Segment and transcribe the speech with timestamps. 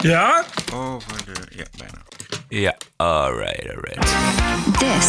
[0.00, 0.44] Ja?
[0.74, 1.32] Over de...
[1.56, 1.94] Ja, bijna.
[2.48, 4.06] Ja, alright, alright.
[4.78, 5.06] This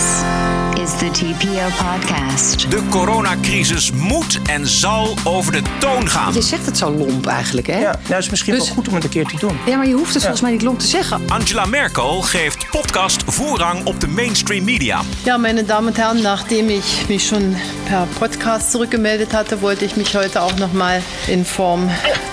[0.83, 2.71] is the TPO podcast.
[2.71, 6.33] De coronacrisis moet en zal over de toon gaan.
[6.33, 7.79] Je zegt het zo lomp eigenlijk, hè?
[7.79, 9.57] Ja, nou is misschien Dus- wel goed om het een keer te doen.
[9.65, 11.21] Ja, maar je hoeft het volgens mij niet lomp te zeggen.
[11.29, 15.01] Angela Merkel geeft podcast voorrang op de mainstream media.
[15.23, 17.55] Ja, meine Damen und Herren, nachdem ich mich schon
[17.87, 21.89] per Podcast zurückgemeldet hatte, wollte ich mich heute auch noch mal in Form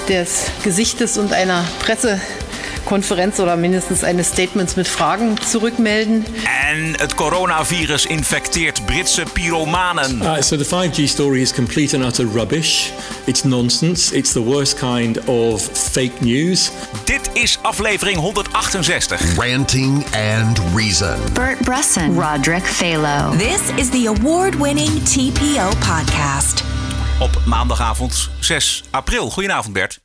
[0.09, 1.63] des Gesichtes und einer
[2.85, 6.25] Pressekonferenz oder mindestens eines Statements mit Fragen zurückmelden.
[6.69, 10.23] En het coronavirus infecteert Britse pyromanen.
[10.23, 12.91] Uh, so the 5G story is complete and utter rubbish.
[13.25, 14.17] It's nonsense.
[14.17, 16.71] It's the worst kind of fake news.
[17.05, 19.37] Dit is aflevering 168.
[19.37, 21.19] Ranting and Reason.
[21.33, 23.37] Bert Bresson, Roderick Phalo.
[23.37, 26.63] This is the award winning TPO podcast.
[27.19, 29.31] Op maandagavond 6 april.
[29.31, 30.04] Goedenavond Bert.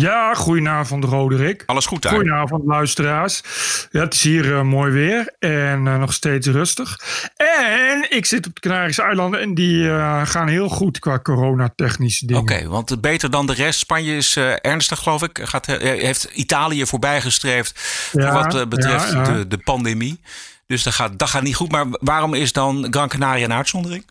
[0.00, 1.62] Ja, goedenavond Roderick.
[1.66, 2.12] Alles goed daar?
[2.12, 3.42] Goedenavond luisteraars.
[3.90, 6.98] Ja, het is hier eh, mooi weer en eh, nog steeds rustig.
[7.36, 12.26] En ik zit op de Canarische eilanden en die eh, gaan heel goed qua coronatechnische
[12.26, 12.42] dingen.
[12.42, 13.78] Oké, want beter dan de rest.
[13.78, 15.40] Spanje is ernstig, geloof ik.
[15.42, 19.32] Gaat, heeft Italië voorbijgestreefd voor wat betreft ja, ja.
[19.32, 20.20] De, de pandemie.
[20.66, 21.70] Dus dat gaat, dat gaat niet goed.
[21.70, 24.04] Maar waarom is dan Gran Canaria een uitzondering?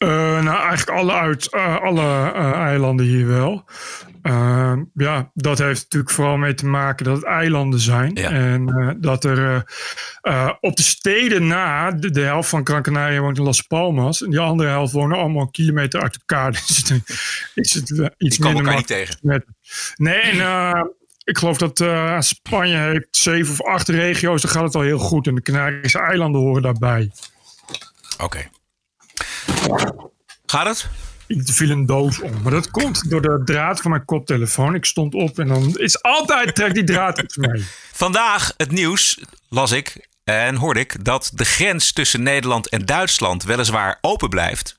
[0.00, 0.08] Eh,
[0.42, 3.64] nou, eigenlijk alle, uit, eh, alle eh, eilanden hier wel.
[4.22, 8.10] Eh, ja, dat heeft natuurlijk vooral mee te maken dat het eilanden zijn.
[8.14, 8.30] Ja.
[8.30, 9.64] En dat er
[10.60, 14.22] op de steden na, de, de helft van Gran Canaria woont in Las Palmas.
[14.22, 16.50] En die andere helft wonen allemaal een kilometer uit elkaar.
[16.66, 17.02] Dus dan
[17.54, 19.18] is het iets Die minder niet tegen.
[19.22, 19.44] met-
[19.96, 21.84] Nee, en ik geloof dat
[22.24, 24.42] Spanje heeft zeven of acht regio's.
[24.42, 25.26] Dan gaat het al heel goed.
[25.26, 27.10] En de Canarische eilanden horen daarbij.
[28.18, 28.48] Oké.
[30.46, 30.88] Gaat het?
[31.26, 32.42] Ik viel een doos om.
[32.42, 34.74] Maar dat komt door de draad van mijn koptelefoon.
[34.74, 37.64] Ik stond op en dan is altijd trekt die draad iets mee.
[37.92, 43.42] Vandaag het nieuws, las ik en hoorde ik, dat de grens tussen Nederland en Duitsland
[43.42, 44.78] weliswaar open blijft.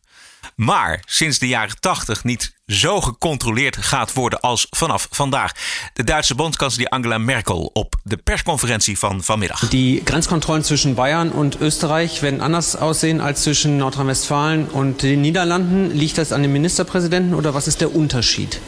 [0.55, 5.51] Maar sinds de jaren 80 niet zo gecontroleerd gaat worden als vanaf vandaag.
[5.93, 9.69] De Duitse bondskanselier Angela Merkel op de persconferentie van vanmiddag.
[9.69, 15.91] Die Grenzkontrollen zwischen Bayern und Österreich werden anders aussehen als zwischen Nordrhein-Westfalen und den Niederlanden.
[15.91, 18.59] Liegt das an den Ministerpräsidenten oder was ist der Unterschied?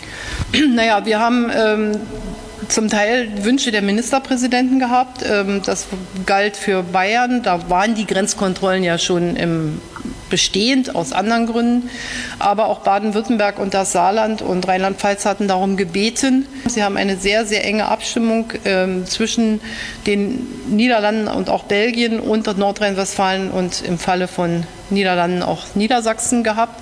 [0.74, 2.00] Naja, wir haben ähm,
[2.68, 5.24] zum Teil Wünsche der Ministerpräsidenten gehabt.
[5.24, 5.86] Ähm, das
[6.26, 7.44] galt für Bayern.
[7.44, 9.82] Da waren die Grenzkontrollen ja schon im
[10.34, 11.92] bestehend aus anderen Gründen.
[12.40, 16.48] Aber auch Baden-Württemberg und das Saarland und Rheinland-Pfalz hatten darum gebeten.
[16.68, 19.62] Sie haben eine sehr, sehr enge Abstimmung ähm, zwischen
[20.08, 26.82] den Niederlanden und auch Belgien und Nordrhein-Westfalen und im Falle von Niederlanden auch Niedersachsen gehabt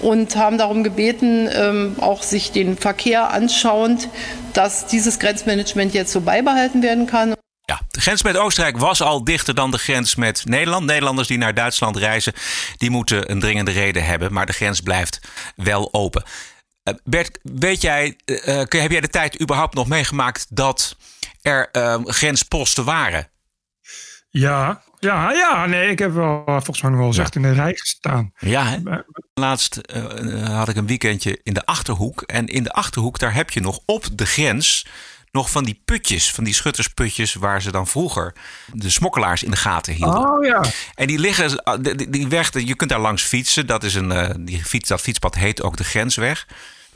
[0.00, 4.08] und haben darum gebeten, ähm, auch sich den Verkehr anschauend,
[4.54, 7.35] dass dieses Grenzmanagement jetzt so beibehalten werden kann.
[8.06, 10.86] Grens met Oostenrijk was al dichter dan de grens met Nederland.
[10.86, 12.32] Nederlanders die naar Duitsland reizen,
[12.76, 14.32] die moeten een dringende reden hebben.
[14.32, 15.20] Maar de grens blijft
[15.56, 16.22] wel open.
[16.82, 20.96] Eh, Bert, weet jij, eh, eh, heb jij de tijd überhaupt nog meegemaakt dat
[21.42, 21.68] er
[22.04, 23.28] grensposten waren?
[24.30, 25.66] Ja, ja, ja.
[25.66, 28.32] Nee, ik heb wel volgens mij nog wel gezegd in de rij gestaan.
[28.38, 28.78] Ja, hè?
[29.34, 29.80] Laatst
[30.44, 32.22] had ik een weekendje in de Achterhoek.
[32.22, 34.86] En in de Achterhoek, daar heb je nog op de grens...
[35.36, 37.34] nog van die putjes, van die schuttersputjes...
[37.34, 38.34] waar ze dan vroeger
[38.72, 40.30] de smokkelaars in de gaten hielden.
[40.30, 40.64] Oh ja.
[40.94, 43.66] En die liggen, ah, die- die- weg, je kunt daar langs fietsen.
[43.66, 46.46] Dat, is een, eh, die fiets, dat fietspad heet ook de grensweg.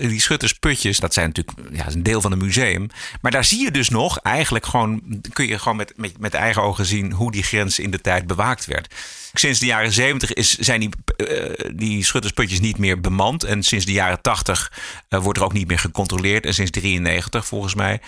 [0.08, 2.88] Die schuttersputjes, dat zijn natuurlijk ja, een deel van een museum.
[3.20, 6.62] Maar daar zie je dus nog, eigenlijk gewoon, kun je gewoon met, met, met eigen
[6.62, 8.94] ogen zien hoe die grens in de tijd bewaakt werd.
[9.34, 13.44] Sinds de jaren 70 is, zijn die, eh, die schuttersputjes niet meer bemand.
[13.44, 14.72] En sinds de jaren 80
[15.08, 16.46] eh, wordt er ook niet meer gecontroleerd.
[16.46, 18.00] En sinds 93 volgens mij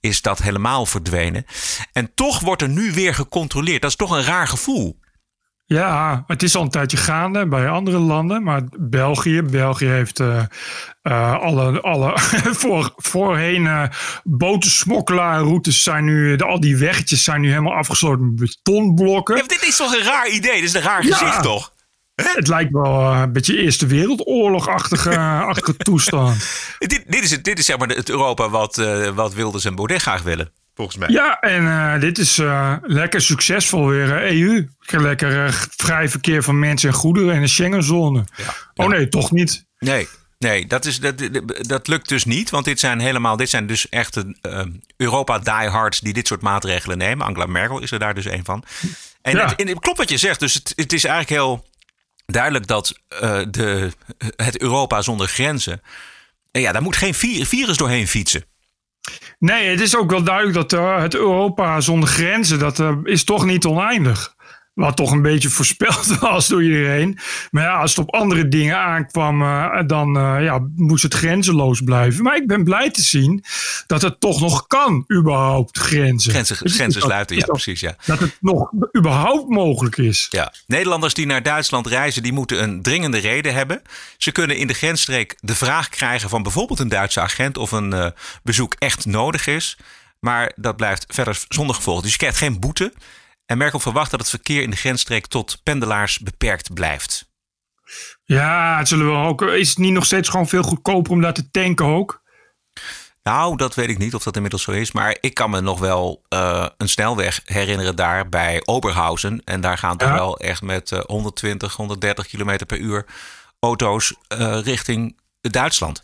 [0.00, 1.46] is dat helemaal verdwenen.
[1.92, 3.82] En toch wordt er nu weer gecontroleerd.
[3.82, 4.98] Dat is toch een raar gevoel.
[5.74, 8.42] Ja, het is al een tijdje gaande bij andere landen.
[8.42, 10.42] Maar België, België heeft eh,
[11.02, 12.12] eh, alle, alle
[12.62, 13.84] voor, voorheen eh
[14.24, 19.36] botensmokkelaarroutes zijn nu, de, al die weggetjes zijn nu helemaal afgesloten met betonblokken.
[19.36, 20.54] Ja, dit is toch een raar idee?
[20.54, 21.16] Dit is een raar Ja.
[21.16, 21.72] gezicht, toch?
[22.14, 25.18] Het lijkt wel een beetje Eerste Wereldoorlog-achtige
[25.50, 26.48] achtige toestand.
[26.78, 28.76] Dit, dit, is, het, dit is zeg maar het Europa wat,
[29.14, 30.52] wat Wilders en Baudet graag willen.
[30.74, 31.08] Volgens mij.
[31.08, 34.16] Ja, en eh, dit is eh, lekker succesvol weer.
[34.16, 34.68] eh, EU.
[34.86, 38.24] Lekker vrij verkeer van mensen en goederen in de Schengenzone.
[38.74, 39.66] Oh nee, toch niet.
[39.78, 40.08] Nee,
[40.38, 41.14] nee dat, is, dat,
[41.60, 42.50] dat lukt dus niet.
[42.50, 44.62] Want dit zijn helemaal, dit zijn dus echte eh,
[44.96, 47.26] Europa diehards die dit soort maatregelen nemen.
[47.26, 48.64] Angela Merkel is er daar dus een van.
[49.22, 49.46] En, Ja.
[49.48, 50.40] het, en het klopt wat je zegt.
[50.40, 51.66] Dus het, het is eigenlijk heel
[52.26, 53.90] duidelijk dat eh, de,
[54.36, 55.82] het Europa zonder grenzen.
[56.50, 58.44] eh, Ja, daar moet geen vi- virus doorheen fietsen.
[59.38, 63.24] Nee, het is ook wel duidelijk dat uh, het Europa zonder grenzen, dat uh, is
[63.24, 64.34] toch niet oneindig.
[64.80, 67.18] Wat toch een beetje voorspeld was door iedereen.
[67.50, 70.12] Maar ja, als het op andere dingen aankwam, uh, dan
[70.42, 72.22] ja, moest het grenzeloos blijven.
[72.22, 73.44] Maar ik ben blij te zien
[73.86, 76.32] dat het toch nog kan, überhaupt, grenzen.
[76.32, 77.80] Grenzen, grenzen sluiten, ja, precies.
[77.80, 77.96] Ja.
[78.06, 80.26] Dat het nog überhaupt mogelijk is.
[80.30, 80.52] Ja.
[80.66, 83.82] Nederlanders die naar Duitsland reizen, die moeten een dringende reden hebben.
[84.16, 88.12] Ze kunnen in de grensstreek de vraag krijgen van bijvoorbeeld een Duitse agent of een
[88.42, 89.76] bezoek echt nodig is.
[90.20, 92.02] Maar dat blijft verder zonder gevolg.
[92.02, 92.92] Dus je krijgt geen boete.
[93.50, 97.30] En Merkel verwacht dat het verkeer in de grensstreek tot pendelaars beperkt blijft.
[98.24, 99.42] Ja, het zullen we ook.
[99.42, 102.22] Is het niet nog steeds gewoon veel goedkoper om daar te tanken ook?
[103.22, 104.92] Nou, dat weet ik niet of dat inmiddels zo is.
[104.92, 109.42] Maar ik kan me nog wel uh, een snelweg herinneren daar bij Oberhausen.
[109.44, 110.14] En daar gaan toch ja.
[110.14, 113.06] wel echt met uh, 120, 130 kilometer per uur
[113.60, 116.02] auto's uh, richting Duitsland.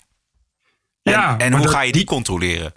[1.02, 2.72] Ja, en, en hoe dat, ga je die controleren?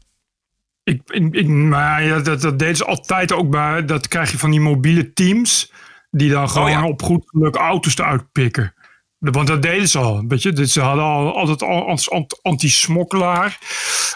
[0.90, 3.86] Ik, ik, ik, maar ja, dat, dat deden ze altijd ook bij.
[3.86, 5.72] Dat krijg je van die mobiele teams.
[6.12, 6.88] Die dan gewoon oh ja.
[6.88, 8.74] op goed geluk auto's eruit pikken.
[9.20, 10.24] Want dat deden ze al.
[10.28, 10.52] Weet je?
[10.54, 11.98] Dus ze hadden al, altijd al
[12.42, 13.60] anti-smokkelaar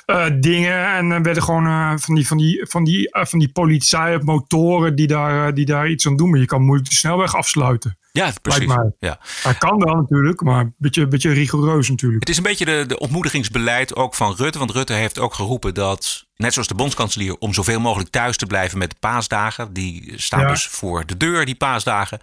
[0.05, 0.93] uh, dingen.
[0.93, 4.23] En dan werden gewoon uh, van die, van die, van die, uh, van die politie
[4.23, 6.29] motoren die daar, die daar iets aan doen.
[6.29, 7.97] Maar je kan moeilijk de snelweg afsluiten.
[8.17, 8.73] Ja, precies.
[8.99, 9.19] Ja.
[9.43, 12.19] Hij kan wel natuurlijk, maar een beetje, beetje rigoureus natuurlijk.
[12.19, 14.59] Het is een beetje de, de ontmoedigingsbeleid ook van Rutte.
[14.59, 18.45] Want Rutte heeft ook geroepen dat, net zoals de bondskanselier, om zoveel mogelijk thuis te
[18.45, 19.73] blijven met de paasdagen.
[19.73, 20.47] Die staan ja.
[20.47, 22.19] dus voor de deur, die paasdagen.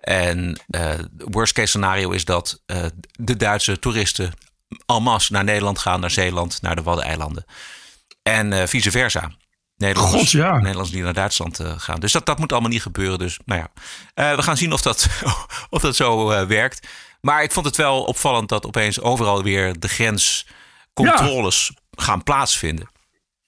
[0.00, 4.32] En uh, worst case scenario is dat uh, de Duitse toeristen
[4.86, 7.44] en masse naar Nederland gaan, naar Zeeland, naar de Waddeneilanden.
[8.22, 9.32] En uh, vice versa.
[9.84, 10.52] Nederlanders, God, ja.
[10.52, 12.00] Nederlanders die naar Duitsland uh, gaan.
[12.00, 13.18] Dus dat, dat moet allemaal niet gebeuren.
[13.18, 13.68] Dus nou ja,
[14.30, 15.08] uh, we gaan zien of dat,
[15.70, 16.88] of dat zo uh, werkt.
[17.20, 22.04] Maar ik vond het wel opvallend dat opeens overal weer de grenscontroles ja.
[22.04, 22.88] gaan plaatsvinden.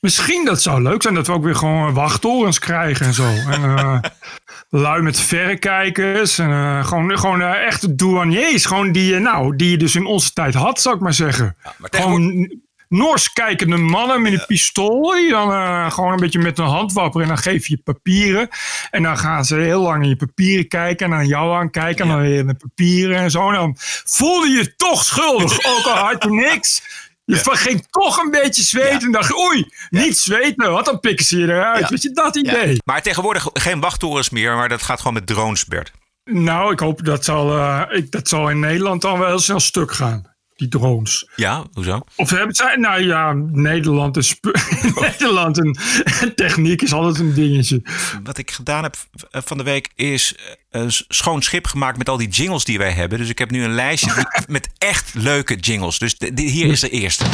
[0.01, 3.25] Misschien dat zou leuk zijn dat we ook weer gewoon wachttorens krijgen en zo.
[3.51, 4.01] en
[4.85, 6.39] lui met verrekijkers.
[6.39, 8.65] En uh, gewoon, gewoon uh, echte douaniers.
[8.65, 11.57] Gewoon die, nou, die je dus in onze tijd had, zou ik maar zeggen.
[11.63, 12.51] Ja, maar gewoon
[12.89, 15.11] Noors kijkende mannen met een pistool.
[15.11, 17.23] Die dan uh, gewoon een beetje met een handwapper.
[17.23, 18.49] En dan geef je papieren.
[18.91, 21.07] En dan gaan ze heel lang in je papieren kijken.
[21.07, 22.05] En dan jou aankijken.
[22.05, 23.49] En dan weer in de papieren en zo.
[23.49, 23.75] En dan
[24.05, 25.65] voelde je je toch schuldig.
[25.77, 26.83] ook al had je niks.
[27.25, 27.55] Je ja.
[27.55, 29.01] ging toch een beetje zweten.
[29.01, 29.07] Ja.
[29.07, 29.59] En dacht oei,
[29.91, 30.01] ja.
[30.01, 30.73] niet zweten.
[30.73, 31.91] Wat dan pikken ze je eruit.
[31.91, 32.77] Weet je, dat idee.
[32.85, 34.57] Maar tegenwoordig geen wachttorens meer.
[34.57, 35.93] Maar dat gaat gewoon met drones, Bert.
[36.25, 39.61] Nou, ik hoop dat zal, uh, ik, dat zal in Nederland dan wel heel snel
[39.61, 41.29] stuk gaan die drones.
[41.37, 42.01] Ja, hoezo?
[42.17, 44.37] Of hebben zij, nou ja, Nederland is
[45.01, 45.79] Nederland en,
[46.35, 47.83] techniek is altijd een dingetje.
[48.23, 48.97] Wat ik gedaan heb
[49.31, 50.35] van de week is
[50.71, 53.19] een schoon schip gemaakt met al die jingles die wij hebben.
[53.19, 55.99] Dus ik heb nu een lijstje met echt leuke jingles.
[55.99, 57.25] Dus de, de, hier is de eerste.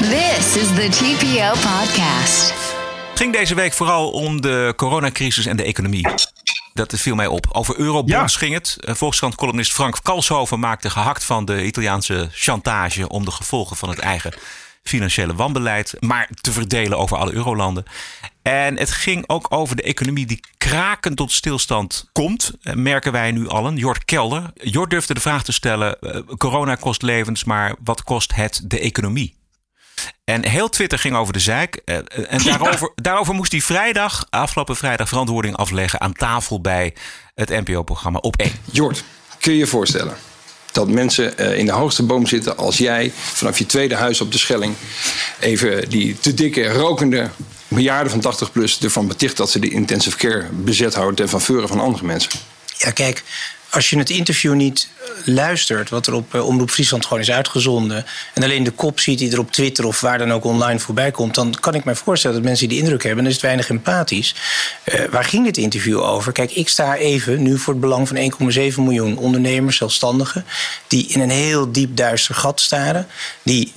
[0.00, 2.54] This is the TPO podcast.
[3.10, 6.08] Het ging deze week vooral om de coronacrisis en de economie.
[6.76, 7.46] Dat viel mij op.
[7.52, 8.38] Over eurobonds ja.
[8.38, 8.76] ging het.
[8.80, 14.34] Volkskrant-columnist Frank Kalshoven maakte gehakt van de Italiaanse chantage om de gevolgen van het eigen
[14.82, 17.84] financiële wanbeleid, maar te verdelen over alle eurolanden.
[18.42, 23.48] En het ging ook over de economie die kraken tot stilstand komt, merken wij nu
[23.48, 23.76] allen.
[23.76, 24.50] Jort Kelder.
[24.54, 25.98] Jort durfde de vraag te stellen:
[26.38, 29.35] corona kost levens, maar wat kost het de economie?
[30.24, 31.76] En heel Twitter ging over de zeik.
[31.76, 33.02] En daarover, ja.
[33.02, 36.94] daarover moest hij vrijdag, afgelopen vrijdag, verantwoording afleggen aan tafel bij
[37.34, 38.52] het NPO-programma Op 1.
[38.70, 39.04] Jord,
[39.40, 40.16] kun je je voorstellen
[40.72, 44.38] dat mensen in de hoogste boom zitten als jij vanaf je tweede huis op de
[44.38, 44.74] Schelling
[45.40, 47.30] even die te dikke, rokende
[47.68, 51.68] bejaarden van 80 plus ervan beticht dat ze de intensive care bezet houden ten faveur
[51.68, 52.30] van andere mensen?
[52.76, 53.24] Ja, kijk,
[53.70, 54.88] als je het interview niet
[55.24, 58.04] luistert, wat er op uh, Omroep Friesland gewoon is uitgezonden,
[58.34, 61.10] en alleen de kop ziet die er op Twitter of waar dan ook online voorbij
[61.10, 63.68] komt, dan kan ik mij voorstellen dat mensen die indruk hebben, dan is het weinig
[63.68, 64.34] empathisch.
[64.84, 66.32] Uh, waar ging dit interview over?
[66.32, 70.44] Kijk, ik sta even nu voor het belang van 1,7 miljoen ondernemers, zelfstandigen,
[70.86, 73.06] die in een heel diep duister gat staren,
[73.42, 73.72] die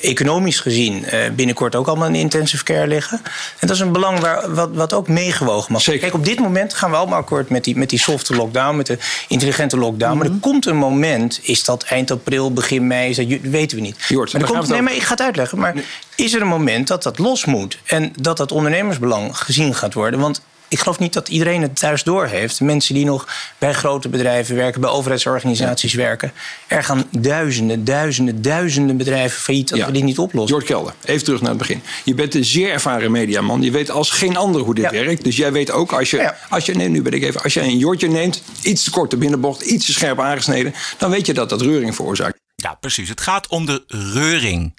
[0.00, 3.20] economisch gezien uh, binnenkort ook allemaal in intensive care liggen.
[3.58, 6.00] En dat is een belang waar, wat, wat ook meegewogen mag Zeker.
[6.00, 8.86] Kijk, op dit moment gaan we allemaal akkoord met die, met die softe lockdown, met
[8.86, 10.12] de intelligente lockdown.
[10.12, 10.28] Mm -hmm.
[10.28, 13.82] Maar er komt een moment, is dat eind april, begin mei, is dat, weten we
[13.82, 13.96] niet.
[14.08, 15.58] Jort, maar er komt, nee, maar ik ga het uitleggen.
[15.58, 15.74] Maar
[16.14, 20.20] is er een moment dat dat los moet en dat dat ondernemersbelang gezien gaat worden?
[20.20, 22.60] Want ik geloof niet dat iedereen het thuis doorheeft.
[22.60, 25.98] Mensen die nog bij grote bedrijven werken, bij overheidsorganisaties ja.
[25.98, 26.32] werken.
[26.66, 29.86] Er gaan duizenden, duizenden, duizenden bedrijven failliet dat ja.
[29.86, 30.56] we die niet oplossen.
[30.56, 31.82] Jort Kelder, even terug naar het begin.
[32.04, 33.62] Je bent een zeer ervaren mediaman.
[33.62, 34.90] Je weet als geen ander hoe dit ja.
[34.90, 35.24] werkt.
[35.24, 37.60] Dus jij weet ook als je, als je nee, nu ben ik even, als je
[37.60, 41.34] een Jortje neemt, iets te kort de binnenbocht, iets te scherp aangesneden, dan weet je
[41.34, 42.38] dat dat reuring veroorzaakt.
[42.54, 43.08] Ja, precies.
[43.08, 44.74] Het gaat om de reuring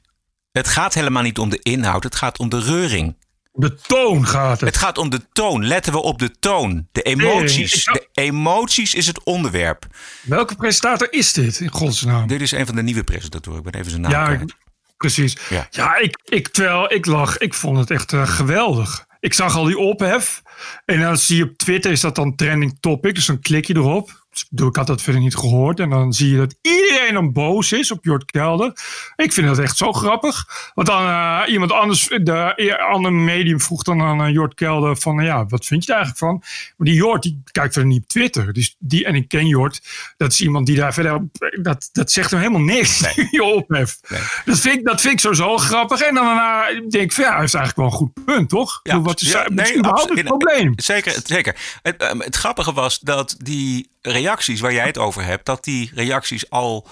[0.52, 3.16] Het gaat helemaal niet om de inhoud, het gaat om de reuring.
[3.52, 4.70] De toon gaat het.
[4.70, 5.66] Het gaat om de toon.
[5.66, 6.88] Letten we op de toon.
[6.92, 7.86] De emoties.
[7.86, 9.86] Nee, De emoties is het onderwerp.
[10.22, 12.28] Welke presentator is dit, in godsnaam?
[12.28, 13.60] Dit is een van de nieuwe presentatoren.
[13.60, 14.56] Ik ben even zijn naam Ja, kwijt.
[14.98, 15.38] precies.
[15.50, 15.68] Ja.
[15.70, 19.06] Ja, ik, ik, terwijl ik lag, ik vond het echt eh, geweldig.
[19.20, 20.42] Ik zag al die ophef.
[20.86, 23.16] En dan zie je op Twitter, is dat dan trending topic.
[23.16, 24.19] Dus dan klik je erop.
[24.56, 25.80] Ik, had dat verder niet gehoord.
[25.80, 28.72] En dan zie je dat iedereen dan boos is op Jort Kelder.
[29.16, 30.46] Ik vind dat echt zo grappig.
[30.74, 34.98] Want dan eh, iemand anders, de e- ander medium vroeg dan aan eh, Jort Kelder
[34.98, 35.24] van...
[35.24, 36.44] ja, wat vind je er eigenlijk van?
[36.78, 38.54] Maar die Jort, die kijkt verder niet op Twitter.
[38.54, 39.82] Dus die, en ik ken Jort.
[40.18, 41.28] Dat is iemand die daar verder...
[41.62, 43.00] Dat, dat zegt hem helemaal niks,
[43.32, 44.00] je ophef.
[44.46, 46.02] Dat, vind ik, dat vind ik sowieso grappig.
[46.02, 48.82] En dan daarna denk ik van ja, hij heeft eigenlijk wel een goed punt, toch?
[48.84, 50.74] Wat is, ja, wat is überhaupt het probleem?
[50.76, 51.56] Zeker, zeker.
[51.82, 55.92] Het, ehm, het grappige was dat die reacties waar jij het over hebt, dat die
[55.94, 56.88] reacties al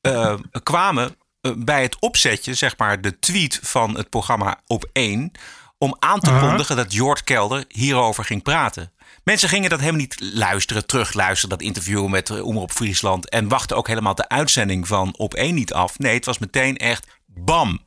[0.00, 5.32] eh, kwamen eh, bij het opzetje, zeg maar, de tweet van het programma op 1,
[5.78, 8.92] om aan te kondigen dat Jort Kelder hierover ging praten.
[9.24, 13.28] Mensen gingen dat helemaal niet luisteren, terugluisteren, dat interview met eh, Omroep Friesland.
[13.28, 15.98] En wachten ook helemaal de uitzending van op 1 niet af.
[15.98, 17.80] Nee, het was meteen echt bam.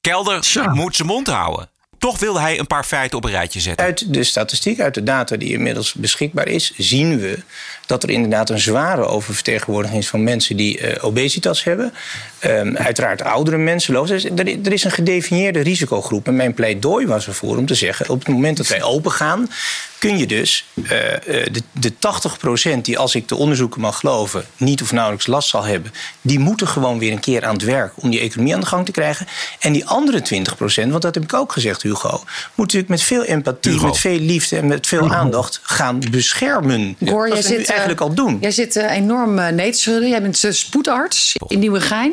[0.00, 1.70] Kelder moet zijn mond houden.
[2.02, 3.86] Toch wilde hij een paar feiten op een rijtje zetten.
[3.86, 7.38] Uit de statistiek, uit de data die inmiddels beschikbaar is, zien we
[7.86, 11.92] dat er inderdaad een zware oververtegenwoordiging is van mensen die eh, obesitas hebben.
[12.38, 14.06] Ehm, uiteraard oudere mensen.
[14.06, 16.26] Dus er, er is een gedefinieerde risicogroep.
[16.26, 19.50] En mijn pleidooi was ervoor om te zeggen: op het moment dat wij open gaan,
[20.02, 21.92] kun je dus eh, eh, de, de
[22.76, 26.38] 80% die, als ik de onderzoeken mag geloven, niet of nauwelijks last zal hebben, die
[26.38, 28.92] moeten gewoon weer een keer aan het werk om die economie aan de gang te
[28.92, 29.26] krijgen.
[29.58, 33.24] En die andere 20%, want dat heb ik ook gezegd, Hugo, moet natuurlijk met veel
[33.24, 33.86] empathie, Hugo.
[33.86, 36.96] met veel liefde en met veel aandacht gaan beschermen.
[37.04, 38.38] Cor, dat jij zit, eh, eigenlijk al doen.
[38.40, 40.08] Jij zit enorm uh, nee te schudden.
[40.08, 42.12] Jij bent spoedarts in Nieuwegein.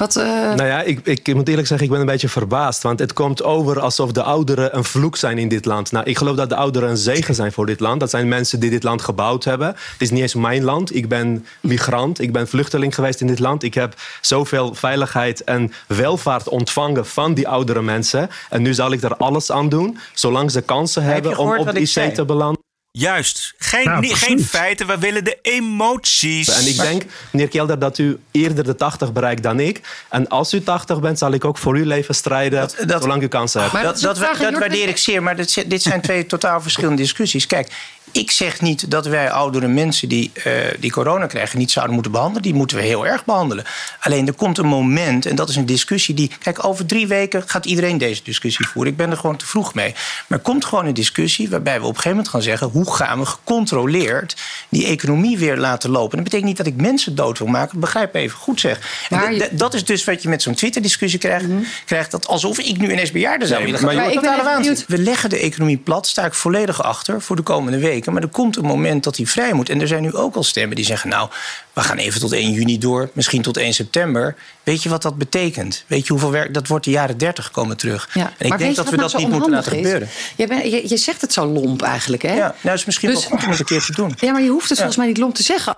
[0.00, 2.82] Wat, eh, Nou ja, ik, ik moet eerlijk zeggen, ik ben een beetje verbaasd.
[2.82, 5.92] Want het komt over alsof de ouderen een vloek zijn in dit land.
[5.92, 8.00] Nou, ik geloof dat de ouderen een zegen zijn voor dit land.
[8.00, 9.68] Dat zijn mensen die dit land gebouwd hebben.
[9.68, 10.94] Het is niet eens mijn land.
[10.94, 12.20] Ik ben migrant.
[12.20, 13.62] Ik ben vluchteling geweest in dit land.
[13.62, 18.30] Ik heb zoveel veiligheid en welvaart ontvangen van die oudere mensen.
[18.50, 21.80] En nu zal ik er alles aan doen, zolang ze kansen hebben om op de
[21.80, 22.12] IC zei?
[22.12, 22.69] te belanden.
[22.92, 23.54] Juist.
[23.58, 26.48] Geen, Ja, niet- geen feiten, we willen de emoties.
[26.48, 29.80] En ik denk, meneer Kelder, dat u eerder de 80 bereikt dan ik.
[30.08, 33.60] En als u 80 bent, zal ik ook voor uw leven strijden, zolang u kansen
[33.60, 33.72] hebt.
[33.72, 37.46] dat, dat, dat waardeer ik zeer, maar dit, dit zijn twee totaal verschillende discussies.
[37.46, 37.72] Kijk,
[38.12, 42.12] ik zeg niet dat wij oudere mensen die, eh, die corona krijgen niet zouden moeten
[42.12, 42.42] behandelen.
[42.42, 43.64] Die moeten we heel erg behandelen.
[44.00, 46.30] Alleen er komt een moment, en dat is een discussie die.
[46.42, 48.92] Kijk, over drie weken gaat iedereen deze discussie voeren.
[48.92, 49.94] Ik ben er gewoon te vroeg mee.
[50.26, 52.94] Maar er komt gewoon een discussie waarbij we op een gegeven moment gaan zeggen: hoe
[52.94, 54.36] gaan we gecontroleerd
[54.68, 56.14] die economie weer laten lopen?
[56.16, 57.80] Dat betekent niet dat ik mensen dood wil maken.
[57.80, 59.06] Begrijp even goed zeg.
[59.10, 61.46] Maar dat is dus wat je met zo'n Twitter-discussie krijgt.
[61.86, 64.02] krijgt dat alsof ik nu ineens bejaarde zou willen maar gaan.
[64.02, 64.78] Maar is ik ben waanzin.
[64.86, 67.99] We leggen de economie plat, sta ik volledig achter voor de komende weken.
[68.06, 69.68] Maar er komt een moment dat die vrij moet.
[69.68, 71.30] En er zijn nu ook al stemmen die zeggen: Nou,
[71.72, 74.36] we gaan even tot 1 juni door, misschien tot 1 september.
[74.62, 75.84] Weet je wat dat betekent?
[75.86, 76.54] Weet je hoeveel werk?
[76.54, 78.08] Dat wordt de jaren 30 komen terug.
[78.14, 78.20] ja.
[78.26, 79.72] En ik maar weet denk je dat wat we nou dat zo niet moeten laten
[79.72, 79.78] is?
[79.78, 80.08] gebeuren.
[80.36, 82.34] Je, je, je zegt het zo lomp eigenlijk, hè?
[82.34, 84.14] Ja, nou is misschien Dus- wel goed om het een keer te doen.
[84.20, 85.76] Ja, maar je hoeft het volgens mij niet lomp te zeggen.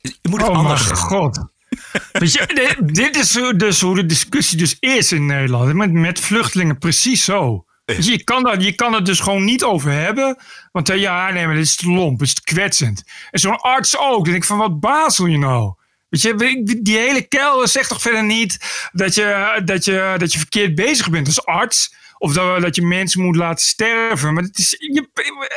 [0.00, 1.38] Je moet het oh anders mijn god.
[2.12, 5.72] Weet je, dit- is hoe- dus hoe de discussie dus is in Nederland.
[5.74, 7.64] Met, met vluchtelingen precies zo.
[7.86, 10.36] Weet Je, kan dat, je kan het dus gewoon niet over hebben.
[10.72, 13.02] Want eh, ja, nee, maar dit is te lomp, dit is te kwetsend.
[13.30, 14.14] En zo'n arts ook.
[14.14, 15.74] Dan denk ik van, wat bazel je nou?
[16.08, 18.58] Weet je, die- die hele kelder zegt toch verder niet
[18.92, 21.94] dat je, dat je, dat je verkeerd bezig bent als arts.
[22.18, 24.34] Of dat, dat je mensen moet laten sterven.
[24.34, 24.70] Maar het is...
[24.78, 25.08] Je,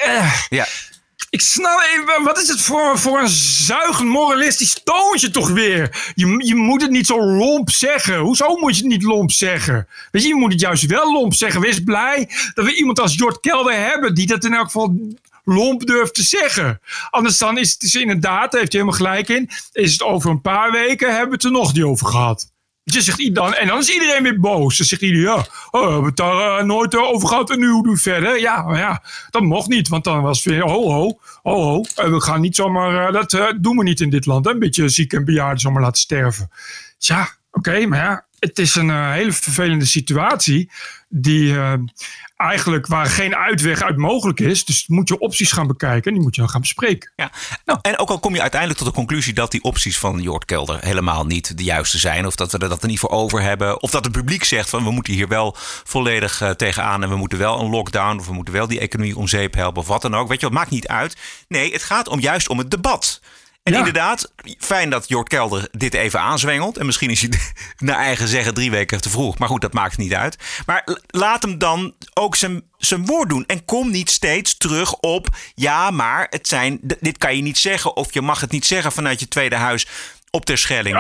[0.04, 0.34] eh.
[0.50, 0.68] Ja.
[1.30, 6.12] Ik snap even, wat is het voor, voor een zuigend moralistisch toontje toch weer?
[6.16, 8.18] Je, je moet het niet zo lomp zeggen.
[8.18, 9.88] Hoezo moet je het niet lomp zeggen?
[10.12, 11.62] Weet je, je moet het juist wel lomp zeggen.
[11.62, 14.98] Wees blij dat we iemand als Jort Kelder hebben die dat in elk geval
[15.44, 16.82] lomp durft te zeggen.
[17.10, 20.42] Anders dan is het inderdaad, daar heeft hij helemaal gelijk in, is het over een
[20.42, 22.52] paar weken hebben we het er nog niet over gehad.
[22.94, 24.78] Je zegt, dan, en dan is iedereen weer boos.
[24.78, 27.60] Dan zegt iedereen, ja, oh, we hebben het daar eh, nooit eh, over gehad en
[27.60, 28.40] nu hoe doen we verder?
[28.40, 31.84] Ja, maar ja, dat mocht niet, want dan was het weer, ho, ho, ho.
[31.96, 34.48] Eh, we gaan niet zomaar, dat doen we niet in dit land.
[34.48, 36.50] Een beetje ziek en bejaarden zomaar laten sterven.
[36.98, 40.72] Ja, oké, maar ja, het is een hele vervelende situatie
[41.10, 41.56] die
[42.40, 44.66] eigenlijk waar geen uitweg uit mogelijk is.
[44.66, 47.12] Dus moet je opties gaan bekijken en die moet je gaan bespreken.
[47.16, 47.32] Ja.
[47.66, 50.46] Nou, en ook al kom je uiteindelijk tot de conclusie dat die opties van Jort
[50.46, 52.26] Kelder helemaal niet de juiste zijn.
[52.26, 53.82] Of dat we er dat er niet voor over hebben.
[53.82, 57.04] Of dat het publiek zegt van we moeten hier wel volledig eh, tegenaan.
[57.04, 58.20] En we moeten wel een lockdown.
[58.20, 59.82] Of we moeten wel die economie om zeep helpen.
[59.82, 60.28] Of wat dan ook.
[60.28, 61.18] Weet je, wat maakt niet uit.
[61.48, 63.22] Nee, het gaat om juist om het debat.
[63.74, 66.78] En inderdaad, fijn dat Jort Kelder dit even aanzwengelt.
[66.78, 67.30] En misschien is hij
[67.78, 69.38] naar eigen zeggen drie weken te vroeg.
[69.38, 70.38] Maar goed, dat maakt niet uit.
[70.66, 73.46] Maar laat hem dan ook zijn, zijn woord doen.
[73.46, 75.28] En kom niet steeds terug op...
[75.56, 77.96] ja, maar het zijn, dit kan je niet zeggen...
[77.96, 79.88] of je mag het niet zeggen vanuit je tweede huis
[80.32, 80.98] op ter Schelling.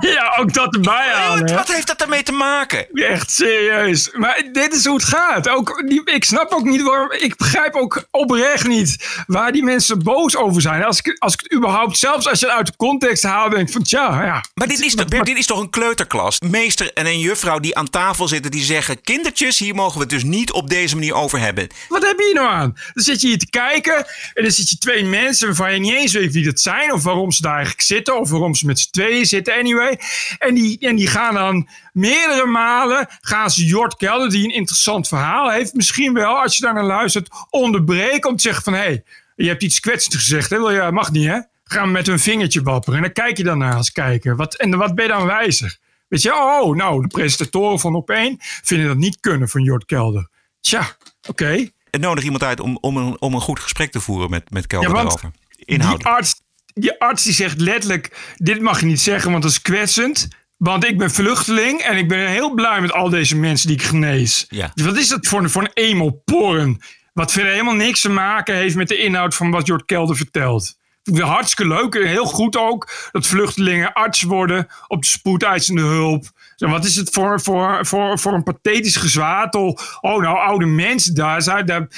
[0.00, 1.06] Ja, ook dat erbij
[1.54, 2.86] wat, heeft dat ermee te maken?
[2.92, 4.10] Echt serieus.
[4.12, 5.48] Maar dit is hoe het gaat.
[5.48, 7.12] Ook, ik snap ook niet waarom.
[7.12, 10.84] Ik begrijp ook oprecht niet waar die mensen boos over zijn.
[10.84, 13.66] Als ik, als ik het überhaupt, zelfs als je het uit de context haalt, denk
[13.66, 14.44] ik van tja, ja.
[14.54, 16.40] Maar dit is, toch, Bert, dit is toch een kleuterklas?
[16.40, 20.10] Meester en een juffrouw die aan tafel zitten, die zeggen: Kindertjes, hier mogen we het
[20.10, 21.68] dus niet op deze manier over hebben.
[21.88, 22.76] Wat heb je hier nou aan?
[22.94, 23.96] Dan zit je hier te kijken
[24.34, 27.02] en dan zit je twee mensen waarvan je niet eens weet wie dat zijn of
[27.02, 30.00] waarom ze daar eigenlijk zitten of waarom ze met z'n tweeën zitten anyway.
[30.38, 35.08] En die, en die gaan dan meerdere malen, gaan ze Jort Kelder, die een interessant
[35.08, 38.78] verhaal heeft, misschien wel, als je daar naar luistert, onderbreken om te zeggen van hé,
[38.78, 39.04] hey,
[39.36, 40.56] je hebt iets kwetsends gezegd, hè?
[40.56, 41.38] Wil je, mag niet hè?
[41.64, 44.36] Gaan met hun vingertje wapperen en dan kijk je dan naar als kijker.
[44.36, 45.78] Wat, en wat ben je dan wijzer?
[46.08, 50.28] Weet je, oh, nou, de presentatoren van Op1 vinden dat niet kunnen van Jort Kelder.
[50.60, 50.96] Tja,
[51.28, 51.70] oké.
[51.90, 54.66] Het nodig iemand uit om, om, een, om een goed gesprek te voeren met, met
[54.66, 55.30] Kelder Ja, daarover.
[55.56, 55.96] Inhoud.
[55.96, 56.40] Die arts,
[56.78, 60.28] die arts die zegt letterlijk: Dit mag je niet zeggen, want dat is kwetsend.
[60.56, 63.82] Want ik ben vluchteling en ik ben heel blij met al deze mensen die ik
[63.82, 64.46] genees.
[64.48, 64.70] Ja.
[64.74, 66.80] Dus wat is dat voor een, voor een emo-porn?
[67.12, 70.76] Wat verder helemaal niks te maken heeft met de inhoud van wat Jort Kelder vertelt.
[71.14, 76.24] Hartstikke leuk en heel goed ook dat vluchtelingen arts worden op de spoedeisende hulp.
[76.56, 79.78] Wat is het voor, voor, voor, voor een pathetisch gezwatel?
[80.00, 81.66] Oh, nou, oude mensen daar zijn.
[81.66, 81.88] Daar,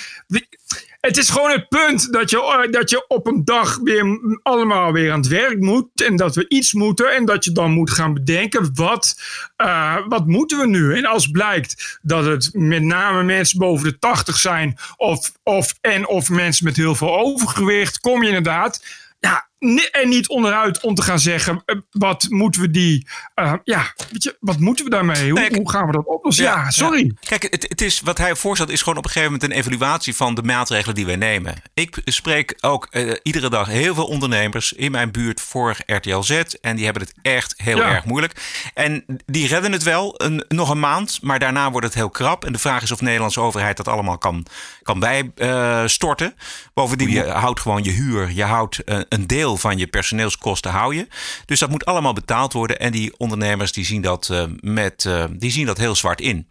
[1.00, 4.92] het is gewoon het punt dat je, eh, dat je op een dag weer allemaal
[4.92, 6.02] weer aan het werk moet.
[6.04, 7.14] En dat we iets moeten.
[7.14, 9.20] En dat je dan moet gaan bedenken: wat,
[9.56, 10.96] eh, wat moeten we nu?
[10.96, 14.78] En als blijkt dat het met name mensen boven de 80 zijn.
[14.96, 18.00] Of, of, en of mensen met heel veel overgewicht.
[18.00, 18.84] Kom je inderdaad.
[19.20, 19.49] Ja,
[19.90, 23.06] en niet onderuit om te gaan zeggen: eh, wat moeten we die.
[23.34, 25.30] eh, ja, weet je, wat moeten we daarmee?
[25.30, 26.44] Hoe, hoe gaan we dat oplossen?
[26.44, 27.12] Ja, sorry.
[27.20, 30.16] Kijk, het, het is, wat hij voorstelt is gewoon op een gegeven moment een evaluatie
[30.16, 31.54] van de maatregelen die wij nemen.
[31.74, 36.30] Ik spreek ook eh, iedere dag heel veel ondernemers in mijn buurt voor RTL Z.
[36.60, 37.90] En die hebben het echt heel Ja.
[37.90, 38.32] erg moeilijk.
[38.74, 42.44] En die redden het wel een, nog een maand, maar daarna wordt het heel krap.
[42.44, 44.46] En de vraag is of de Nederlandse overheid dat allemaal kan,
[44.82, 46.34] kan bijstorten.
[46.74, 48.30] Bovendien, je houdt gewoon je huur.
[48.32, 51.08] Je houdt een deel van je personeelskosten hou je.
[51.44, 52.78] Dus dat moet allemaal betaald worden.
[52.78, 56.48] En die ondernemers die zien dat, eh, met, eh, die zien dat heel zwart in.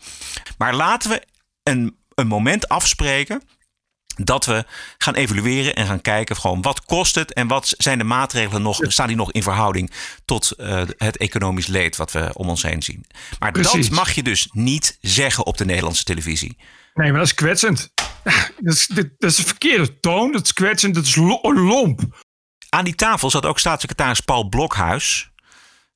[0.58, 1.24] Maar laten we
[1.64, 3.42] een, een moment afspreken
[4.24, 4.66] dat we
[4.98, 8.80] gaan evalueren en gaan kijken gewoon wat kost het en wat zijn de maatregelen nog,
[8.82, 9.92] staan die nog in verhouding
[10.26, 13.06] tot eh, het economisch leed wat we om ons heen zien.
[13.40, 13.88] Maar Precies.
[13.88, 16.58] dat mag je dus niet zeggen op de Nederlandse televisie.
[16.94, 17.92] Nee, maar dat is kwetsend.
[18.60, 20.32] Dat is, dat is een verkeerde toon.
[20.32, 20.96] Dat is kwetsend.
[20.96, 22.02] Dat is lo- lomp.
[22.70, 25.30] Aan die tafel zat ook staatssecretaris Paul Blokhuis.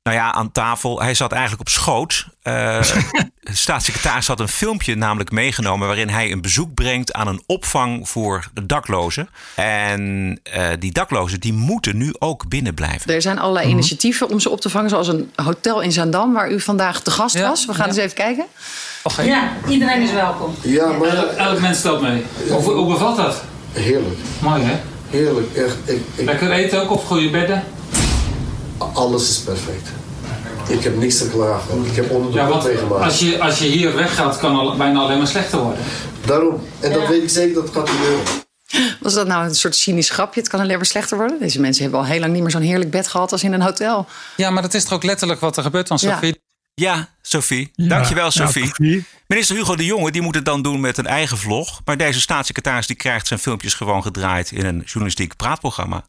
[0.04, 1.02] Nou ja, aan tafel.
[1.02, 2.28] Hij zat eigenlijk op schoot.
[2.42, 2.54] Eh,
[3.40, 5.88] de staatssecretaris had een filmpje namelijk meegenomen...
[5.88, 9.30] waarin hij een bezoek brengt aan een opvang voor de daklozen.
[9.56, 13.14] En eh, die daklozen die moeten nu ook binnen blijven.
[13.14, 16.52] Er zijn allerlei initiatieven om ze op te vangen, zoals een hotel in Zaandam, waar
[16.52, 17.66] u vandaag te gast was.
[17.66, 18.46] We gaan eens even kijken.
[19.24, 20.56] Ja, iedereen is welkom.
[20.62, 21.08] Ja, maar...
[21.08, 22.26] Elk, elk mens stelt mee.
[22.50, 23.44] Hoe, hoe bevalt dat?
[23.72, 24.18] Heerlijk.
[24.40, 24.80] Mooi hè?
[25.13, 25.76] Heerlijk, echt.
[25.86, 27.63] Ik, ik, Lekker eten ook op goede bedden?
[28.93, 29.88] alles is perfect.
[30.67, 31.86] Ik heb niks te klagen.
[31.86, 33.04] Ik heb onder de Ja, want meegemaakt.
[33.04, 35.84] als je, als je hier weggaat, kan het bijna alleen maar slechter worden.
[36.26, 36.62] Daarom.
[36.80, 38.23] En dat weet ik zeker dat het gaat gebeuren.
[38.99, 40.39] Was dat nou een soort cynisch grapje?
[40.39, 41.39] Het kan alleen maar slechter worden.
[41.39, 43.62] Deze mensen hebben al heel lang niet meer zo'n heerlijk bed gehad als in een
[43.62, 44.06] hotel.
[44.36, 46.19] Ja, maar dat is toch ook letterlijk wat er gebeurt dan, Ja.
[46.76, 46.96] Sophie?
[46.96, 47.72] Ja, Sophie.
[47.76, 48.66] Dankjewel, ja, Sophie.
[48.66, 49.06] Sophie.
[49.28, 51.82] Minister Hugo de Jonge die moet het dan doen met een eigen vlog.
[51.86, 56.06] Maar deze staatssecretaris die krijgt zijn filmpjes gewoon gedraaid in een journalistiek praatprogramma.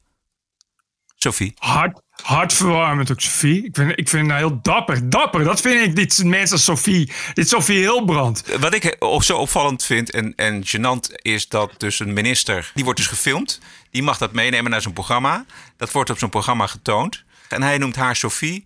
[1.16, 1.54] Sophie.
[1.58, 3.64] Hart, hartverwarmend ook, Sophie.
[3.64, 5.10] Ik vind, ik vind haar heel dapper.
[5.10, 7.12] Dapper, dat vind ik dit mensen als Sophie.
[7.34, 8.44] Dit Sophie Hilbrand.
[8.60, 12.98] Wat ik zo opvallend vind en, en gênant is dat dus een minister, die wordt
[12.98, 13.60] dus gefilmd.
[13.90, 15.44] Die mag dat meenemen naar zijn programma.
[15.76, 17.24] Dat wordt op zijn programma getoond.
[17.48, 18.64] En hij noemt haar Sophie.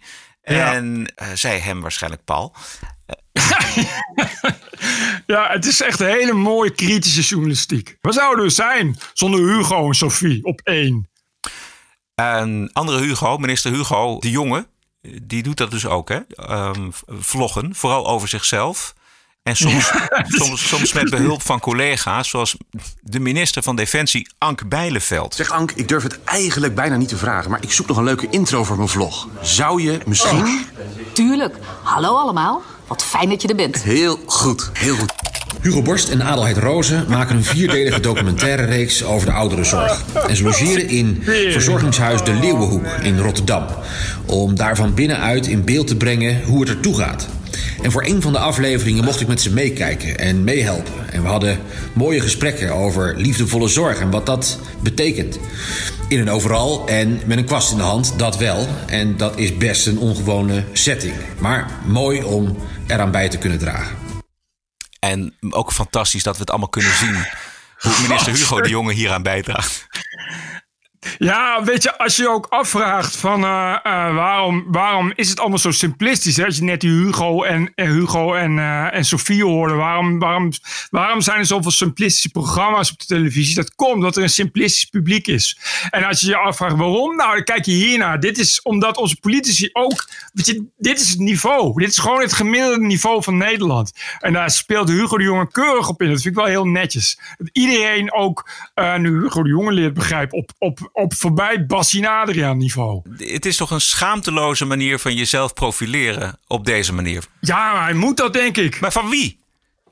[0.49, 0.73] Ja.
[0.73, 2.55] En eh, zij hem waarschijnlijk Paul.
[5.27, 7.97] Ja, het is echt een hele mooie kritische journalistiek.
[8.01, 11.11] Waar zouden we zijn zonder Hugo en Sophie op één?
[12.15, 14.69] Een andere Hugo, minister Hugo de Jonge,
[15.23, 16.19] die doet dat dus ook, hè?
[16.29, 18.95] Ehm, vloggen, vooral over zichzelf.
[19.43, 19.93] En soms,
[20.43, 22.57] soms, soms met behulp van collega's, zoals
[23.01, 25.35] de minister van Defensie, Ank Bijleveld.
[25.35, 28.05] Zeg Ank, ik durf het eigenlijk bijna niet te vragen, maar ik zoek nog een
[28.05, 29.29] leuke intro voor mijn vlog.
[29.43, 30.65] Zou je misschien...
[31.13, 31.57] Tuurlijk.
[31.83, 32.63] Hallo allemaal.
[32.87, 33.83] Wat fijn dat je er bent.
[33.83, 35.13] Heel goed, heel goed.
[35.61, 40.05] Hugo Borst en Adelheid Rozen maken een vierdelige documentaire reeks over de ouderenzorg.
[40.29, 43.67] En ze logeren in verzorgingshuis De Leeuwenhoek in Rotterdam.
[44.27, 47.29] Om daar van binnenuit in beeld te brengen hoe het ertoe gaat.
[47.83, 51.13] En voor een van de afleveringen mocht ik met ze meekijken en meehelpen.
[51.13, 51.59] En we hadden
[51.93, 55.39] mooie gesprekken over liefdevolle zorg en wat dat betekent.
[56.09, 58.69] In een overal en met een kwast in de hand, dat wel.
[58.87, 61.15] En dat is best een ongewone setting.
[61.39, 63.97] Maar mooi om eraan bij te kunnen dragen.
[64.99, 67.27] En ook fantastisch dat we het allemaal kunnen zien.
[67.79, 69.87] Hoe minister Hugo de Jonge hieraan bijdraagt.
[71.19, 75.41] Ja, weet je, als je je ook afvraagt van uh, uh, waarom, waarom is het
[75.41, 76.37] allemaal zo simplistisch?
[76.37, 76.45] Hè?
[76.45, 78.59] Als je net die Hugo en, en Hugo en,
[78.93, 80.51] en Sofie hoorde, waarom, waarom,
[80.91, 83.55] waarom zijn er zoveel simplistische programma's op de televisie?
[83.55, 85.59] Dat komt omdat er een simplistisch publiek is.
[85.91, 88.21] En als je je afvraagt waarom, nou, dan kijk je hiernaar.
[88.21, 91.81] Dit is omdat onze politici ook, weet je, dit is het niveau.
[91.81, 93.93] Dit is gewoon het gemiddelde niveau van Nederland.
[94.19, 96.09] En daar speelt Hugo de Jonge keurig op in.
[96.09, 97.21] Dat vind ik wel heel netjes.
[97.39, 98.51] Dat iedereen ook,
[98.99, 103.03] nu Hugo de Jonge leert begrijpen, op, op op voorbij Bassin Adriaan niveau.
[103.17, 107.25] Het is toch een schaamteloze manier van jezelf profileren op deze manier?
[107.41, 108.81] Ja, hij moet dat denk ik.
[108.81, 109.39] Maar van wie?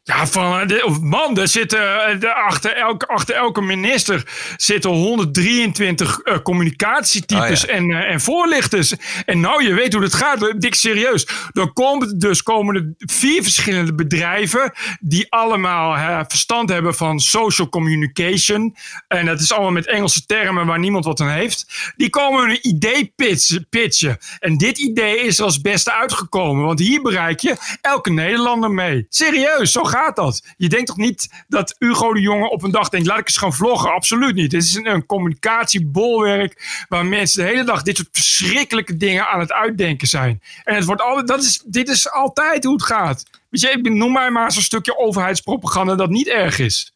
[0.07, 1.79] Ja, van de, man, er zitten
[2.21, 4.23] de, achter, elke, achter elke minister
[4.57, 7.77] zitten 123 uh, communicatietypes Oh, ja.
[7.77, 8.95] en, uh, en voorlichters.
[9.25, 10.55] En nou, je weet hoe het gaat.
[10.61, 11.27] Dik serieus.
[11.53, 17.69] Dan komen dus komen er vier verschillende bedrijven die allemaal uh, verstand hebben van social
[17.69, 18.77] communication.
[19.09, 21.93] En dat is allemaal met Engelse termen waar niemand wat aan heeft.
[21.97, 23.67] Die komen een idee pitchen.
[23.71, 24.19] pitchen.
[24.39, 26.65] En dit idee is als beste uitgekomen.
[26.65, 29.07] Want hier bereik je elke Nederlander mee.
[29.09, 30.43] Serieus, zo gaat dat?
[30.57, 33.37] Je denkt toch niet dat Hugo de Jonge op een dag denkt: laat ik eens
[33.37, 33.93] gaan vloggen?
[33.93, 34.51] Absoluut niet.
[34.51, 39.41] Dit is een, een communicatiebolwerk waar mensen de hele dag dit soort verschrikkelijke dingen aan
[39.41, 40.43] het uitdenken zijn.
[40.65, 43.25] En het wordt altijd, dat is, dit is altijd hoe het gaat.
[43.51, 46.95] Weet je, ik noem mij maar zo'n stukje overheidspropaganda dat niet erg is.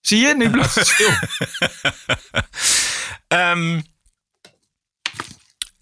[0.00, 0.34] Zie je?
[0.34, 1.10] Nu blijft het stil.
[3.28, 3.82] um,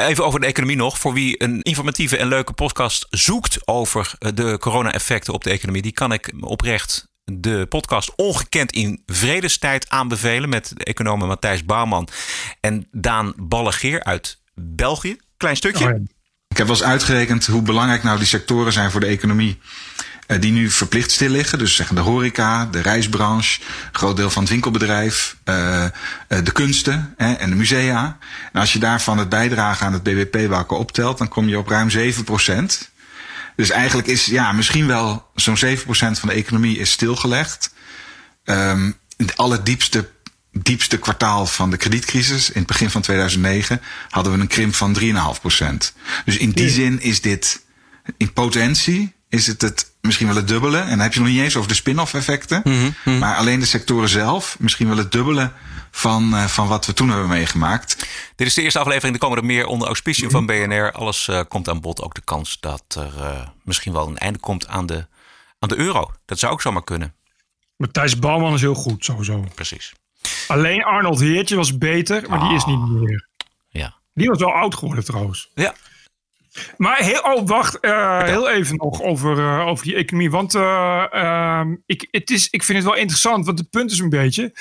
[0.06, 0.98] Even over de economie nog.
[0.98, 5.92] Voor wie een informatieve en leuke podcast zoekt over de corona-effecten op de economie, die
[5.92, 12.08] kan ik oprecht de podcast Ongekend in Vredestijd aanbevelen met de economen Matthijs Bouwman
[12.60, 15.16] en Daan Ballegeer uit België.
[15.36, 15.84] Klein stukje.
[15.84, 16.00] Oh.
[16.48, 19.58] Ik heb wel eens uitgerekend hoe belangrijk nou die sectoren zijn voor de economie
[20.36, 21.58] die nu verplicht stil liggen.
[21.58, 23.60] Dus zeggen de horeca, de reisbranche,
[23.92, 25.84] groot deel van het winkelbedrijf, uh,
[26.28, 28.18] de kunsten hè, en de musea.
[28.52, 31.58] En als je daarvan het bijdragen aan het BBP bij elkaar optelt, dan kom je
[31.58, 32.90] op ruim 7 procent.
[33.56, 37.72] Dus eigenlijk is ja, misschien wel zo'n 7 procent van de economie is stilgelegd.
[38.44, 40.08] Um, het allerdiepste
[40.52, 44.98] diepste kwartaal van de kredietcrisis, in het begin van 2009, hadden we een krimp van
[45.00, 45.92] 3,5 procent.
[46.24, 47.62] Dus in die zin is dit
[48.16, 50.78] in potentie is het het misschien wel het dubbele.
[50.78, 52.60] En dan heb je nog niet eens over de spin-off effecten.
[52.64, 53.18] Mm Mhm, -hmm.
[53.18, 55.52] Maar alleen de sectoren zelf, misschien wel het dubbele
[55.90, 58.06] van, uh, van wat we toen hebben meegemaakt.
[58.36, 59.14] Dit is de eerste aflevering.
[59.14, 60.92] Er komen er meer onder auspicium van BNR.
[60.92, 62.02] Alles uh, komt aan bod.
[62.02, 65.06] Ook de kans dat er uh, misschien wel een einde komt aan de,
[65.58, 66.10] aan de euro.
[66.24, 67.14] Dat zou ook zomaar kunnen.
[67.76, 69.44] Matthijs Bouwman is heel goed, sowieso.
[69.54, 69.92] Precies.
[70.48, 72.48] Alleen Arnold Heertje was beter, maar ah.
[72.48, 73.28] die is niet meer.
[73.68, 73.94] Ja.
[74.14, 75.50] Die was wel oud geworden trouwens.
[75.54, 75.74] Ja.
[76.76, 80.30] Maar heel, oh, wacht, uh, heel even nog over, uh, over die economie.
[80.30, 84.08] Want uh, ik, het is, ik vind het wel interessant, want het punt is een
[84.08, 84.52] beetje...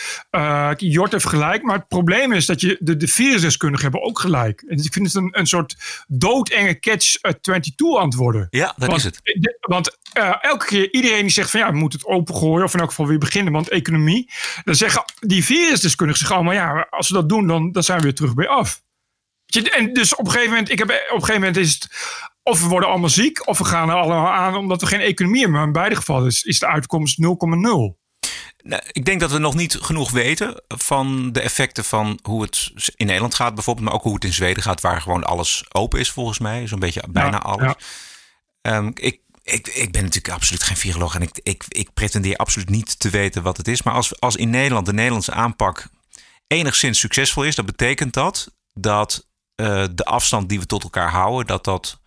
[0.78, 4.62] Jort heeft gelijk, maar het probleem is dat je de, de virusdeskundigen hebben ook gelijk.
[4.68, 5.76] En ik vind het een, een soort
[6.08, 8.48] doodenge catch-22 antwoorden.
[8.50, 9.20] Ja, dat want, is het.
[9.24, 9.98] De, want
[10.42, 12.64] elke keer iedereen die zegt van ja, we moeten het opengooien...
[12.64, 14.32] of in elk geval weer beginnen, want economie...
[14.64, 16.54] dan zeggen die virusdeskundigen zich allemaal...
[16.54, 18.86] ja, als we dat doen, dan, dan zijn we weer terug bij af.
[19.48, 21.88] En dus op een gegeven moment, ik heb, op een gegeven moment is het
[22.48, 25.42] of we worden allemaal ziek, of we gaan er allemaal aan omdat we geen economie
[25.42, 25.58] hebben.
[25.58, 27.28] Maar in beide gevallen is, is de uitkomst 0,0.
[28.64, 32.72] Nou, ik denk dat we nog niet genoeg weten van de effecten van hoe het
[32.96, 36.00] in Nederland gaat, bijvoorbeeld, maar ook hoe het in Zweden gaat, waar gewoon alles open
[36.00, 36.68] is, volgens mij.
[36.68, 37.74] Zo'n beetje bijna ja, alles.
[38.62, 38.78] Ja.
[38.78, 42.70] Um, ik, ik, ik ben natuurlijk absoluut geen viroloog en ik, ik, ik pretendeer absoluut
[42.70, 43.84] niet te weten wat het is.
[43.84, 45.88] Maar als, als in Nederland de Nederlandse aanpak
[46.48, 49.27] enigszins succesvol is, dan betekent dat dat
[49.62, 52.00] uh, de afstand die we tot elkaar houden, dat dat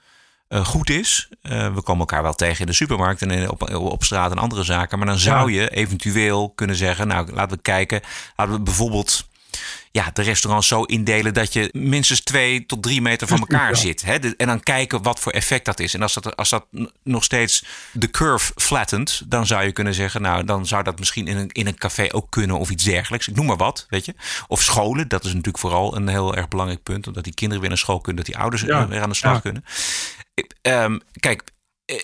[0.48, 1.28] uh, goed is.
[1.42, 4.62] Uh, we komen elkaar wel tegen in de supermarkt en op, op straat en andere
[4.62, 4.98] zaken.
[4.98, 8.00] Maar dan zou je eventueel kunnen zeggen, nou laten we kijken.
[8.36, 9.28] Laten we bijvoorbeeld
[9.92, 13.74] ja, de restaurants zo indelen dat je minstens twee tot drie meter van elkaar ja.
[13.74, 14.02] zit.
[14.02, 14.14] Hè?
[14.14, 15.94] En dan kijken wat voor effect dat is.
[15.94, 16.66] En als dat, als dat
[17.02, 21.26] nog steeds de curve flattent, dan zou je kunnen zeggen, nou, dan zou dat misschien
[21.26, 23.28] in een, in een café ook kunnen of iets dergelijks.
[23.28, 24.14] Ik noem maar wat, weet je.
[24.48, 27.06] Of scholen, dat is natuurlijk vooral een heel erg belangrijk punt.
[27.06, 28.88] Omdat die kinderen weer naar school kunnen, dat die ouders ja.
[28.88, 29.40] weer aan de slag ja.
[29.40, 29.64] kunnen.
[30.34, 31.42] Ik, um, kijk,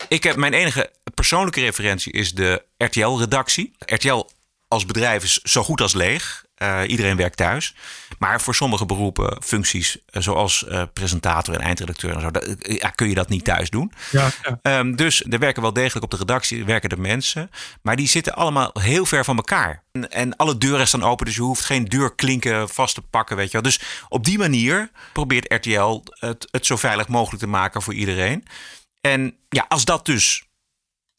[0.09, 3.73] ik heb mijn enige persoonlijke referentie is de RTL-redactie.
[3.79, 4.27] RTL
[4.69, 6.45] als bedrijf is zo goed als leeg.
[6.63, 7.75] Uh, iedereen werkt thuis.
[8.19, 12.91] Maar voor sommige beroepen, functies, uh, zoals uh, presentator en eindredacteur en zo, dat, ja,
[12.91, 13.93] kun je dat niet thuis doen.
[14.11, 14.79] Ja, ja.
[14.79, 17.51] Um, dus er werken wel degelijk op de redactie, werken er mensen.
[17.83, 19.83] Maar die zitten allemaal heel ver van elkaar.
[19.93, 23.47] En, en alle deuren staan open, dus je hoeft geen deurklinken vast te pakken, weet
[23.47, 23.63] je wel.
[23.63, 28.45] Dus op die manier probeert RTL het, het zo veilig mogelijk te maken voor iedereen.
[29.01, 30.45] En ja, als dat dus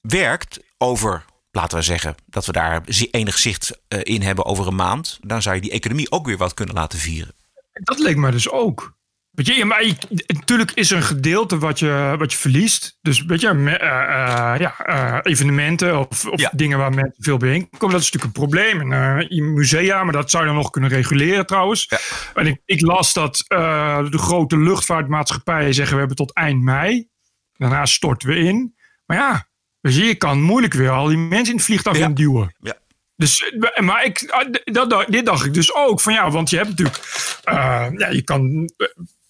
[0.02, 1.26] werkt over
[1.58, 5.42] laten we zeggen dat we daar enig zicht uh, in hebben over een maand, dan
[5.42, 7.34] zou je die economie ook weer wat kunnen laten vieren.
[7.74, 8.96] Dat leek me dus ook.
[9.32, 9.96] Weet je, maar je,
[10.28, 12.98] natuurlijk is er een gedeelte wat je, wat je verliest.
[13.02, 16.52] Dus weet je, uh, uh, ja, evenementen of, of ja.
[16.56, 17.96] dingen waar mensen veel bijeenkomen.
[17.96, 18.92] Dat is natuurlijk een probleem.
[19.30, 21.86] In musea, maar dat zou je dan nog kunnen reguleren trouwens.
[21.90, 22.00] Ja.
[22.34, 27.08] En ik, ik las dat de grote luchtvaartmaatschappijen zeggen we hebben tot eind mei.
[27.54, 28.76] Daarna storten we in.
[29.06, 29.48] Maar ja,
[29.82, 32.10] dus je kan moeilijk weer al die mensen in het vliegtuig ja.
[32.10, 32.56] duwen.
[32.60, 32.76] Ja.
[33.16, 36.02] Dus, maar ik, dat, dit dacht ik dus ook.
[36.02, 36.98] Van ja, want je hebt natuurlijk.
[37.46, 38.70] Uh, ja, je kan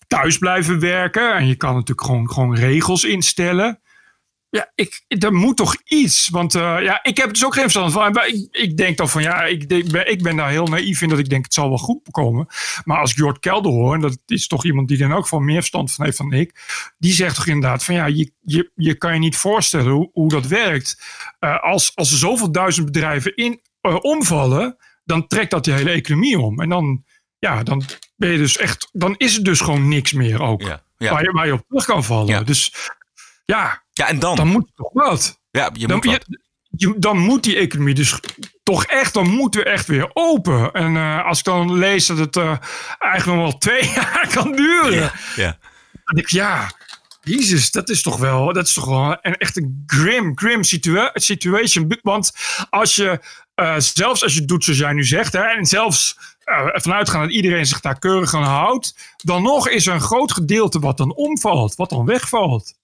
[0.07, 1.33] thuis blijven werken.
[1.33, 3.79] En je kan natuurlijk gewoon, gewoon regels instellen.
[4.49, 6.29] Ja, ik, er moet toch iets.
[6.29, 8.11] Want uh, ja, ik heb dus ook geen verstand van.
[8.11, 11.01] Maar ik, ik denk dan van ja, ik, ik, ben, ik ben daar heel naïef
[11.01, 12.47] in dat ik denk het zal wel goed komen.
[12.83, 15.45] Maar als ik Jort Kelder hoor, en dat is toch iemand die er ook van
[15.45, 16.61] meer verstand van heeft dan ik.
[16.97, 20.29] Die zegt toch inderdaad van ja, je, je, je kan je niet voorstellen hoe, hoe
[20.29, 21.01] dat werkt.
[21.39, 25.91] Uh, als, als er zoveel duizend bedrijven in, uh, omvallen, dan trekt dat de hele
[25.91, 26.59] economie om.
[26.59, 27.03] En dan,
[27.39, 27.83] ja, dan
[28.15, 30.61] ben je dus echt, dan is het dus gewoon niks meer ook.
[30.61, 31.11] Ja, ja.
[31.11, 32.27] Waar, je, waar je op terug kan vallen.
[32.27, 32.43] Ja.
[32.43, 32.73] Dus
[33.55, 34.35] ja, ja, en dan?
[34.35, 35.39] Dan moet toch wat.
[35.51, 36.25] Ja, je dan, moet wat.
[36.27, 38.19] Je, je, dan moet die economie dus
[38.63, 40.71] toch echt, dan moeten we echt weer open.
[40.71, 42.57] En uh, als ik dan lees dat het uh,
[42.99, 44.93] eigenlijk nog wel twee jaar kan duren.
[44.93, 45.57] Ja, ja.
[45.91, 46.71] Dan denk ik, ja,
[47.21, 51.09] Jezus, dat is toch wel, dat is toch wel een echt een grim, grim situa
[51.13, 51.99] situation.
[52.01, 52.31] Want
[52.69, 53.19] als je,
[53.55, 57.31] uh, zelfs als je doet zoals jij nu zegt, hè, en zelfs uh, vanuitgaan dat
[57.31, 61.15] iedereen zich daar keurig aan houdt, dan nog is er een groot gedeelte wat dan
[61.15, 62.75] omvalt, wat dan wegvalt.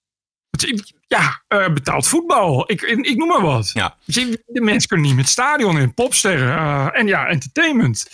[1.06, 2.70] Ja, uh, betaald voetbal.
[2.70, 3.70] Ik, ik noem maar wat.
[3.72, 3.96] Ja.
[4.04, 8.10] De mensen kunnen niet met stadion in, popsterren uh, en ja, entertainment.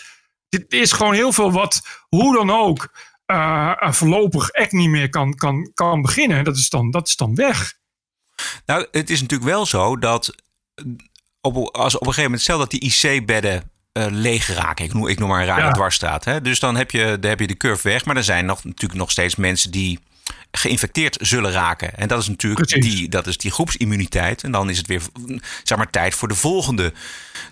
[0.48, 2.92] Dit is gewoon heel veel wat, hoe dan ook,
[3.26, 6.44] uh, voorlopig echt niet meer kan, kan, kan beginnen.
[6.44, 7.78] Dat is, dan, dat is dan weg.
[8.66, 10.34] Nou, het is natuurlijk wel zo dat
[11.40, 14.84] op, als op een gegeven moment, stel dat die IC-bedden uh, leeg raken.
[14.84, 15.72] Ik noem, ik noem maar een rare ja.
[15.72, 16.24] dwarsstraat.
[16.24, 16.40] Hè?
[16.40, 18.04] Dus dan heb, je, dan heb je de curve weg.
[18.04, 19.98] Maar er zijn nog, natuurlijk nog steeds mensen die
[20.50, 21.96] geïnfecteerd zullen raken.
[21.96, 24.42] En dat is natuurlijk die, dat is die groepsimmuniteit.
[24.42, 25.02] En dan is het weer
[25.62, 26.92] zeg maar, tijd voor de volgende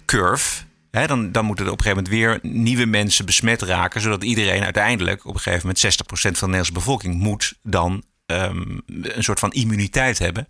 [0.07, 0.63] curve.
[0.91, 4.01] He, dan, dan moeten er op een gegeven moment weer nieuwe mensen besmet raken.
[4.01, 8.83] Zodat iedereen uiteindelijk op een gegeven moment 60% van de Nederlandse bevolking moet dan um,
[8.87, 10.49] een soort van immuniteit hebben.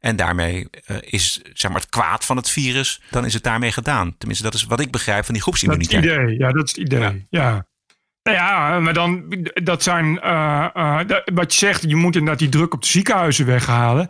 [0.00, 3.72] En daarmee uh, is zeg maar, het kwaad van het virus, dan is het daarmee
[3.72, 4.14] gedaan.
[4.18, 6.02] Tenminste, dat is wat ik begrijp van die groepsimmuniteit.
[6.02, 7.00] Dat is het idee, ja, dat is het idee.
[7.00, 7.16] Ja.
[7.30, 7.66] ja.
[8.22, 9.24] Nou ja, maar dan,
[9.62, 12.88] dat zijn, uh, uh, dat, wat je zegt, je moet inderdaad die druk op de
[12.88, 14.08] ziekenhuizen weghalen.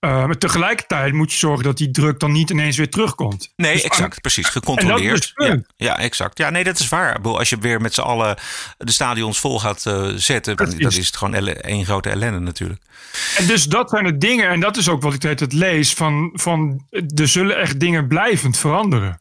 [0.00, 3.52] Uh, maar tegelijkertijd moet je zorgen dat die druk dan niet ineens weer terugkomt.
[3.56, 5.32] Nee, Dus exact, aan- precies, gecontroleerd.
[5.34, 6.38] het ja, exact.
[6.38, 7.20] Ja, nee, dat is waar.
[7.22, 8.36] Als je weer met z'n allen
[8.78, 12.82] de stadions vol gaat eh, zetten, dan, is het gewoon één grote ellende natuurlijk.
[13.36, 16.30] En dus dat zijn de dingen, en dat is ook wat ik tijd lees, van,
[16.32, 19.19] van er zullen echt dingen blijvend veranderen.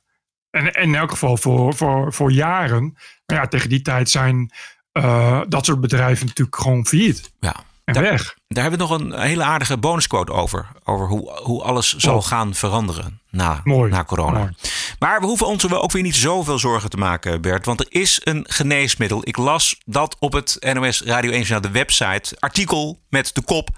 [0.51, 2.97] En, en in elk geval voor, voor, voor jaren.
[3.25, 4.51] Maar ja, tegen die tijd zijn
[4.91, 7.31] eh, dat soort bedrijven natuurlijk gewoon failliet.
[7.39, 7.55] Ja.
[7.83, 8.35] En daar, weg.
[8.47, 10.67] Daar hebben we nog een hele aardige bonusquote over.
[10.83, 12.23] Over hoe, hoe alles zal Oh.
[12.25, 14.37] gaan veranderen na, Mooi, na corona.
[14.39, 14.51] mooi.
[14.99, 17.65] Maar we hoeven ons er wel ook weer niet zoveel zorgen te maken, Bert.
[17.65, 19.21] Want er is een geneesmiddel.
[19.23, 22.35] Ik las dat op het NOS Radio 1 journaal, de website.
[22.39, 23.69] Artikel met de kop.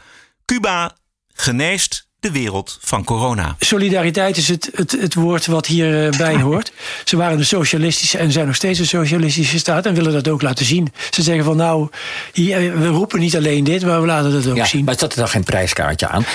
[0.46, 0.96] Cuba
[1.28, 3.56] geneest de wereld van corona.
[3.60, 6.72] Solidariteit is het, het, het woord wat hierbij hoort.
[7.04, 10.42] Ze waren een socialistische en zijn nog steeds een socialistische staat en willen dat ook
[10.42, 10.94] laten zien.
[11.10, 11.90] Ze zeggen van nou,
[12.34, 14.86] hier, we roepen niet alleen dit, maar we laten dat ook Ja, zien.
[14.86, 16.26] maar staat er dan geen prijskaartje aan?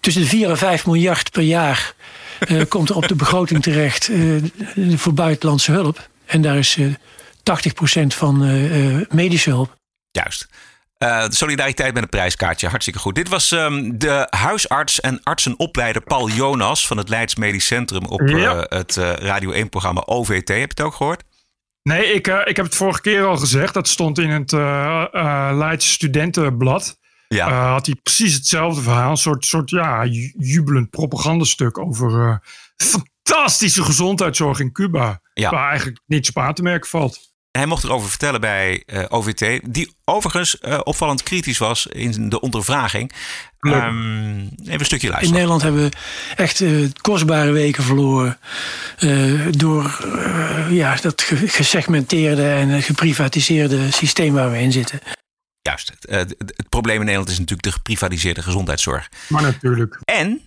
[0.00, 1.94] Tussen de 4 en 5 miljard per jaar
[2.38, 4.18] eh, komt er op de begroting terecht eh,
[4.96, 6.08] voor buitenlandse hulp.
[6.26, 6.86] En daar is eh
[8.02, 9.76] 80% van eh, eh, medische hulp.
[10.10, 10.48] Juist.
[11.02, 13.14] Eh, solidariteit met een prijskaartje, hartstikke goed.
[13.14, 18.20] Dit was ehm, de huisarts en artsenopleider Paul Jonas van het Leids Medisch Centrum op
[18.28, 18.54] Ja.
[18.64, 20.48] eh, het eh, Radio 1-programma OVT.
[20.48, 21.22] Heb je het ook gehoord?
[21.82, 23.74] Nee, ik, ik heb het vorige keer al gezegd.
[23.74, 24.52] Dat stond in het
[25.56, 26.98] Leidse Studentenblad.
[27.28, 27.70] Ja.
[27.72, 29.10] Had hij precies hetzelfde verhaal.
[29.10, 32.40] Een soort, soort ja, ju- jubelend propagandastuk over
[32.76, 35.20] fantastische gezondheidszorg in Cuba.
[35.34, 35.50] Ja.
[35.50, 37.31] Waar eigenlijk niets op aan te merken valt.
[37.52, 42.40] Hij mocht erover vertellen bij uh, OVT, die overigens uh, opvallend kritisch was in de
[42.40, 43.12] ondervraging.
[43.60, 45.22] Um, even een stukje luisteren.
[45.22, 45.96] In Nederland hebben we
[46.36, 48.38] echt uh, kostbare weken verloren
[49.50, 50.06] door
[50.70, 55.00] ja, dat gesegmenteerde en geprivatiseerde systeem waar we in zitten.
[55.62, 55.92] Juist.
[56.00, 59.08] Het, het probleem in Nederland is natuurlijk de geprivatiseerde gezondheidszorg.
[59.28, 59.98] Maar natuurlijk.
[60.04, 60.40] En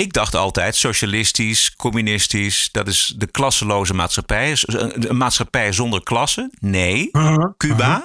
[0.00, 4.56] ik dacht altijd, socialistisch, communistisch, dat is de klasseloze maatschappij.
[4.66, 6.50] Een maatschappij zonder klasse.
[6.60, 7.44] Nee, uh-huh.
[7.56, 8.04] Cuba uh-huh.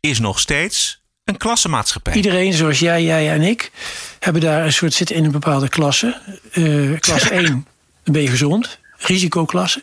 [0.00, 2.14] is nog steeds een klassenmaatschappij.
[2.14, 3.70] Iedereen, zoals jij, jij en ik,
[4.18, 6.20] hebben daar een soort zitten in een bepaalde klasse.
[6.52, 7.64] Uh, klasse 1, dan
[8.04, 8.78] ben je gezond.
[8.96, 9.82] Risicoklasse.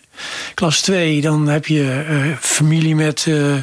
[0.54, 3.56] Klasse 2, dan heb je uh, familie met uh,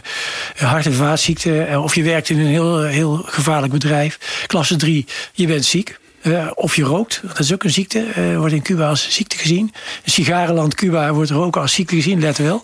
[0.57, 1.83] hart- en vaatziekten.
[1.83, 4.45] Of je werkt in een heel, heel gevaarlijk bedrijf.
[4.47, 6.03] Klasse 3, je bent ziek.
[6.27, 9.37] Uh, of je rookt, dat is ook een ziekte, uh, wordt in Cuba als ziekte
[9.37, 9.73] gezien.
[10.05, 12.63] Een sigarenland Cuba wordt roken als ziekte gezien, let wel.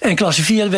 [0.00, 0.70] En klasse 4,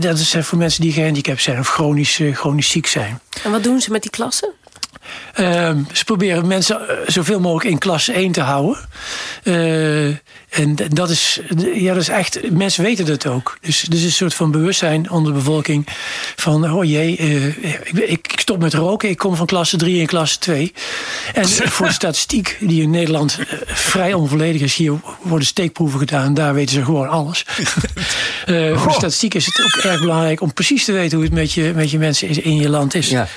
[0.00, 3.20] dat is voor mensen die gehandicapt zijn of chronisch, chronisch ziek zijn.
[3.44, 4.52] En wat doen ze met die klassen?
[5.34, 8.78] Ehm, ze proberen mensen zoveel mogelijk in klasse 1 te houden.
[10.48, 11.40] En dat is,
[11.74, 13.58] ja, dat is echt, mensen weten dat ook.
[13.60, 15.86] Dus er is een soort van bewustzijn onder de bevolking
[16.36, 17.46] van, oh jee, uh,
[18.10, 20.72] ik, ik, stop met roken, ik kom van klasse 3 en klasse 2.
[21.34, 26.54] En voor de statistiek, die in Nederland vrij onvolledig is, hier worden steekproeven gedaan, daar
[26.54, 27.44] weten ze gewoon alles.
[28.46, 28.78] Uh, oh.
[28.78, 31.52] Voor de statistiek is het ook erg belangrijk om precies te weten hoe het met
[31.52, 33.08] je, met je mensen in je land is.
[33.08, 33.28] Ja.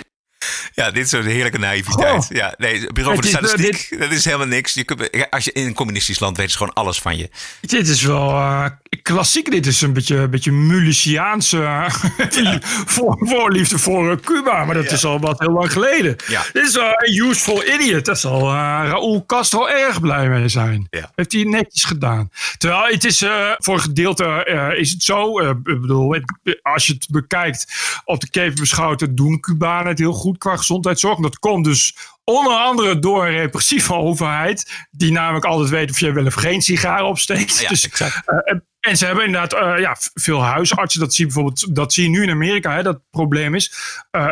[0.73, 2.23] Ja, dit is zo'n heerlijke naïviteit.
[2.23, 2.25] Oh.
[2.29, 3.99] Ja, nee, bureau voor de statistiek, dit...
[3.99, 4.73] dat is helemaal niks.
[4.73, 7.29] Je kunt, als je in een communistisch land weet, is gewoon alles van je.
[7.61, 8.65] Dit is wel uh,
[9.01, 9.51] klassiek.
[9.51, 11.89] Dit is een beetje, een beetje Muliciaanse uh,
[12.93, 14.65] voor, voorliefde voor uh, Cuba.
[14.65, 14.91] Maar dat ja.
[14.91, 16.15] is al wat heel lang geleden.
[16.27, 16.43] Ja.
[16.53, 18.05] Dit is een useful idiot.
[18.05, 20.87] Daar zal Raúl Castro erg blij mee zijn.
[21.15, 22.29] Heeft hij netjes gedaan.
[22.57, 23.25] Terwijl het is
[23.57, 24.45] voor een gedeelte
[24.77, 25.39] is het zo.
[25.39, 26.19] ik bedoel,
[26.61, 27.67] als je het bekijkt
[28.05, 31.19] op de kever beschouwt, doen Cubanen het heel goed qua gezondheidszorg.
[31.19, 34.87] Dat komt dus onder andere door een repressieve overheid.
[34.91, 37.59] Die namelijk altijd weet of je wel of geen sigaar opsteekt.
[37.59, 38.21] Ja, dus, exact.
[38.25, 40.99] Uh, en ze hebben inderdaad uh, ja, veel huisartsen.
[40.99, 42.75] Dat zie je bijvoorbeeld dat zie je nu in Amerika.
[42.75, 43.73] Hè, dat het probleem is.
[44.11, 44.27] Uh,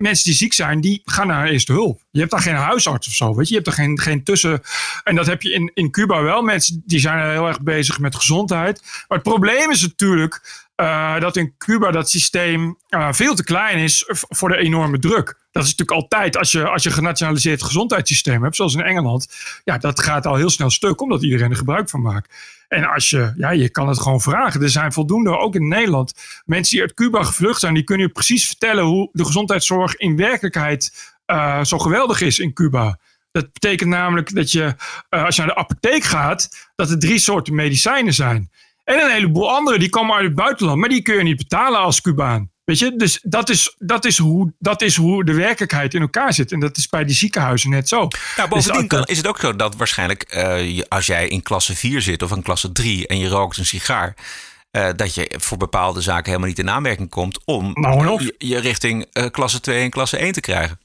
[0.00, 2.02] mensen die ziek zijn, die gaan naar eerste hulp.
[2.10, 3.54] Je hebt daar geen huisarts of zo, weet je.
[3.54, 4.62] Je hebt er geen, geen tussen...
[5.04, 6.42] En dat heb je in, in Cuba wel.
[6.42, 8.82] Mensen die zijn heel erg bezig met gezondheid.
[8.82, 10.68] Maar het probleem is natuurlijk...
[10.76, 15.38] Uh, dat in Cuba dat systeem uh, veel te klein is voor de enorme druk.
[15.52, 19.28] Dat is natuurlijk altijd, als je, als je genationaliseerd gezondheidssysteem hebt, zoals in Engeland,
[19.64, 22.34] ja, dat gaat al heel snel stuk, omdat iedereen er gebruik van maakt.
[22.70, 24.62] En als je, ja, je kan het gewoon vragen.
[24.62, 28.12] Er zijn voldoende, ook in Nederland, mensen die uit Cuba gevlucht zijn, die kunnen je
[28.12, 32.98] precies vertellen hoe de gezondheidszorg in werkelijkheid uh, zo geweldig is in Cuba.
[33.32, 34.74] Dat betekent namelijk dat je,
[35.08, 38.50] als je naar de apotheek gaat, dat er drie soorten medicijnen zijn.
[38.84, 41.80] En een heleboel anderen die komen uit het buitenland, maar die kun je niet betalen
[41.80, 42.49] als Cubaan.
[42.70, 46.32] Weet je, dus dat is, dat, is hoe, dat is hoe de werkelijkheid in elkaar
[46.32, 46.52] zit.
[46.52, 48.08] En dat is bij die ziekenhuizen net zo.
[48.36, 52.00] Nou, bovendien dus is het ook zo dat waarschijnlijk uh, als jij in klasse 4
[52.00, 54.14] zit of in klasse 3 en je rookt een sigaar.
[54.72, 58.58] Uh, dat je voor bepaalde zaken helemaal niet in aanmerking komt om nou, je, je,
[58.58, 60.80] richting uh, klasse 2 en klasse 1 te krijgen.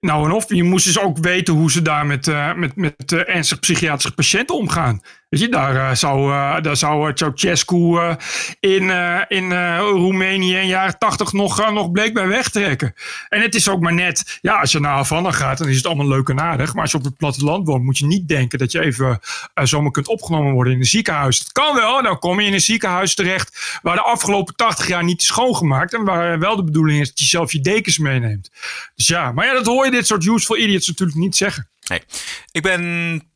[0.00, 3.12] Nou en of, je moest dus ook weten hoe ze daar met, uh, met, met
[3.12, 5.02] ernstig psychiatrische patiënten omgaan.
[5.32, 6.30] Weet je, daar uh, zou,
[6.62, 8.16] daar zou Ceausescu
[8.60, 8.90] in,
[9.28, 12.94] in Roemenië in jaren tachtig nog, nog bleek bij wegtrekken.
[13.28, 15.86] En het is ook maar net, ja, als je naar Havana gaat, dan is het
[15.86, 16.72] allemaal leuk en aardig.
[16.72, 19.20] Maar als je op het platteland woont, moet je niet denken dat je even
[19.54, 21.38] zomaar kunt opgenomen worden in een ziekenhuis.
[21.38, 25.04] Dat kan wel, dan kom je in een ziekenhuis terecht waar de afgelopen 80 jaar
[25.04, 25.94] niet is schoongemaakt.
[25.94, 28.50] En waar wel de bedoeling is dat je zelf je dekens meeneemt.
[28.94, 31.68] Dus ja, maar ja, dat hoor je dit soort useful idiots natuurlijk niet zeggen.
[31.88, 32.02] Nee.
[32.50, 33.31] Ik ben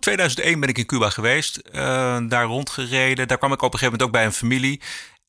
[0.00, 3.28] 2001 ben ik in Cuba geweest, uh, daar rondgereden.
[3.28, 4.80] Daar kwam ik op een gegeven moment ook bij een familie.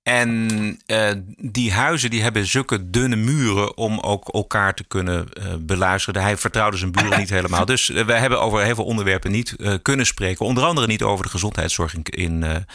[0.04, 0.50] En
[0.88, 6.22] uh, die huizen die hebben zulke dunne muren om ook elkaar te kunnen uh, beluisteren.
[6.22, 7.66] Hij vertrouwde zijn buren niet helemaal.
[7.66, 10.46] Dus we hebben over heel veel onderwerpen niet kunnen spreken.
[10.46, 12.66] Onder andere niet over de gezondheidszorg in, in,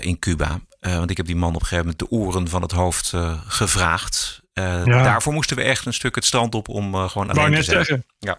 [0.00, 0.60] in Cuba.
[0.80, 3.12] want ik heb die man op een gegeven moment de oren van het hoofd
[3.46, 4.42] gevraagd.
[4.54, 4.84] Ja.
[4.84, 7.84] Daarvoor moesten we echt een stuk het strand op om gewoon alleen te zijn.
[7.84, 8.04] Zeggen.
[8.18, 8.38] Ja.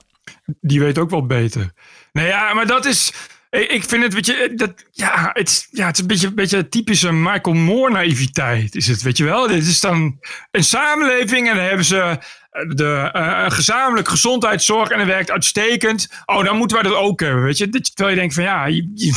[0.62, 1.74] Die weet ook wel beter.
[2.12, 3.14] Nee, ja, maar dat is...
[3.50, 6.70] Ik vind het, weet je, dat, ja, het, ja, het is een beetje, een beetje
[6.70, 9.48] typische Michael Moore naïviteit, is het, weet je wel.
[9.48, 10.20] Dit is dan
[10.52, 12.18] een samenleving en dan hebben ze
[12.52, 16.10] de uh, gezamenlijk gezondheidszorg en dat werkt uitstekend.
[16.26, 17.70] Oh, dan moeten wij dat ook hebben, weet je.
[17.70, 19.14] Terwijl je denkt van, ja, je, je,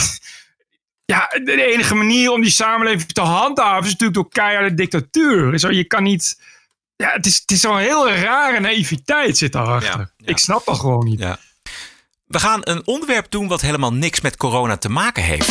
[1.04, 5.58] ja, de enige manier om die samenleving te handhaven is natuurlijk door keiharde dictatuur.
[5.58, 6.36] Zo, je kan niet
[6.96, 9.98] ja, het is, het is zo'n heel rare naïviteit zit daarachter.
[9.98, 10.26] Ja, ja.
[10.26, 11.18] Ik snap dat gewoon niet.
[11.18, 11.38] Ja.
[12.34, 15.48] We gaan een onderwerp doen wat helemaal niks met corona te maken heeft.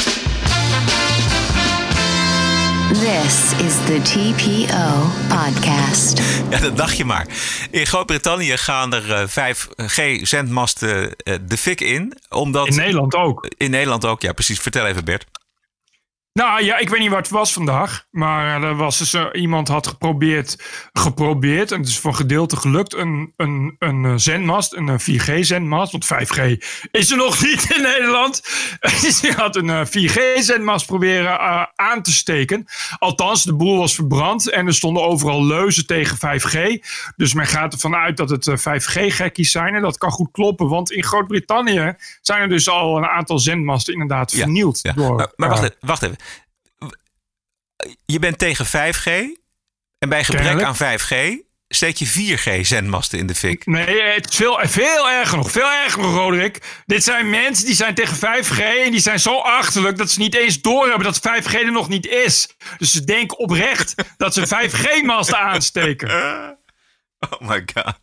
[2.87, 6.21] This is the TPO podcast.
[6.49, 7.27] Ja, dat dacht je maar.
[7.71, 12.17] In Groot-Brittannië gaan er eh, 5G-zendmasten eh, de fik in.
[12.29, 12.67] Omdat...
[12.67, 13.47] In Nederland ook.
[13.57, 14.59] In Nederland ook, ja precies.
[14.59, 15.25] Vertel even Bert.
[16.33, 18.05] Nou ja, ik weet niet wat het was vandaag.
[18.11, 20.63] Maar er was dus, eh, iemand had geprobeerd,
[20.93, 25.91] geprobeerd, en het is voor gedeelte gelukt, een, een, een eh, zendmast, een 4G-zendmast.
[25.91, 26.57] Want 5G
[26.91, 28.41] is er nog niet in Nederland.
[29.01, 32.65] Dus die had een eh, 4G-zendmast proberen eh, aan te steken.
[32.99, 36.85] Althans, de boel was verbrand en er stonden overal leuzen tegen 5G.
[37.15, 39.75] Dus men gaat ervan uit dat het 5G-gekkies zijn.
[39.75, 43.93] En dat kan goed kloppen, want in Groot-Brittannië zijn er dus al een aantal zendmasten
[43.93, 44.95] inderdaad vernield.
[44.95, 46.21] Door, Maar, maar wacht, eh, even, wacht even.
[48.05, 49.05] Je bent tegen 5G
[49.99, 50.81] en bij gebrek Kennelijk.
[50.81, 53.65] aan 5G steek je 4G-zendmasten in de fik.
[53.65, 55.51] Nee, het is veel, veel erger nog.
[55.51, 56.81] Veel erger nog, Roderick.
[56.85, 60.35] Dit zijn mensen die zijn tegen 5G en die zijn zo achterlijk dat ze niet
[60.35, 62.55] eens doorhebben dat 5G er nog niet is.
[62.77, 66.09] Dus ze denken oprecht dat ze 5G-masten aansteken.
[67.29, 67.99] Oh my god.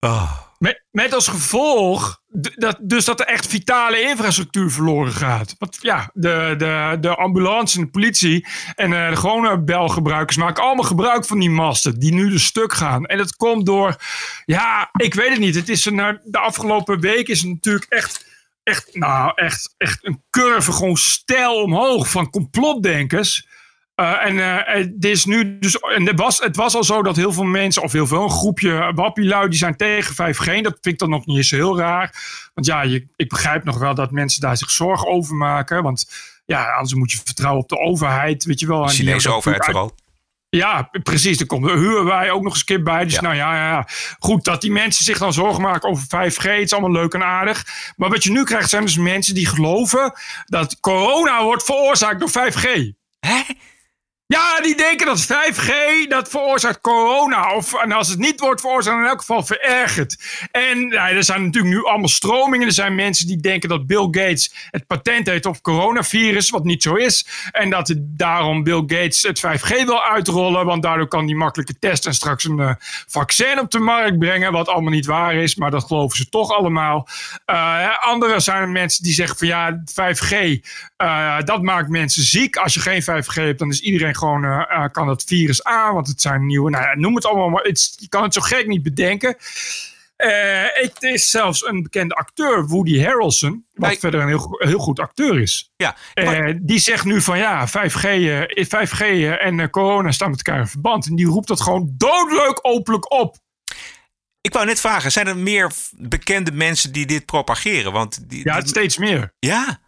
[0.00, 0.47] Oh.
[0.58, 2.22] Met, met als gevolg
[2.56, 5.54] dat, dus dat er echt vitale infrastructuur verloren gaat.
[5.58, 10.62] Want ja, de, de, de ambulance en de politie en eh, de gewone belgebruikers maken
[10.62, 13.06] allemaal gebruik van die masten die nu de stuk gaan.
[13.06, 13.96] En dat komt door,
[14.44, 15.54] ja, ik weet het niet.
[15.54, 18.26] Het is een, eh, de afgelopen week is het natuurlijk echt,
[18.62, 23.46] echt, nou, echt, echt een curve gewoon stijl omhoog van complotdenkers.
[24.00, 25.78] Uh, en uh, het is nu dus.
[25.78, 28.30] En het was, het was al zo dat heel veel mensen, of heel veel, een
[28.30, 30.44] groepje wappielui, die zijn tegen 5G.
[30.44, 32.14] Dat vind ik dan nog niet eens heel raar.
[32.54, 35.82] Want ja, je, ik begrijp nog wel dat mensen daar zich zorgen over maken.
[35.82, 36.10] Want
[36.44, 38.44] ja, anders moet je vertrouwen op de overheid.
[38.44, 38.86] Weet je wel.
[38.86, 39.94] Die Chinese overheid vooral.
[40.48, 41.40] ja, precies.
[41.40, 43.04] Er komt huren wij ook nog eens een keer bij.
[43.04, 43.86] Dus nou ja, ja, ja,
[44.18, 46.42] goed dat die mensen zich dan zorgen maken over 5G.
[46.42, 47.66] Het is allemaal leuk en aardig.
[47.96, 50.12] Maar wat je nu krijgt zijn dus mensen die geloven
[50.44, 52.96] dat corona wordt veroorzaakt door 5G.
[53.20, 53.40] Hè?
[54.34, 55.70] Ja, die denken dat 5G
[56.08, 57.54] dat veroorzaakt corona.
[57.54, 60.16] Of en als het niet wordt veroorzaakt, in elk geval verergert.
[60.50, 62.66] En nou, er zijn natuurlijk nu allemaal stromingen.
[62.66, 66.82] Er zijn mensen die denken dat Bill Gates het patent heeft op coronavirus, wat niet
[66.82, 67.26] zo is.
[67.50, 71.78] En dat het daarom Bill Gates het 5G wil uitrollen, want daardoor kan die makkelijke
[71.78, 72.74] testen en straks een eh,
[73.06, 76.52] vaccin op de markt brengen, wat allemaal niet waar is, maar dat geloven ze toch
[76.52, 77.08] allemaal.
[77.46, 80.32] Uh, andere zijn mensen die zeggen van ja, 5G,
[81.02, 82.56] uh, dat maakt mensen ziek.
[82.56, 86.08] Als je geen 5G hebt, dan is iedereen gewoon, uh, kan het virus aan, want
[86.08, 87.62] het zijn nieuwe, nou ja, noem het allemaal maar.
[87.62, 89.36] Het, je kan het zo gek niet bedenken.
[90.18, 95.00] Uh, het is zelfs een bekende acteur, Woody Harrelson, wat verder een heel, heel goed
[95.00, 95.72] acteur is.
[95.76, 96.58] Ja, maar...
[96.60, 98.06] die zegt nu van ja, 5G,
[98.66, 99.04] 5G
[99.38, 101.06] en corona staan met elkaar in verband.
[101.06, 103.36] En die roept dat gewoon doodleuk openlijk op.
[104.40, 107.92] Ik wou net vragen, zijn er meer bekende mensen die dit propageren?
[107.92, 109.32] Want die, ja, steeds meer.
[109.38, 109.80] Ja.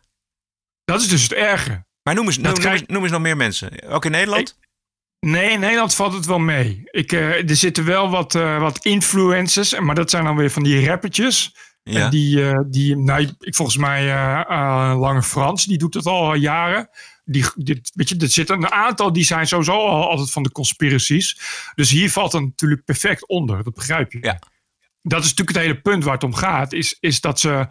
[0.84, 1.84] Dat is dus het erge.
[2.10, 3.88] Maar noem eens, noem, noem, eens, noem eens nog meer mensen.
[3.88, 4.58] Ook in Nederland?
[4.58, 6.82] Ik, nee, in Nederland valt het wel mee.
[6.84, 10.62] Ik, uh, er zitten wel wat, uh, wat influencers, maar dat zijn dan weer van
[10.62, 11.56] die rappertjes.
[11.82, 12.08] Ja.
[12.08, 14.06] Die, uh, die nou, ik, volgens mij
[14.94, 16.88] Lange Frans, die doet het al jaren.
[17.24, 20.52] Die, dit, weet je, er zitten een aantal die zijn sowieso al altijd van de
[20.52, 21.40] conspiracies.
[21.74, 24.18] Dus hier valt het natuurlijk perfect onder, dat begrijp je.
[24.20, 24.38] Ja.
[25.02, 26.72] Dat is natuurlijk het hele punt waar het om gaat.
[26.72, 27.66] Is, is dat ze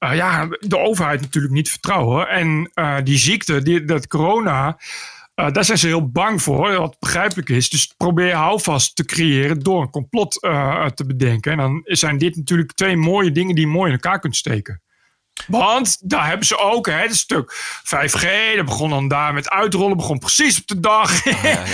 [0.00, 2.28] uh, ja, de overheid natuurlijk niet vertrouwen.
[2.28, 4.78] En uh, die ziekte, die, dat corona,
[5.34, 6.78] uh, daar zijn ze heel bang voor.
[6.78, 7.68] Wat begrijpelijk is.
[7.68, 10.32] Dus probeer houvast te creëren door een complot
[10.94, 11.52] te bedenken.
[11.52, 14.82] En dan zijn dit natuurlijk twee mooie dingen die je mooi in elkaar kunt steken.
[15.46, 18.56] Want daar hebben ze ook hè, het stuk 5G.
[18.56, 19.96] Dat begon dan daar met uitrollen.
[19.96, 21.24] begon precies op de dag.
[21.24, 21.64] Ja, ja,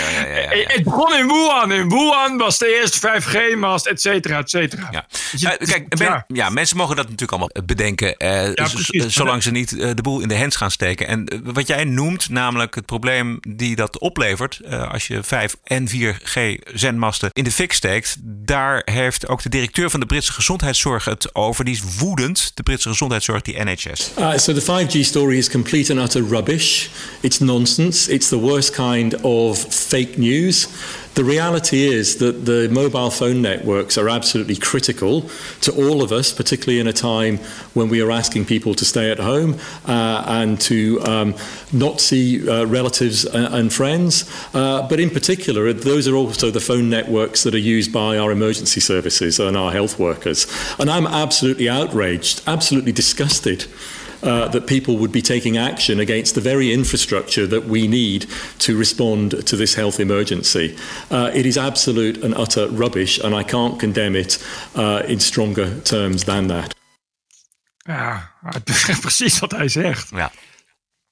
[0.55, 1.73] ja, het begon in Wuhan.
[1.73, 4.89] In Wuhan was de eerste 5G-mast, et cetera, et cetera.
[4.91, 5.57] Ja.
[5.57, 6.51] kijk, ben, ja.
[6.51, 8.17] mensen mogen dat natuurlijk allemaal bedenken.
[8.17, 8.67] Eh,
[9.07, 11.07] zolang ze niet uh, de boel in de hands gaan steken.
[11.07, 14.61] En uh, wat jij noemt, namelijk het probleem die dat oplevert.
[14.91, 18.17] Als je 5 en 4G-zendmasten in de fik steekt.
[18.23, 21.65] Daar heeft ook de directeur van de Britse gezondheidszorg het over.
[21.65, 22.51] Die is woedend.
[22.55, 24.19] De Britse gezondheidszorg, die NHS.
[24.19, 26.91] Uh, so the 5G story is complete and utter rubbish.
[27.23, 28.09] It's nonsense.
[28.09, 30.67] It's the worst kind of fake news.
[31.15, 36.33] The reality is that the mobile phone networks are absolutely critical to all of us,
[36.33, 37.39] particularly in a time
[37.73, 41.37] when we are asking people to stay at home uh, and to um,
[41.73, 44.29] not see uh, relatives and friends.
[44.53, 48.33] Uh, but in particular, those are also the phone networks that are used by our
[48.33, 50.49] emergency services and our health workers.
[50.81, 53.67] And I'm absolutely outraged, absolutely disgusted.
[54.25, 58.75] Uh, that people would be taking action against the very infrastructure that we need to
[58.79, 60.75] respond to this health emergency.
[61.11, 64.39] Uh, it is absolute and utter rubbish, and I can't condemn it
[64.77, 66.75] uh, in stronger terms than that.
[67.77, 68.31] Ja,
[69.01, 70.11] precies wat hij zegt.
[70.11, 70.33] Ja.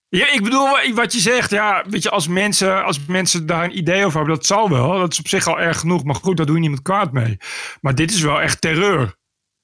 [0.08, 3.78] Ja, ik bedoel, wat je zegt, ja, weet je, als mensen, als mensen daar een
[3.78, 4.98] idee over hebben, dat zal wel.
[4.98, 7.36] Dat is op zich al erg genoeg, maar goed, daar doe je niemand kwaad mee.
[7.80, 9.14] Maar dit is wel echt terreur.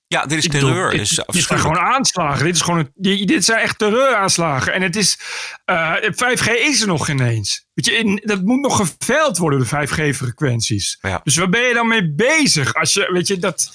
[0.08, 0.90] Ja, dit is Ik terreur.
[0.90, 2.44] dit- Dit is dit gewoon aanslagen.
[2.44, 4.72] Dit, is gewoon een, dit zijn echt terreuraanslagen.
[4.72, 5.18] En het is.
[5.64, 7.66] eh 5G is er nog ineens.
[7.74, 10.98] Weet je, in, dat moet nog geveild worden, de 5G-frequenties.
[11.22, 12.74] Dus waar ben je dan mee bezig?
[12.74, 13.72] Als je, weet je, dat.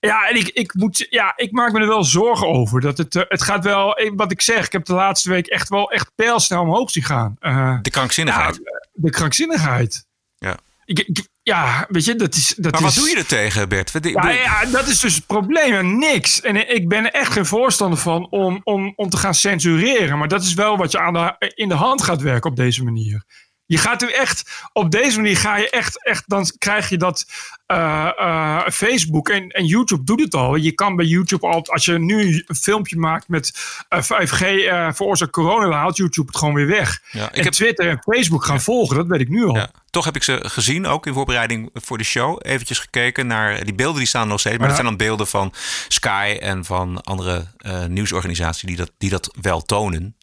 [0.00, 2.80] Ja, en ik, ik, moet, ja, ik maak me er wel zorgen over.
[2.80, 5.46] Dat het, eh, het gaat wel, eh, wat ik zeg, ik heb de laatste week
[5.46, 7.36] echt wel echt pijlsnel omhoog zien gaan.
[7.40, 8.54] Eh, De krankzinnigheid.
[8.64, 10.04] ja, de krankzinnigheid.
[10.38, 10.56] Ja.
[10.84, 12.54] Ik, ik- ja, weet je, dat is.
[12.56, 13.92] Dat maar wat is, doe je er tegen, Bert?
[13.92, 15.72] Wat- ja, ja, dat is dus het probleem.
[15.72, 16.40] en Niks.
[16.40, 20.18] En ik ben er echt geen voorstander van om, om, om te gaan censureren.
[20.18, 22.84] Maar dat is wel wat je aan de, in de hand gaat werken op deze
[22.84, 23.24] manier.
[23.70, 27.26] Je gaat er echt, op deze manier ga je echt, echt dan krijg je dat
[27.66, 30.54] eh, eh, Facebook en, en YouTube doet het al.
[30.56, 33.52] Je kan bij YouTube al, als je nu een filmpje maakt met
[33.88, 37.00] eh, 5G eh veroorzaakt corona, dan haalt YouTube het gewoon weer weg.
[37.10, 39.56] Ja, ik en heb- Twitter en Facebook gaan volgen, dat weet ik nu al.
[39.56, 42.38] Ja, toch heb ik ze gezien, ook in voorbereiding voor de show.
[42.42, 44.56] Eventjes gekeken naar die beelden, die staan nog steeds.
[44.58, 45.52] Maar dat zijn dan beelden van
[45.88, 47.46] Sky en van andere
[47.88, 50.14] nieuwsorganisaties die dat, die dat wel tonen.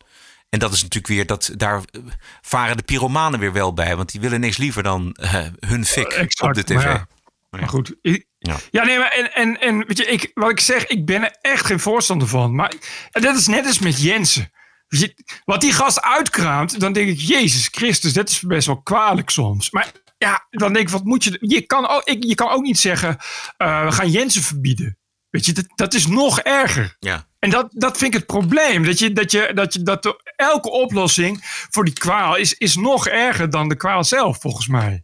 [0.49, 2.01] En dat is natuurlijk weer, dat, daar eh,
[2.41, 3.95] varen de pyromanen weer wel bij.
[3.95, 6.73] Want die willen niks liever dan eh, hun fik op de tv.
[6.75, 7.07] maar ja.
[7.49, 7.93] Maar goed.
[8.01, 8.55] ik- Ja.
[8.71, 11.37] Ja, nee, maar en, en, en weet je, ik, wat ik zeg, ik ben er
[11.41, 12.55] echt geen voorstander van.
[12.55, 12.73] Maar
[13.11, 14.51] en dat is net als met Jensen.
[14.87, 15.13] Je,
[15.45, 19.71] wat die gast uitkraamt, dan denk ik, Jezus Christus, dat is best wel kwalijk soms.
[19.71, 21.37] Maar ja, dan denk ik, wat moet je.
[21.41, 23.17] Je kan ook, ik, je kan ook niet zeggen,
[23.57, 24.97] eh, we gaan Jensen verbieden.
[25.29, 26.95] Weet je, dat, dat is nog erger.
[26.99, 27.27] Ja.
[27.39, 28.83] En dat, dat vind ik het probleem.
[28.85, 33.07] Dat, je, dat, je, dat, je, dat elke oplossing voor die kwaal is, is nog
[33.07, 35.03] erger dan de kwaal zelf, volgens mij.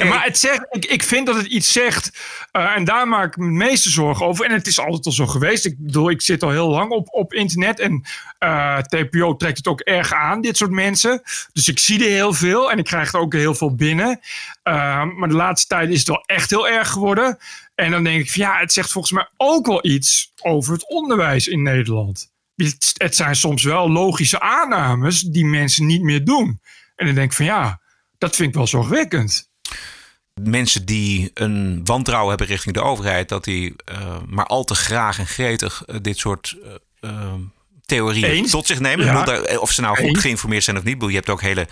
[0.00, 2.18] En maar het zegt, ik, ik vind dat het iets zegt.
[2.50, 4.44] eh, en daar maak ik me het meeste zorgen over.
[4.44, 5.64] En het is altijd al zo geweest.
[5.64, 7.80] Ik bedoel, ik zit al heel lang op, op internet.
[7.80, 8.04] En
[8.38, 11.22] eh, TPO trekt het ook erg aan, dit soort mensen.
[11.52, 12.70] Dus ik zie er heel veel.
[12.70, 14.20] En ik krijg er ook heel veel binnen.
[14.62, 17.38] Eh, maar de laatste tijd is het wel echt heel erg geworden.
[17.74, 20.88] En dan denk ik van ja, het zegt volgens mij ook wel iets over het
[20.88, 22.30] onderwijs in Nederland.
[22.66, 26.60] Het, het zijn soms wel logische aannames die mensen niet meer doen.
[26.96, 27.80] En dan denk ik van ja,
[28.18, 29.50] dat vind ik wel zorgwekkend.
[30.42, 35.18] Mensen die een wantrouwen hebben richting de overheid, dat die eh, maar al te graag
[35.18, 36.56] en gretig eh, dit soort
[37.00, 37.34] eh,
[37.84, 38.50] theorieën Eens.
[38.50, 39.04] tot zich nemen.
[39.04, 39.24] Ja.
[39.24, 40.20] Bedoel, Of ze nou goed Eens.
[40.20, 40.94] geïnformeerd zijn of niet.
[40.94, 41.68] Bedoel, je hebt ook hele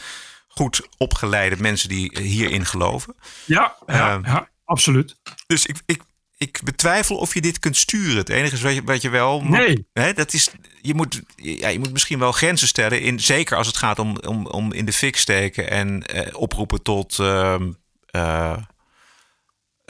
[0.49, 3.14] goed opgeleide mensen die hierin geloven.
[3.45, 5.16] Ja, ja, ja absoluut.
[5.47, 6.03] Dus ik, ik,
[6.39, 8.16] ik betwijfel of je dit kunt sturen.
[8.16, 9.43] Het enige is wat je, wat je wel.
[9.43, 9.86] Nee.
[9.93, 10.49] Hè, dat is,
[10.82, 13.01] je, moet, ja, je moet misschien wel grenzen stellen.
[13.01, 16.82] In, zeker als het gaat om, om, om in de fik steken en eh, oproepen
[16.82, 17.18] tot.
[17.18, 17.72] ehm,
[18.07, 18.57] eh,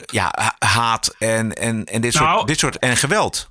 [0.05, 2.77] ja, ha- haat en, en, en dit, Nou, soort, dit soort.
[2.77, 3.48] En geweld.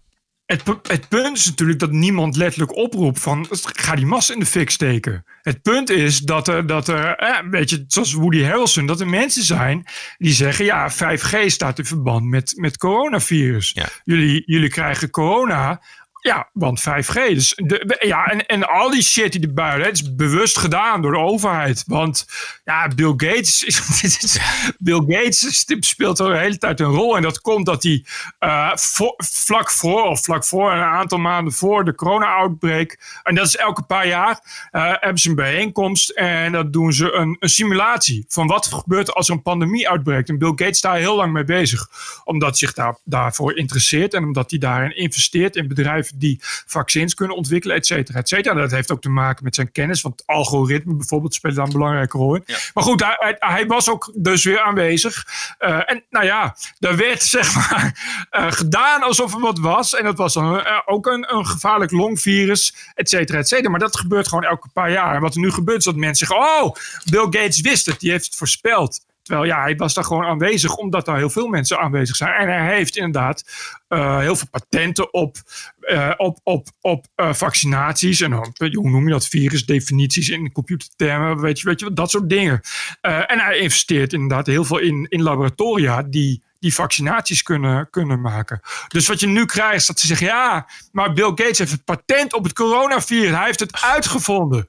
[0.49, 4.47] Het, het punt is natuurlijk dat niemand letterlijk oproept van ga die massa in de
[4.47, 5.25] fik steken.
[5.43, 9.09] Het punt is dat er, dat er eh, een beetje zoals Woody Harrelson, dat er
[9.09, 9.85] mensen zijn
[10.19, 13.77] die zeggen ja, 5G staat in verband met, met coronavirus.
[14.05, 15.83] Jullie, jullie krijgen corona.
[16.21, 17.13] Ja, want 5G.
[17.13, 21.03] Dus de, ja, en, en al die shit die erbij, hè, het is bewust gedaan
[21.03, 21.85] door de overheid.
[21.87, 22.27] Want
[22.65, 24.39] ja, Bill Gates, is,
[24.79, 27.17] Bill Gates speelt er de hele tijd een rol.
[27.17, 28.05] En dat komt dat hij
[28.39, 28.71] eh,
[29.17, 33.21] vlak voor, of vlak voor, een aantal maanden voor de corona-outbreak.
[33.23, 36.11] En dat is elke paar jaar, eh, hebben ze een bijeenkomst.
[36.11, 39.89] En dat doen ze een, een simulatie van wat er gebeurt als er een pandemie
[39.89, 40.29] uitbreekt.
[40.29, 41.89] En Bill Gates daar heel lang mee bezig.
[42.25, 44.15] Omdat hij zich daar, daarvoor interesseert.
[44.15, 48.55] En omdat hij daarin investeert in bedrijven die vaccins kunnen ontwikkelen, et cetera, et cetera.
[48.55, 50.03] Dat heeft ook te maken met zijn kennis.
[50.03, 52.45] Want algoritme bijvoorbeeld speelt daar een belangrijke rol in.
[52.75, 55.27] Maar goed, hij, hij, hij was ook dus weer aanwezig.
[55.59, 59.95] Eh, en nou ja, daar werd zeg maar eh, gedaan alsof er wat was.
[59.95, 63.71] En dat was dan eh, ook een, een gevaarlijk longvirus, et cetera, et cetera.
[63.71, 65.15] Maar dat gebeurt gewoon elke paar jaar.
[65.15, 66.75] En wat er nu gebeurt is dat mensen zeggen, oh,
[67.11, 69.07] Bill Gates wist het, die heeft het voorspeld.
[69.29, 72.35] Terwijl ja, hij was daar gewoon aanwezig omdat daar heel veel mensen aanwezig zijn.
[72.35, 73.45] En hij heeft inderdaad
[73.89, 75.37] eh, heel veel patenten op,
[75.81, 78.21] eh, op, op, op eh, vaccinaties.
[78.21, 79.29] En hoe noem je dat?
[79.29, 82.61] Virusdefinities in computertermen, weet je, weet je, dat soort dingen.
[83.01, 88.61] En hij investeert inderdaad heel veel in, in laboratoria die die vaccinaties kunnen, kunnen maken.
[88.89, 90.27] Dus wat je nu krijgt is dat ze zeggen...
[90.27, 93.37] ja, maar Bill Gates heeft het patent op het coronavirus.
[93.37, 94.69] Hij heeft het uitgevonden.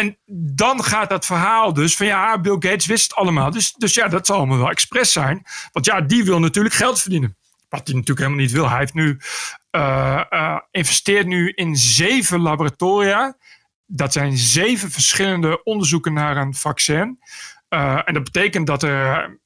[0.00, 0.18] En
[0.56, 3.50] dan gaat dat verhaal dus van ja, Bill Gates wist het allemaal.
[3.50, 5.42] Dus, dus ja, dat zal allemaal wel expres zijn.
[5.72, 7.36] Want ja, die wil natuurlijk geld verdienen.
[7.68, 8.68] Wat hij natuurlijk helemaal niet wil.
[8.68, 9.18] Hij heeft nu,
[9.70, 13.36] eh, eh, investeert nu in zeven laboratoria.
[13.86, 17.18] Dat zijn zeven verschillende onderzoeken naar een vaccin.
[17.68, 19.38] Eh, en dat betekent dat er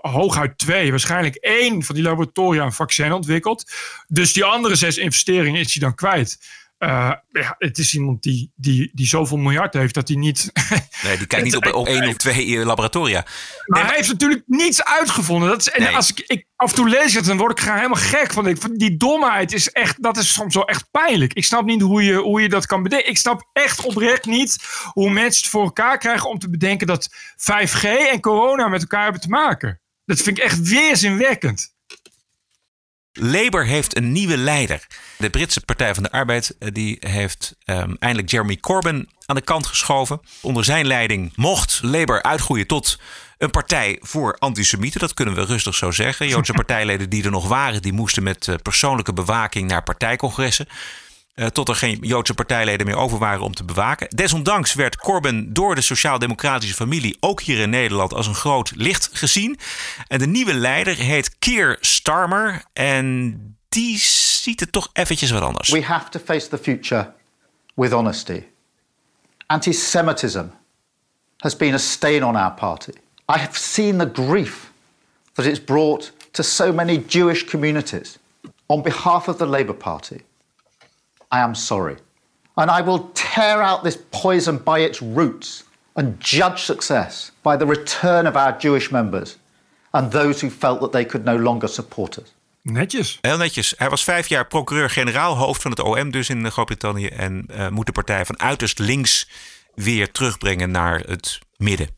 [0.00, 3.72] hooguit twee, waarschijnlijk één van die laboratoria een vaccin ontwikkelt.
[4.08, 6.38] Dus die andere zes investeringen is hij dan kwijt.
[6.82, 10.50] Eh, ja, het is iemand die, die, die zoveel miljard heeft dat hij niet.
[11.02, 13.24] Nee, die kijkt niet op, op één of twee eh, laboratoria.
[13.66, 15.48] Maar hij heeft natuurlijk niets uitgevonden.
[15.48, 17.76] Dat is, en als ik, ik af en toe lees het, dan word ik gewoon
[17.76, 18.56] helemaal gek van.
[18.72, 21.32] Die domheid is echt, dat is soms wel echt pijnlijk.
[21.32, 23.10] Ik snap niet hoe je, hoe je dat kan bedenken.
[23.10, 24.58] Ik snap echt oprecht niet
[24.92, 29.02] hoe mensen het voor elkaar krijgen om te bedenken dat 5G en corona met elkaar
[29.02, 29.80] hebben te maken.
[30.04, 31.74] Dat vind ik echt weerzinwekkend.
[33.12, 34.86] Labour heeft een nieuwe leider.
[35.18, 39.42] De Britse Partij van de Arbeid eh, die heeft um, eindelijk Jeremy Corbyn aan de
[39.42, 40.20] kant geschoven.
[40.40, 42.98] Onder zijn leiding mocht Labour uitgroeien tot
[43.38, 45.00] een partij voor antisemieten.
[45.00, 46.28] Dat kunnen we rustig zo zeggen.
[46.28, 50.68] Joodse partijleden die er nog waren, die moesten met eh, persoonlijke bewaking naar partijcongressen.
[51.34, 54.08] Uh, tot er geen Joodse partijleden meer over waren om te bewaken.
[54.16, 59.08] Desondanks werd Corbyn door de sociaal-democratische familie, ook hier in Nederland, als een groot licht
[59.12, 59.58] gezien.
[60.08, 62.64] En de nieuwe leider heet Keir Starmer.
[62.72, 65.68] En die ziet het toch eventjes wat anders.
[65.68, 67.12] We have to face the future
[67.74, 68.42] with honesty.
[69.46, 70.44] Anti-Semitism
[71.36, 72.92] has been a stain on our party.
[73.36, 74.72] I have seen the grief
[75.32, 78.18] that it's brought to so many Jewish communities.
[78.66, 80.20] On behalf of the Labour Party,
[81.32, 81.96] I am sorry.
[82.54, 87.66] And I will tear out this poison by its roots and judge success by the
[87.66, 89.38] return of our Jewish members
[89.90, 92.32] and those who felt that they could no longer support us.
[92.62, 93.18] Netjes.
[93.20, 93.74] Heel netjes.
[93.76, 97.06] Hij was vijf jaar procureur-generaal, hoofd van het OM dus in Groot-Brittannië.
[97.06, 99.28] En uh, moet de partij van uiterst links
[99.74, 101.88] weer terugbrengen naar het midden.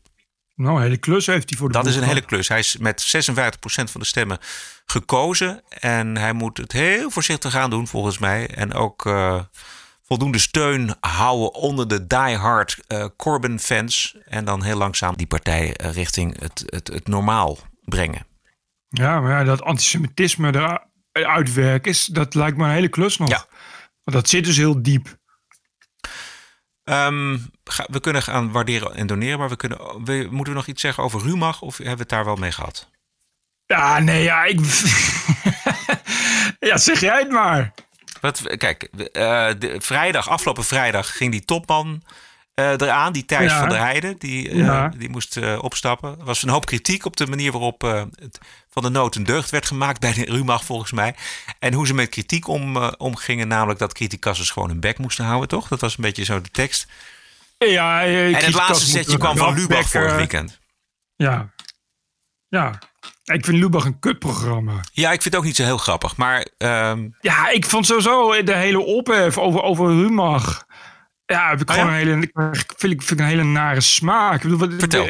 [0.55, 2.47] Nou, een hele klus heeft hij voor de Dat is een hele klus.
[2.47, 4.37] Hij is met 56% van de stemmen
[4.85, 5.63] gekozen.
[5.69, 8.49] En hij moet het heel voorzichtig aan doen, volgens mij.
[8.49, 9.41] En ook uh,
[10.03, 14.17] voldoende steun houden onder de diehard uh, Corbyn-fans.
[14.25, 18.25] En dan heel langzaam die partij richting het, het, het normaal brengen.
[18.87, 20.79] Ja, maar ja, dat antisemitisme
[21.11, 23.29] eruit werken, is, dat lijkt me een hele klus nog.
[23.29, 23.45] Ja.
[24.03, 25.17] Want dat zit dus heel diep.
[26.83, 27.51] Um,
[27.87, 31.03] we kunnen gaan waarderen en doneren, maar we kunnen, we, moeten we nog iets zeggen
[31.03, 32.89] over Rumach of hebben we het daar wel mee gehad?
[33.67, 34.59] Ja, nee, ja, ik.
[36.69, 37.73] ja, zeg jij het maar.
[38.21, 39.01] Wat, kijk, uh,
[39.59, 42.03] de, vrijdag, afgelopen vrijdag ging die topman
[42.55, 43.59] uh, eraan, die Thijs ja.
[43.59, 44.17] van der Heijden.
[44.17, 44.87] Die, uh, ja.
[44.87, 46.19] die moest opstappen.
[46.19, 48.39] Er was een hoop kritiek op de manier waarop het
[48.69, 51.15] van de nood een deugd werd gemaakt bij de Rumach, volgens mij.
[51.59, 55.49] En hoe ze met kritiek om, omgingen, namelijk dat criticassers gewoon hun bek moesten houden,
[55.49, 55.67] toch?
[55.67, 56.87] Dat was een beetje zo de tekst.
[57.57, 60.59] Ja, en het laatste setje kwam van Lubach vorig weekend.
[61.15, 61.53] Ja.
[62.47, 62.79] Ja.
[63.25, 64.83] Ik vind Lubach een kutprogramma.
[64.91, 66.17] Ja, ik vind het ook niet zo heel grappig.
[66.17, 67.15] Maar, um...
[67.21, 70.65] Ja, ik vond sowieso de hele ophef over, over Rumach.
[71.25, 71.99] Ja, heb ik oh, gewoon ja?
[71.99, 72.29] een hele,
[72.77, 74.43] vind ik, vind ik een hele nare smaak.
[74.43, 75.05] Ik bedoel, Vertel.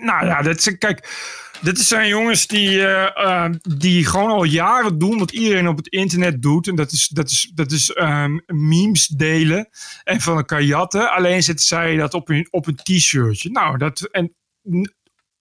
[0.00, 1.08] Nou ja, dat is, kijk,
[1.60, 5.88] dit zijn jongens die, uh, uh, die gewoon al jaren doen wat iedereen op het
[5.88, 6.68] internet doet.
[6.68, 9.68] En dat is, dat is, dat is um, memes delen
[10.04, 11.10] en van elkaar jatten.
[11.10, 13.50] Alleen zetten zij dat op een, op een t-shirtje.
[13.50, 14.34] Nou, dat, en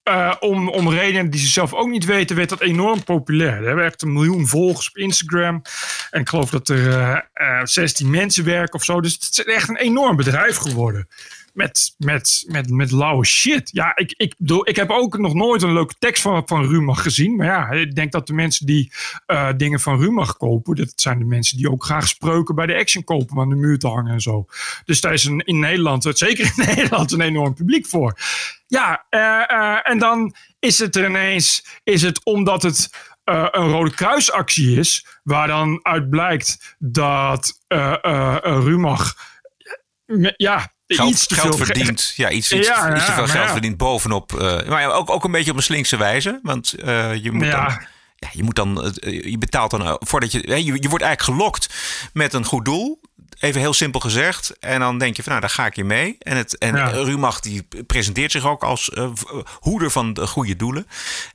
[0.10, 3.60] uh, om, om redenen die ze zelf ook niet weten, werd dat enorm populair.
[3.60, 5.62] We hebben echt een miljoen volgers op Instagram.
[6.12, 9.02] En ik geloof dat er uh, uh, 16 mensen werken of zo.
[9.02, 11.08] Dus het is echt een enorm bedrijf geworden.
[11.60, 13.70] Met, met, met, met lauwe shit.
[13.72, 17.36] Ja, ik, ik, ik heb ook nog nooit een leuke tekst van, van Rumach gezien.
[17.36, 18.92] Maar ja, ik denk dat de mensen die
[19.28, 22.76] uh, dingen van Rumach kopen, dat zijn de mensen die ook graag spreuken bij de
[22.76, 24.46] Action kopen om aan de muur te hangen en zo.
[24.86, 28.18] Dus daar is een, in Nederland, zeker in Nederland, een enorm publiek voor.
[28.68, 32.90] Ja, uh, uh, en dan is het er ineens, is het omdat het
[33.24, 37.60] een Rode Kruisactie is, waar dan uit blijkt dat
[38.44, 39.16] Rumach,
[40.36, 42.14] ja, Geld, iets te geld veel verdient.
[42.16, 43.52] Ja, iets, iets, Ja, iets te veel geld ja.
[43.52, 44.34] verdient bovenop.
[44.42, 46.40] eh, maar ja, ook, ook een beetje op een slinkse wijze.
[46.44, 47.80] Want eh, je moet dan.
[48.16, 48.84] Ja, je moet dan.
[48.96, 49.98] eh, je betaalt dan.
[50.00, 50.82] voordat je, je.
[50.82, 51.70] Je wordt eigenlijk gelokt
[52.14, 53.02] met een goed doel.
[53.40, 54.54] Even heel simpel gezegd.
[54.60, 56.16] En dan denk je van nou, daar ga ik je mee.
[56.20, 56.90] En, het, en Ja.
[56.90, 58.92] Rumach die presenteert zich ook als
[59.60, 60.88] hoeder van de goede doelen.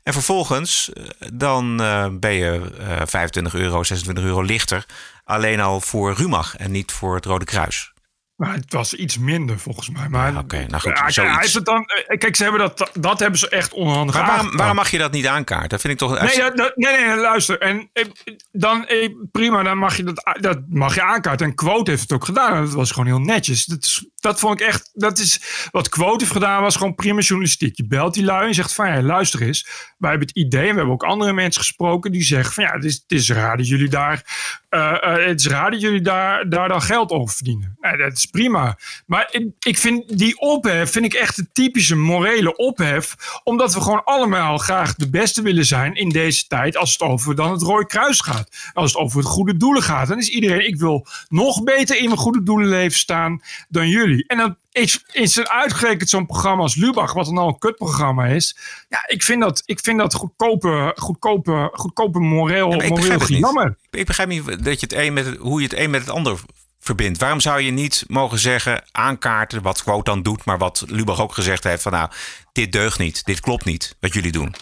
[0.03, 0.91] En vervolgens
[1.33, 1.77] dan
[2.21, 4.87] ben je eh 25 euro, 26 euro lichter.
[5.25, 7.93] Alleen al voor Rumach en niet voor het Rode Kruis.
[8.37, 10.09] Maar het was iets minder volgens mij.
[10.09, 13.39] Maar Oké, nou goed, hij heeft het dan, eh, kijk, ze hebben dat, dat hebben
[13.39, 15.69] ze echt onhandig Maar waarom, waarom mag je dat niet aankaarten?
[15.69, 16.21] Dat vind ik toch.
[16.21, 17.61] Nee, dat, dat- nee, nee, luister.
[17.61, 18.05] En eh,
[18.51, 21.47] dan eh, prima, dan mag je dat, dat mag je aankaarten.
[21.47, 22.65] En Quote heeft het ook gedaan.
[22.65, 23.65] Dat was gewoon heel netjes.
[23.65, 27.21] Dat is, dat vond ik echt, dat is wat Quote heeft gedaan, was gewoon prima
[27.21, 27.77] journalistiek.
[27.77, 29.67] Je belt die lui en zegt van ja, luister eens.
[29.99, 32.73] Wij hebben het idee, en we hebben ook andere mensen gesproken die zeggen van ja,
[32.73, 34.25] het is, het is raar dat jullie daar,
[34.69, 37.77] eh, eh, het is raar dat jullie daar, daar dan geld over verdienen.
[37.81, 38.79] Nee, dat is prima.
[39.07, 43.15] Maar ik, vind die ophef, vind ik echt een typische morele ophef,
[43.45, 47.35] omdat we gewoon allemaal graag de beste willen zijn in deze tijd als het over
[47.35, 48.71] dan het Rode Kruis gaat.
[48.73, 52.05] Als het over het goede doelen gaat, dan is iedereen, ik wil nog beter in
[52.05, 54.14] mijn goede doelenleven staan dan jullie.
[54.27, 58.27] En dan is, is er uitgerekend zo'n programma als Lubach, wat dan al een kutprogramma
[58.27, 58.57] is.
[58.89, 63.21] Ja, ik vind dat, ik vind dat goedkope, goedkope, goedkope moreel, Ja, ik moreel begrijp
[63.21, 63.39] het niet.
[63.39, 63.77] jammer.
[63.91, 66.11] Ik begrijp niet dat je het een met het, hoe je het een met het
[66.11, 66.39] ander
[66.81, 67.19] verbindt.
[67.19, 71.35] Waarom zou je niet mogen zeggen, aankaarten wat Quote dan doet, maar wat Lubach ook
[71.35, 72.11] gezegd heeft van nou,
[72.53, 74.55] dit deugt niet, dit klopt niet, wat jullie doen.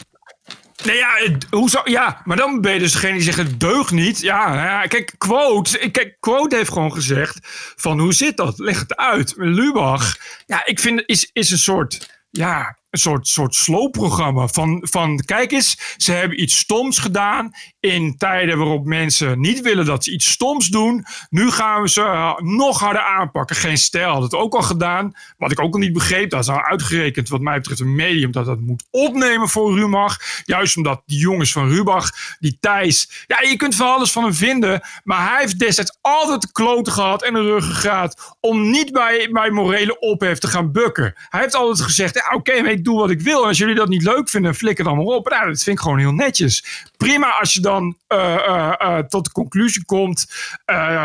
[0.84, 3.60] Nee, ja, het- hoe zou, ja, maar dan ben je dus degene die zegt het
[3.60, 4.20] deugt niet.
[4.20, 7.38] Ja, ja, kijk, Quote, kijk, Quote heeft gewoon gezegd
[7.76, 8.58] van hoe zit dat?
[8.58, 9.34] Leg het uit.
[9.36, 10.16] Lubach,
[10.46, 15.52] ja, ik vind is, is een soort, ja, een soort, soort sloopprogramma van, van kijk
[15.52, 20.30] eens, ze hebben iets stoms gedaan in tijden waarop mensen niet willen dat ze iets
[20.30, 21.04] stoms doen.
[21.30, 23.56] Nu gaan we ze eh, nog harder aanpakken.
[23.56, 25.12] Geen stijl had het ook al gedaan.
[25.38, 28.32] Wat ik ook al niet begreep, dat is al uitgerekend wat mij betreft een medium
[28.32, 30.18] dat dat moet opnemen voor Rumach.
[30.44, 34.34] Juist omdat die jongens van Rubach, die Thijs, ja, je kunt van alles van hem
[34.34, 39.28] vinden, maar hij heeft destijds altijd de kloten gehad en een ruggengraat om niet bij,
[39.32, 41.12] bij morele ophef te gaan bukken.
[41.28, 43.42] Hij heeft altijd gezegd, ja, oké, maar doe wat ik wil.
[43.42, 45.28] En als jullie dat niet leuk vinden, flikker dan maar op.
[45.28, 46.64] Nou, dat vind ik gewoon heel netjes.
[46.96, 50.26] Prima als je dan eh, eh, eh, tot de conclusie komt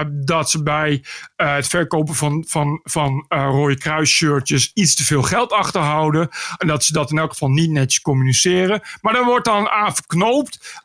[0.07, 1.03] dat ze bij
[1.36, 6.30] het verkopen van, van, van Rode Kruis shirtjes iets te veel geld achterhouden.
[6.57, 8.82] En dat ze dat in elk geval niet netjes communiceren.
[9.01, 10.82] Maar dan wordt dan aan verknoopt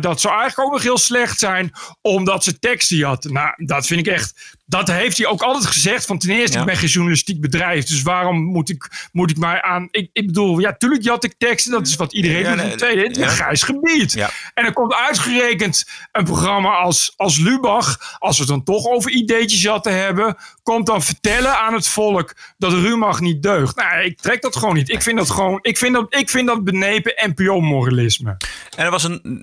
[0.00, 3.32] dat zou eigenlijk ook nog heel slecht zijn omdat ze teksten hadden.
[3.32, 4.56] Nou, dat vind ik echt.
[4.68, 6.06] Dat heeft hij ook altijd gezegd.
[6.06, 6.60] Van ten eerste, Ja.
[6.60, 7.84] ik ben geen journalistiek bedrijf.
[7.84, 9.88] Dus waarom moet ik, moet ik mij aan.
[9.90, 11.72] Ik, ik bedoel, ja, tuurlijk had ik teksten.
[11.72, 12.64] Dat is wat iedereen Ja, doet.
[12.64, 13.28] nee, tweede, het is ja.
[13.28, 14.14] een grijs gebied.
[14.54, 18.16] En dan komt uitgerekend een programma als, als Lubach.
[18.18, 20.36] Als we het dan toch over ideetjes hadden hebben.
[20.62, 23.76] Komt dan vertellen aan het volk dat Rumach niet deugt.
[23.76, 24.88] Nou, ik trek dat gewoon niet.
[24.88, 25.58] Ik vind dat gewoon.
[25.62, 28.36] Ik vind dat, ik vind dat benepen NPO-moralisme.
[28.76, 29.42] En er was een,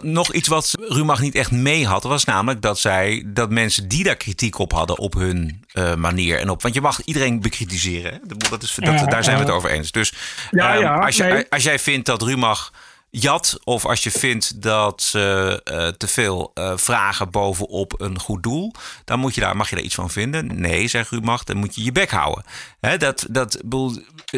[0.00, 2.02] nog iets wat Rumach niet echt mee had.
[2.02, 6.38] Was namelijk dat zij dat mensen die daar kritiek op hadden op hun eh, manier
[6.38, 6.62] en op.
[6.62, 8.12] Want je mag iedereen bekritiseren.
[8.12, 8.18] Hè?
[8.50, 9.92] Dat, is, dat, daar zijn we het over eens.
[9.92, 10.12] Dus
[10.50, 11.46] Ja, ehm, ja, als, je, nee.
[11.48, 12.72] als jij vindt dat Rumach
[13.10, 18.42] jat, of als je vindt dat ze eh, te veel eh, vragen bovenop een goed
[18.42, 18.72] doel,
[19.04, 20.60] dan moet je daar, mag je daar iets van vinden.
[20.60, 22.44] Nee, zegt Rumach, dan moet je je bek houden.
[22.80, 23.60] Hè, dat, dat,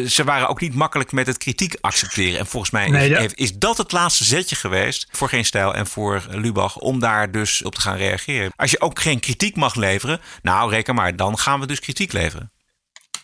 [0.07, 2.39] ze waren ook niet makkelijk met het kritiek accepteren.
[2.39, 5.87] En volgens mij Nee, is, is dat het laatste zetje geweest voor Geen Stijl en
[5.87, 8.51] voor Lubach om daar dus op te gaan reageren.
[8.55, 12.11] Als je ook geen kritiek mag leveren, nou reken maar, dan gaan we dus kritiek
[12.11, 12.52] leveren.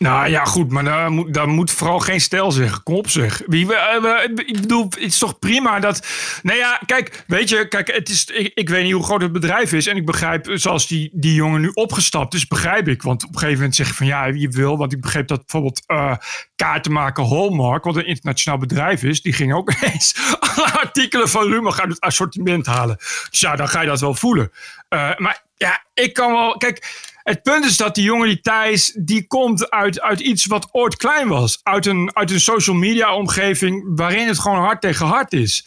[0.02, 2.82] Nou ja, goed, maar daar moet, daar moet vooral geen stijl zeggen.
[2.82, 3.42] Kom op zeg.
[3.46, 6.06] Wie, eh, ik bedoel, het is toch prima dat...
[6.42, 9.72] Nou ja, kijk, weet je, kijk, het is, ik, weet niet hoe groot het bedrijf
[9.72, 9.86] is.
[9.86, 13.02] En ik begrijp, zoals die, die jongen nu opgestapt is, begrijp ik.
[13.02, 14.78] Want op een gegeven moment zeg je van, ja, je wil.
[14.78, 16.14] Want ik begreep dat bijvoorbeeld eh
[16.56, 21.48] kaarten maken Hallmark, wat een internationaal bedrijf is, die ging ook eens alle artikelen van
[21.48, 22.96] Rumach uit het assortiment halen.
[23.30, 24.52] Dus ja, dan ga je dat wel voelen.
[24.88, 26.56] Eh, maar ja, ik kan wel...
[26.56, 30.68] Kijk, het punt is dat die jongen, die Thijs, die komt uit, uit iets wat
[30.72, 31.60] ooit klein was.
[31.62, 35.66] Uit een, uit een social media omgeving waarin het gewoon hard tegen hard is.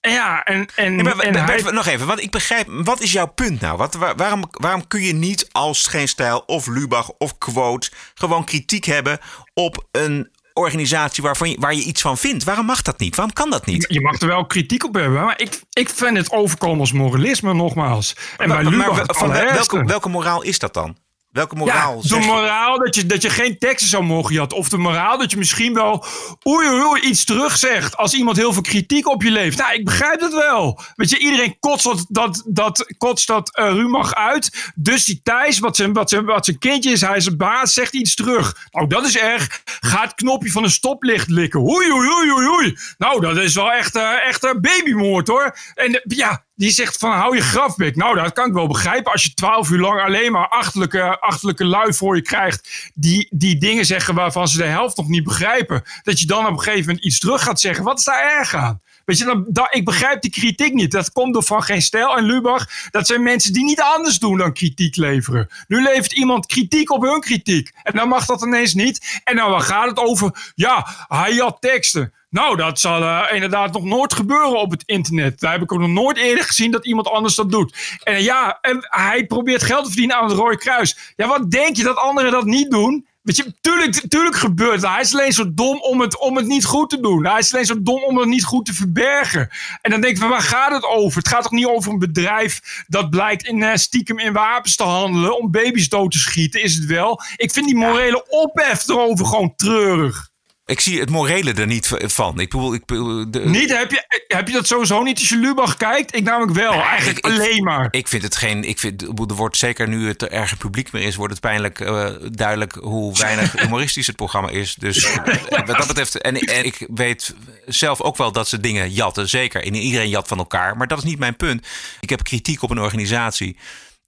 [0.00, 2.66] En ja, en, en, Nee, maar, en Bert, hij- Bert, nog even, want ik begrijp,
[2.70, 3.76] wat is jouw punt nou?
[3.76, 8.44] Wat, waar- waarom, waarom kun je niet als Geen Stijl of Lubach of Quote gewoon
[8.44, 9.18] kritiek hebben
[9.54, 12.44] op een organisatie waarvan je, waar je iets van vindt?
[12.44, 13.16] Waarom mag dat niet?
[13.16, 13.84] Waarom kan dat niet?
[13.88, 17.54] Je mag er wel kritiek op hebben, maar ik, ik vind het overkomen als moralisme
[17.54, 18.16] nogmaals.
[18.36, 20.96] En bij Maar- van welke, welke moraal is dat dan?
[21.30, 22.00] Welke moraal?
[22.02, 24.58] Ja, de moraal dat je, dat je geen teksten zou mogen jatten.
[24.58, 26.04] Of de moraal dat je misschien wel
[26.48, 27.96] oei, oei, oei, iets terugzegt.
[27.96, 29.58] Als iemand heel veel kritiek op je leeft.
[29.58, 30.80] Nou, ik begrijp het wel.
[30.94, 34.72] Weet je, iedereen kotst dat, dat, dat, kotst dat eh, Rumach uit.
[34.74, 37.72] Dus die Thijs, wat zijn, wat, zijn, wat zijn kindje is, hij is een baas,
[37.72, 38.68] zegt iets terug.
[38.70, 39.62] Nou, dat is erg.
[39.64, 41.60] Ga het knopje van een stoplicht likken.
[41.60, 42.76] Oei, oei, oei, oei, oei.
[42.98, 45.58] Nou, dat is wel echt, eh, echt een babymoord hoor.
[45.74, 47.96] En eh, ja, die zegt van hou je grafbek.
[47.96, 49.12] Nou, dat kan ik wel begrijpen.
[49.12, 52.90] Als je twaalf uur lang alleen maar achterlijke, achterlijke lui voor je krijgt.
[52.94, 55.82] Die, die dingen zeggen waarvan ze de helft nog niet begrijpen.
[56.02, 57.84] Dat je dan op een gegeven moment iets terug gaat zeggen.
[57.84, 58.80] Wat is daar erg aan?
[59.04, 60.90] Weet je, ik begrijp die kritiek niet.
[60.90, 62.66] Dat komt door Van Geen Stijl en Lubach.
[62.90, 65.48] Dat zijn mensen die niet anders doen dan kritiek leveren.
[65.68, 67.70] Nu levert iemand kritiek op hun kritiek.
[67.82, 69.20] En dan mag dat ineens niet.
[69.24, 72.12] En dan gaat het over, ja, hij had teksten.
[72.30, 75.40] Nou, dat zal eh, inderdaad nog nooit gebeuren op het internet.
[75.40, 77.98] Daar heb ik ook nog nooit eerder gezien dat iemand anders dat doet.
[78.02, 81.14] En ja, en hij probeert geld te verdienen aan het Rode Kruis.
[81.16, 83.06] Ja, wat denk je dat anderen dat niet doen?
[83.22, 84.90] Weet je, tuurlijk, tuurlijk gebeurt het.
[84.90, 87.26] Hij is alleen zo dom om het, om het niet goed te doen.
[87.26, 89.48] Hij is alleen zo dom om het niet goed te verbergen.
[89.82, 91.18] En dan denk ik van, waar gaat het over?
[91.18, 94.82] Het gaat toch niet over een bedrijf dat blijkt in, eh, stiekem in wapens te
[94.82, 97.20] handelen om baby's dood te schieten, is het wel?
[97.36, 100.29] Ik vind die morele ophef erover gewoon treurig.
[100.70, 102.40] Ik zie het morele er niet van.
[102.40, 103.76] Ik bedoel, ik, bedoel, de, Niet?
[103.76, 106.16] Heb je, heb je dat sowieso niet als je Lubach kijkt?
[106.16, 106.72] Ik namelijk wel.
[106.72, 107.88] eigenlijk ik- alleen maar.
[107.90, 108.64] Ik vind het geen.
[108.64, 111.80] Ik vind, er wordt zeker nu het er erg publiek meer is, wordt het pijnlijk
[111.80, 114.74] eh, duidelijk hoe weinig humoristisch het programma is.
[114.74, 115.16] Dus eh,
[115.48, 116.20] wat dat betreft.
[116.20, 117.34] En, en ik weet
[117.66, 119.28] zelf ook wel dat ze dingen jatten.
[119.28, 119.64] Zeker.
[119.64, 120.76] En iedereen jat van elkaar.
[120.76, 121.66] Maar dat is niet mijn punt.
[122.00, 123.56] Ik heb kritiek op een organisatie.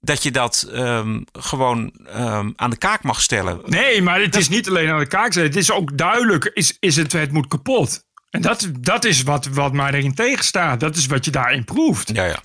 [0.05, 3.61] Dat je dat ehm, gewoon ehm, aan de kaak mag stellen.
[3.65, 5.43] Nee, maar het is niet alleen aan de kaak zetten.
[5.43, 8.03] Het is ook duidelijk, is, is het, het moet kapot.
[8.29, 10.79] En dat, dat is wat, wat mij erin tegenstaat.
[10.79, 12.09] Dat is wat je daarin proeft.
[12.15, 12.39] Ja, ja.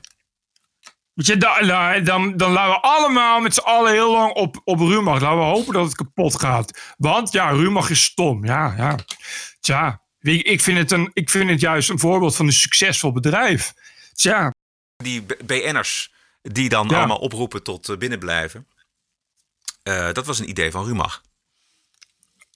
[1.14, 4.60] Weet je, da- da- dan, dan laten we allemaal met z'n allen heel lang op,
[4.64, 5.20] op Rumach.
[5.20, 6.94] Laten we hopen dat het kapot gaat.
[6.96, 8.44] Want ja, Rumach is stom.
[8.44, 8.98] Ja, ja.
[9.60, 13.12] Tja, ik ik vind, het een, ik vind het juist een voorbeeld van een succesvol
[13.12, 13.72] bedrijf.
[14.12, 14.50] Tja,
[14.96, 16.12] Die B- BN'ers
[16.52, 18.66] die dan allemaal oproepen tot eh, binnenblijven.
[19.82, 21.22] Eh, dat was een idee van Rumach.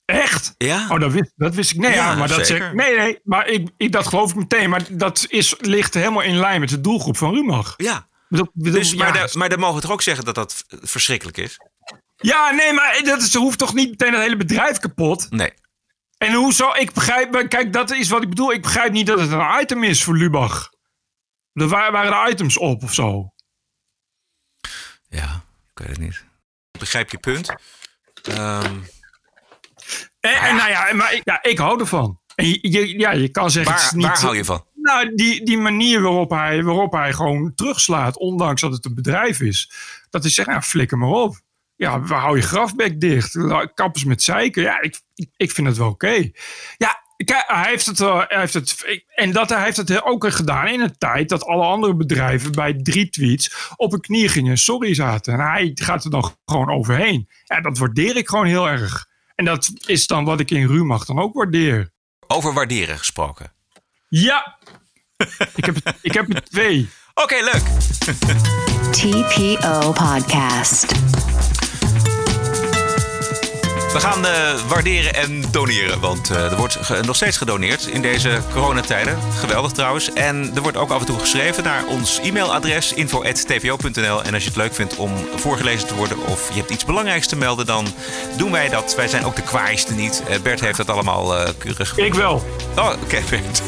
[0.05, 0.55] echt?
[0.57, 0.87] Ja.
[0.89, 1.77] Oh, dat wist, dat wist ik.
[1.77, 2.63] Nee, ja, Ja, maar dat zeker.
[2.63, 4.69] zeg, nee, nee, maar ik, ik, dat geloof ik meteen.
[4.69, 7.73] Maar dat is, ligt helemaal in lijn met de doelgroep van Rumach.
[7.77, 8.07] Ja.
[8.29, 11.57] Bedoel- bedoel, Dus, maar, maar dan mogen we toch ook zeggen dat dat verschrikkelijk is?
[12.17, 15.27] Ja, nee, maar dat is, hoeft toch niet meteen het hele bedrijf kapot?
[15.29, 15.53] Nee.
[16.17, 16.71] En hoezo?
[16.73, 18.51] Ik begrijp, kijk, dat is wat ik bedoel.
[18.53, 20.71] Ik begrijp niet dat het een item is voor Lubach.
[21.53, 23.32] Er wa- waren er items op of zo.
[25.13, 25.43] Ja,
[25.73, 26.23] ik weet het niet.
[26.71, 27.53] Ik begrijp je punt.
[28.23, 28.75] Ehm,
[30.19, 32.19] En, en nou ja, maar ik, ja, ik hou ervan.
[32.35, 33.71] En je, je- ja, je kan zeggen.
[33.73, 34.65] Waar- het is niet, waar hou je van?
[34.73, 39.39] Nou, die, die manier waarop hij, waarop hij gewoon terugslaat, ondanks dat het een bedrijf
[39.39, 39.71] is.
[40.09, 41.41] Dat is zeggen, ja, flikker maar op.
[41.75, 43.31] Ja, we hou je grafbek dicht.
[43.73, 44.61] Kap eens met zeiken.
[44.63, 46.29] Ja, ik, ik, ik vind het wel oké.
[46.77, 48.85] Ja, kijk, hij heeft het, eh, hij heeft het.
[49.15, 52.73] En dat hij heeft het ook gedaan in een tijd dat alle andere bedrijven bij
[52.73, 55.33] drie tweets op hun knieën gingen en sorry zaten.
[55.33, 57.29] En hij gaat er dan gewoon overheen.
[57.43, 59.05] Ja, dat waardeer ik gewoon heel erg.
[59.35, 61.91] En dat is dan wat ik in Rumach dan ook waardeer.
[62.27, 63.53] over waarderen gesproken.
[64.09, 64.57] Ja,
[65.55, 66.89] ik heb, het- ik heb er twee.
[67.13, 67.63] Oké, leuk.
[68.91, 70.85] TPO Podcast.
[73.93, 75.99] We gaan eh, waarderen en doneren.
[75.99, 79.17] Want eh, er wordt nog steeds gedoneerd in deze coronatijden.
[79.39, 80.13] Geweldig trouwens.
[80.13, 84.23] En er wordt ook af en toe geschreven naar ons e-mailadres info.tpo.nl.
[84.23, 87.27] En als je het leuk vindt om voorgelezen te worden of je hebt iets belangrijks
[87.27, 87.87] te melden, dan
[88.37, 88.95] doen wij dat.
[88.95, 90.23] Wij zijn ook de kwaaiste niet.
[90.27, 91.97] Eh, Bert heeft dat allemaal keurig.
[91.97, 92.45] Ik wel.
[92.77, 93.61] Oh, oké, Bert.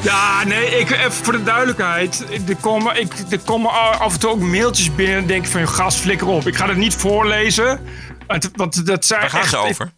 [0.00, 2.24] Ja, nee, ik, even voor de duidelijkheid.
[2.48, 5.16] Er komen, ik, er komen af en toe ook mailtjes binnen.
[5.16, 6.46] En denk ik van, gast, flikker op.
[6.46, 7.80] Ik ga het niet voorlezen.
[8.28, 9.92] Het- Want dat zijn Waar ze over?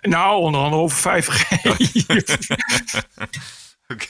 [0.00, 1.48] Nou, onder andere over 5G.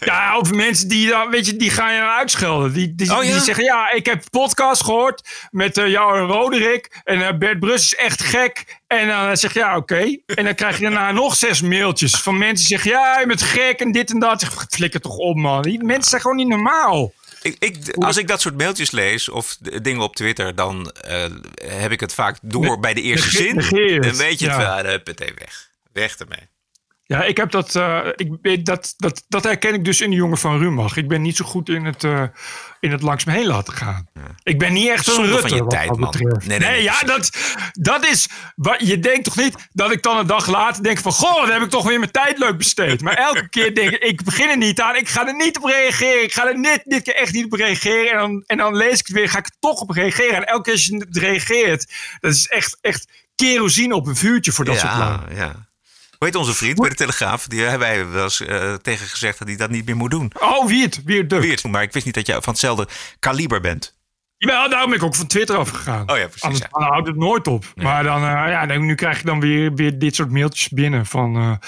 [0.00, 2.72] Ja, over mensen die dan, weet je, die gaan je dan uitschelden.
[2.72, 3.38] Die, die, Oh, ja?
[3.38, 7.00] zeggen, ja, ik heb podcast gehoord met eh, jou en Roderick.
[7.04, 8.80] En eh, Bert Brus is echt gek.
[8.86, 10.16] En dan eh, zeg je, ja, oké.
[10.26, 13.42] En dan krijg je daarna nog zes mailtjes van mensen die zeggen, ja, je bent
[13.42, 14.44] gek en dit en dat.
[14.70, 15.62] Flikker toch op, man.
[15.62, 17.12] Die mensen zijn gewoon niet normaal.
[17.44, 21.26] Ik, ik, als ik dat soort mailtjes lees of dingen op Twitter, dan eh,
[21.62, 23.54] heb ik het vaak door bij de eerste zin.
[24.00, 24.82] Dan weet je het ja.
[24.82, 24.92] wel.
[24.92, 25.70] Even weg.
[25.92, 26.48] Weg ermee.
[27.06, 30.16] Ja, ik heb dat, eh, ik, weet dat, dat, dat herken ik dus in de
[30.16, 30.96] jongen van Rumach.
[30.96, 32.22] Ik ben niet zo goed in het, eh,
[32.84, 34.08] in het langs me heen laten gaan.
[34.42, 36.14] Ik ben niet echt een Zonde van Rutte je tijd, man.
[36.18, 37.30] Nee, Nee, nee, nee, ja, dat,
[37.72, 38.28] dat is...
[38.78, 41.12] Je denkt toch niet dat ik dan een dag later denk van...
[41.12, 43.00] Goh, dan heb ik toch weer mijn tijd leuk besteed.
[43.00, 44.96] Maar elke keer denk ik, ik begin er niet aan.
[44.96, 46.22] Ik ga er niet op reageren.
[46.22, 48.10] Ik ga er dit, dit keer echt niet op reageren.
[48.10, 50.36] En dan, en dan lees ik het weer, ga ik er toch op reageren.
[50.36, 51.92] En elke keer als je het reageert...
[52.20, 55.68] Dat is echt, echt kerosine op een vuurtje voor dat soort ja, ja.
[56.24, 57.46] Heet onze vriend bij de Telegraaf?
[57.46, 60.32] Die hebben wij wel eens eh, tegen gezegd dat hij dat niet meer moet doen.
[60.40, 61.02] Oh, Wiert.
[61.04, 61.40] Wiert Duk.
[61.42, 63.96] Weird, maar ik wist niet dat jij van hetzelfde kaliber bent.
[64.36, 66.10] Ja, daarom ben ik ook van Twitter afgegaan.
[66.10, 66.42] Oh ja, precies.
[66.42, 66.86] Anders ja.
[66.86, 67.64] houdt het nooit op.
[67.74, 71.60] Maar dan, eh, ja, nu krijg je dan weer, weer dit soort mailtjes binnen van,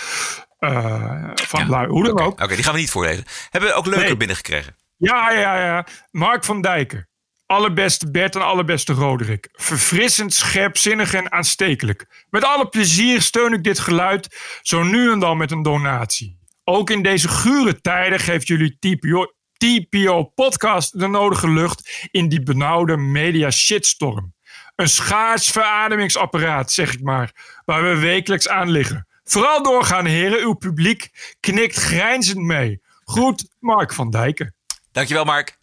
[0.58, 1.88] eh van lui.
[1.88, 2.40] Hoe dan ook.
[2.42, 3.24] Oké, die gaan we niet voorlezen.
[3.50, 4.16] Hebben we ook leuker Nee.
[4.16, 4.76] binnengekregen?
[4.96, 5.86] Ja, ja, ja.
[6.10, 7.08] Mark van Dijken.
[7.46, 9.48] Allerbeste Bert en allerbeste Roderick.
[9.52, 12.26] Verfrissend, scherpzinnig en aanstekelijk.
[12.30, 16.38] Met alle plezier steun ik dit geluid, zo nu en dan met een donatie.
[16.64, 22.42] Ook in deze gure tijden geeft jullie TPO, TPO Podcast de nodige lucht in die
[22.42, 24.34] benauwde media shitstorm.
[24.76, 29.06] Een schaars verademingsapparaat, zeg ik maar, waar we wekelijks aan liggen.
[29.24, 30.40] Vooral doorgaan, heren.
[30.40, 32.80] Uw publiek knikt grijnzend mee.
[33.04, 34.54] Goed, Mark van Dijken.
[34.92, 35.58] Dankjewel, Mark.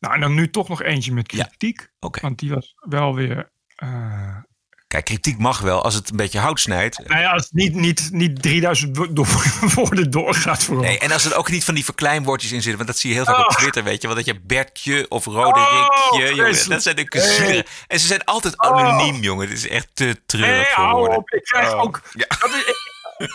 [0.00, 1.88] Nou, en dan nu toch nog eentje met kritiek.
[1.98, 3.50] Want die was wel weer.
[3.76, 4.36] eh,
[4.86, 7.08] Kijk, kritiek mag wel als het een beetje hout snijdt.
[7.08, 9.24] Nou ja, als het niet, niet, niet 3000 wo- do-
[9.74, 10.84] woorden doorgaat vooral.
[10.84, 12.76] Nee, en als er ook niet van die verkleinwoordjes in zitten.
[12.76, 13.56] Want dat zie je heel vaak op Oh.
[13.56, 14.08] Twitter, weet je.
[14.08, 15.88] Want dat je Bertje of Roderikje.
[16.10, 16.68] jongen, vreselijk.
[16.70, 17.64] dat zijn de zuren.
[17.86, 19.48] En ze zijn altijd anoniem, jongen.
[19.48, 21.16] Het is echt te treurig voor woorden.
[21.18, 21.30] op.
[21.30, 21.82] Ik krijg Oh.
[21.82, 22.02] ook...
[22.12, 22.64] Dat is,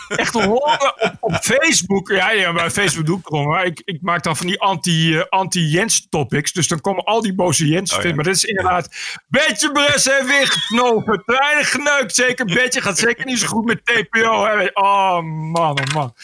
[0.08, 2.08] echt horen op, op Facebook.
[2.08, 3.46] Ja, ja, bij Facebook doe ik erom.
[3.46, 6.52] Maar ik, ik maak dan van die anti, eh, anti-Jens topics.
[6.52, 8.14] Dus dan komen al die boze Jens Oh, ja.
[8.14, 8.88] Maar dit is inderdaad...
[9.28, 11.22] Betje Bres heeft weer geknopen.
[11.26, 12.14] Treinen geneukt.
[12.14, 14.44] Zeker Betje gaat zeker niet zo goed met TPO.
[14.44, 14.68] Hè.
[14.72, 16.14] Oh man, oh man.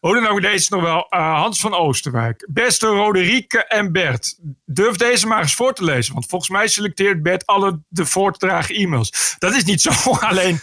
[0.00, 1.06] Hoe dan ook, deze nog wel.
[1.08, 2.46] eh, Hans van Oosterwijk.
[2.50, 4.38] Beste Roderieke en Bert.
[4.64, 6.12] Durf deze maar eens voor te lezen.
[6.12, 9.36] Want volgens mij selecteert Bert alle de voor te dragen e-mails.
[9.38, 9.90] Dat is niet zo.
[10.30, 10.60] Alleen,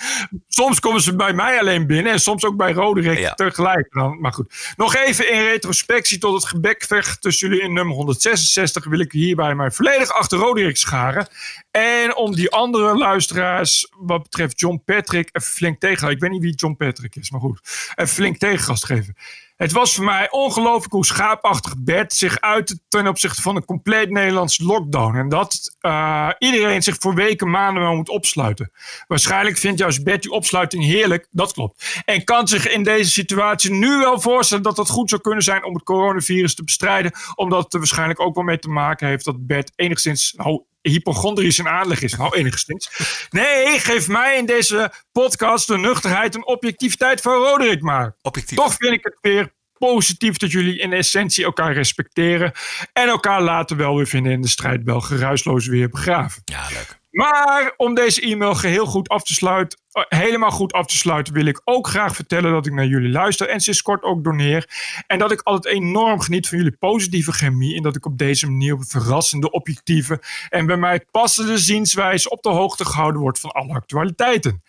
[0.48, 2.12] soms komen ze bij mij alleen binnen.
[2.12, 3.88] En soms ook bij Roderick tegelijk.
[3.94, 4.74] Dan, maar goed.
[4.76, 8.86] Nog even in retrospectie tot het gebekvecht tussen jullie in nummer 166.
[8.86, 11.28] Wil ik hierbij mij volledig achter Roderick scharen.
[11.72, 16.10] En om die andere luisteraars, wat betreft John Patrick, even flink tegen.
[16.10, 17.60] Ik weet niet wie John Patrick is, maar goed.
[17.96, 19.16] Even flink tegengast geven.
[19.58, 24.10] Het was voor mij ongelooflijk hoe schaapachtig Bert zich uitte ten opzichte van een compleet
[24.10, 25.16] Nederlandse lockdown.
[25.16, 28.72] En dat eh, iedereen zich voor weken, maanden wel moet opsluiten.
[29.08, 32.02] Waarschijnlijk vindt juist Bert die opsluiting heerlijk, dat klopt.
[32.06, 35.66] En kan zich in deze situatie nu wel voorstellen dat het goed zou kunnen zijn
[35.66, 37.12] om het coronavirus te bestrijden.
[37.36, 41.60] Omdat het er waarschijnlijk ook wel mee te maken heeft dat Bert enigszins nou, hypochondrisch
[41.60, 42.14] in aanleg is.
[42.14, 42.90] Nou, enigszins.
[43.30, 48.16] Nee, geef mij in deze podcast de nuchterheid en objectiviteit van Roderick maar.
[48.22, 48.58] Objectief.
[48.58, 52.52] Toch vind ik het weer positief dat jullie in essentie elkaar respecteren.
[52.94, 56.42] En elkaar later wel weer vinden in de strijdbel geruisloos weer begraven.
[56.46, 57.00] Ja, leuk.
[57.18, 61.34] Maar om deze e-mail geheel goed af te sluiten, eh, helemaal goed af te sluiten,
[61.34, 64.70] wil ik ook graag vertellen dat ik naar jullie luister en sinds kort ook doneer.
[65.08, 67.76] En dat ik altijd enorm geniet van jullie positieve chemie.
[67.76, 72.42] En dat ik op deze manier op verrassende, objectieve en bij mij passende zienswijze op
[72.44, 74.64] de hoogte gehouden word van alle actualiteiten.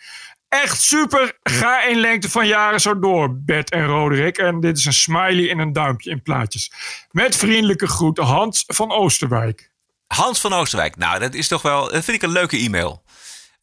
[0.48, 1.38] Echt super.
[1.42, 4.38] Ga in lengte van jaren zo door, Bert en Roderick.
[4.38, 6.72] En dit is een smiley en een duimpje in plaatjes.
[7.10, 9.70] Met vriendelijke groeten, Hans van Oosterwijk.
[10.08, 10.96] Hans van Oosterwijk.
[10.96, 11.82] Nou, dat is toch wel.
[11.90, 13.02] Dat vind ik een leuke e-mail.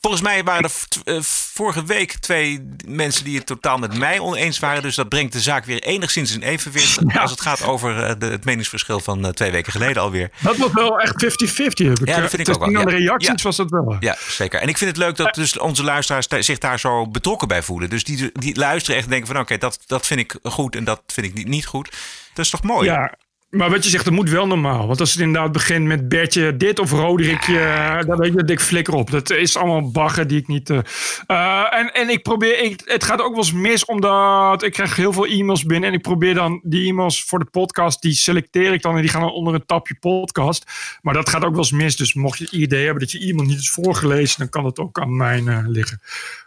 [0.02, 0.72] Volgens mij waren er
[1.16, 4.82] eh, vorige week twee mensen die het totaal met mij oneens waren.
[4.82, 7.00] Dus dat brengt de zaak weer enigszins in evenwicht.
[7.22, 10.32] Als het gaat over eh, de, het meningsverschil van eh, twee weken geleden alweer.
[10.42, 11.28] Dat was wel echt 50-50.
[11.58, 12.08] heb ik.
[12.08, 12.80] Ja, dat vind ik ook wel.
[12.80, 12.98] Aan de Ja.
[12.98, 13.36] reacties Ja.
[13.44, 13.98] was dat wel.
[14.00, 14.60] Ja, zeker.
[14.62, 17.90] En ik vind het leuk dat dus onze luisteraars zich daar zo betrokken bij voelen.
[17.90, 20.84] Dus die, die luisteren echt en denken van oké, dat, dat vind ik goed en
[20.84, 21.90] dat vind ik niet, niet goed.
[22.34, 22.86] Dat is toch mooi?
[22.90, 23.14] Ja,
[23.56, 24.88] maar wat je zegt, dat moet wel normaal.
[24.88, 28.50] Want als het inderdaad begint met Bertje dit of Roderikje, eh, dan weet je dat
[28.50, 29.12] ik flikker op.
[29.12, 30.70] Dat is allemaal bagger die ik niet...
[30.70, 30.80] eh,
[31.28, 32.60] eh, en, en ik probeer...
[32.60, 35.90] Ik, het gaat ook wel eens mis, omdat ik krijg heel veel e-mails binnen.
[35.90, 38.96] En ik probeer dan die e-mails voor de podcast, die selecteer ik dan.
[38.96, 40.72] En die gaan dan onder een tapje podcast.
[41.02, 41.96] Maar dat gaat ook wel eens mis.
[41.96, 44.80] Dus mocht je het idee hebben dat je e-mail niet is voorgelezen, dan kan het
[44.80, 46.02] ook aan mij liggen.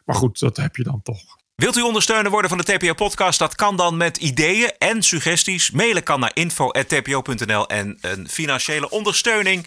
[0.05, 1.37] Maar goed, dat heb je dan toch.
[1.63, 3.39] Wilt u ondersteuner worden van de TPO-podcast?
[3.39, 5.71] Dat kan dan met ideeën en suggesties.
[5.71, 9.67] Mailen kan naar info.tpo.nl en een financiële ondersteuning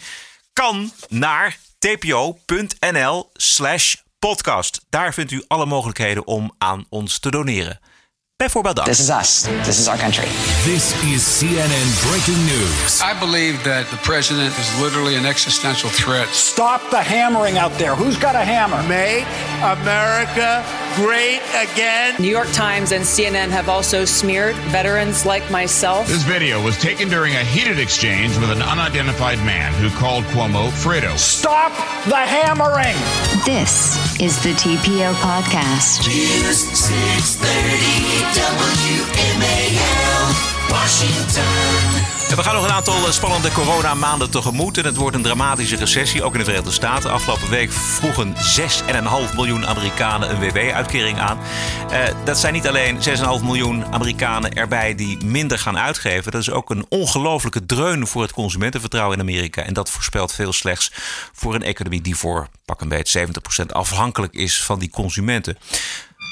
[0.53, 4.85] kan naar tpo.nl slash podcast.
[4.89, 7.79] Daar vindt u alle mogelijkheden om aan ons te doneren.
[8.41, 8.85] Bijvoorbeeld dat.
[8.85, 9.47] This is us.
[9.63, 10.25] This is our country.
[10.63, 13.01] This is CNN breaking news.
[13.01, 16.27] I believe that the president is literally an existential threat.
[16.29, 17.95] Stop the hammering out there.
[17.95, 18.81] Who's got a hammer?
[18.87, 19.27] Make
[19.61, 20.63] America
[20.95, 22.15] great again.
[22.19, 26.07] New York Times and CNN have also smeared veterans like myself.
[26.07, 30.69] This video was taken during a heated exchange with an unidentified man who called Cuomo
[30.71, 31.15] Fredo.
[31.17, 31.71] Stop
[32.05, 32.97] the hammering.
[33.45, 36.07] This is the TPO podcast.
[36.07, 38.30] News 630 WMAL Washington.
[38.30, 38.30] Ja,
[42.35, 44.77] we gaan nog een aantal eh, spannende coronamaanden tegemoet.
[44.77, 47.11] En het wordt een dramatische recessie, ook in de Verenigde Staten.
[47.11, 51.39] Afgelopen week vroegen 6,5 miljoen Amerikanen een WW-uitkering aan.
[51.89, 56.31] Eh, dat zijn niet alleen 6,5 miljoen Amerikanen erbij die minder gaan uitgeven.
[56.31, 59.63] Dat is ook een ongelofelijke dreun voor het consumentenvertrouwen in Amerika.
[59.63, 60.91] En dat voorspelt veel slechts
[61.33, 63.27] voor een economie die voor pak een beetje
[63.63, 65.57] 70% afhankelijk is van die consumenten.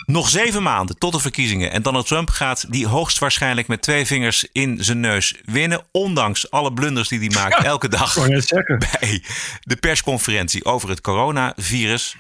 [0.10, 1.72] Nog zeven maanden tot de verkiezingen.
[1.72, 5.82] En Donald Trump gaat die hoogstwaarschijnlijk met twee vingers in zijn neus winnen.
[5.91, 8.14] Ondanks alle blunders die hij maakt elke dag
[8.99, 9.24] bij
[9.62, 12.16] de persconferentie over het coronavirus.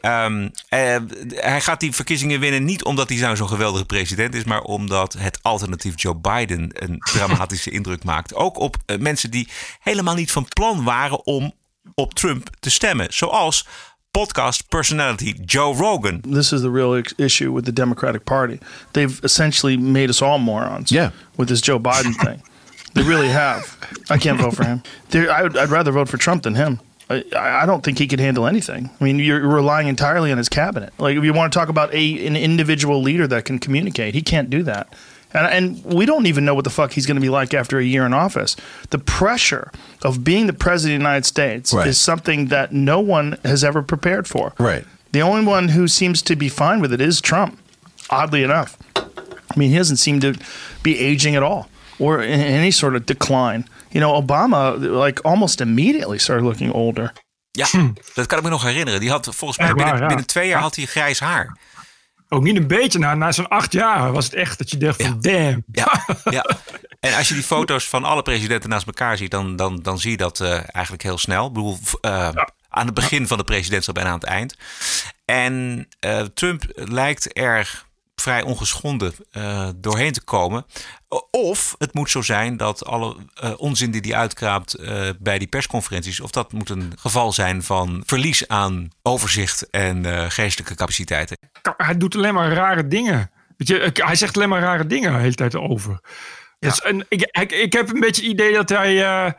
[0.00, 0.96] Ehm, eh,
[1.28, 5.12] hij gaat die verkiezingen winnen niet omdat hij nou zo'n geweldige president is, maar omdat
[5.12, 8.34] het alternatief Joe Biden een dramatische indruk maakt.
[8.34, 9.48] Ook op eh, mensen die
[9.80, 11.54] helemaal niet van plan waren om
[11.94, 13.06] op Trump te stemmen.
[13.10, 13.66] Zoals
[14.12, 16.20] podcast personality Joe Rogan.
[16.24, 18.60] This is the real issue with the Democratic Party.
[18.92, 20.90] They've essentially made us all morons.
[20.90, 21.10] Yeah.
[21.36, 22.42] With this Joe Biden thing,
[22.94, 23.76] they really have.
[24.10, 24.82] I can't vote for him.
[25.10, 26.80] They're- I would, I'd rather vote for Trump than him.
[27.08, 28.88] I, I don't think he can handle anything.
[29.00, 30.92] I mean, you're relying entirely on his cabinet.
[30.98, 34.22] Like, if you want to talk about a an individual leader that can communicate, he
[34.22, 34.94] can't do that.
[35.32, 37.78] And, and we don't even know what the fuck he's going to be like after
[37.78, 38.56] a year in office.
[38.90, 39.70] The pressure
[40.02, 41.86] of being the president of the United States Right.
[41.88, 44.52] is something that no one has ever prepared for.
[44.58, 44.84] Right.
[45.12, 47.58] The only one who seems to be fine with it is Trump,
[48.08, 48.76] oddly enough.
[48.96, 50.34] I mean, he doesn't seem to
[50.82, 51.68] be aging at all
[51.98, 53.64] or in any sort of decline.
[53.92, 57.12] You know, Obama, like, almost immediately started looking older.
[57.52, 57.66] Ja,
[58.14, 59.00] dat kan ik me nog herinneren.
[59.00, 60.06] Die had volgens mij binnen, waar, ja.
[60.06, 61.56] binnen twee jaar had hij grijs haar.
[62.32, 62.98] Ook niet een beetje.
[62.98, 65.64] Na, na zo'n acht jaar was het echt dat je dacht van damn.
[65.72, 66.46] Ja, ja.
[67.00, 70.10] En als je die foto's van alle presidenten naast elkaar ziet, dan, dan, dan zie
[70.10, 71.46] je dat eh, eigenlijk heel snel.
[71.46, 72.28] Ik bedoel, eh,
[72.68, 74.56] aan het begin van de presidentschap en aan het eind.
[75.24, 77.84] En eh, Trump lijkt er
[78.20, 80.66] vrij ongeschonden eh, doorheen te komen.
[81.30, 85.48] Of het moet zo zijn dat alle eh, onzin die hij uitkraapt eh, bij die
[85.48, 91.36] persconferenties, of dat moet een geval zijn van verlies aan overzicht en geestelijke capaciteiten.
[91.76, 93.30] Hij doet alleen maar rare dingen.
[93.56, 96.00] Weet je, hij zegt alleen maar rare dingen de hele tijd over.
[96.58, 99.34] Dus, en ik, ik, ik heb een beetje het idee dat hij.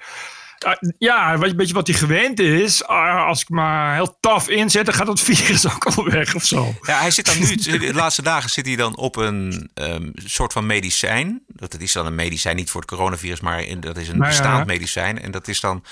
[0.63, 2.85] Eh, ja, weet je, een beetje wat hij gewend is.
[2.85, 6.43] Ah, als ik maar heel taf inzet, dan gaat dat virus ook al weg of
[6.43, 6.75] zo.
[6.81, 10.53] Ja, hij zit dan nu, de laatste dagen zit hij dan op een ehm, soort
[10.53, 11.41] van medicijn.
[11.47, 14.31] Dat is dan een medicijn, niet voor het coronavirus, maar in, dat is een Nou
[14.31, 14.37] ja.
[14.37, 15.21] bestaand medicijn.
[15.21, 15.83] En dat is dan,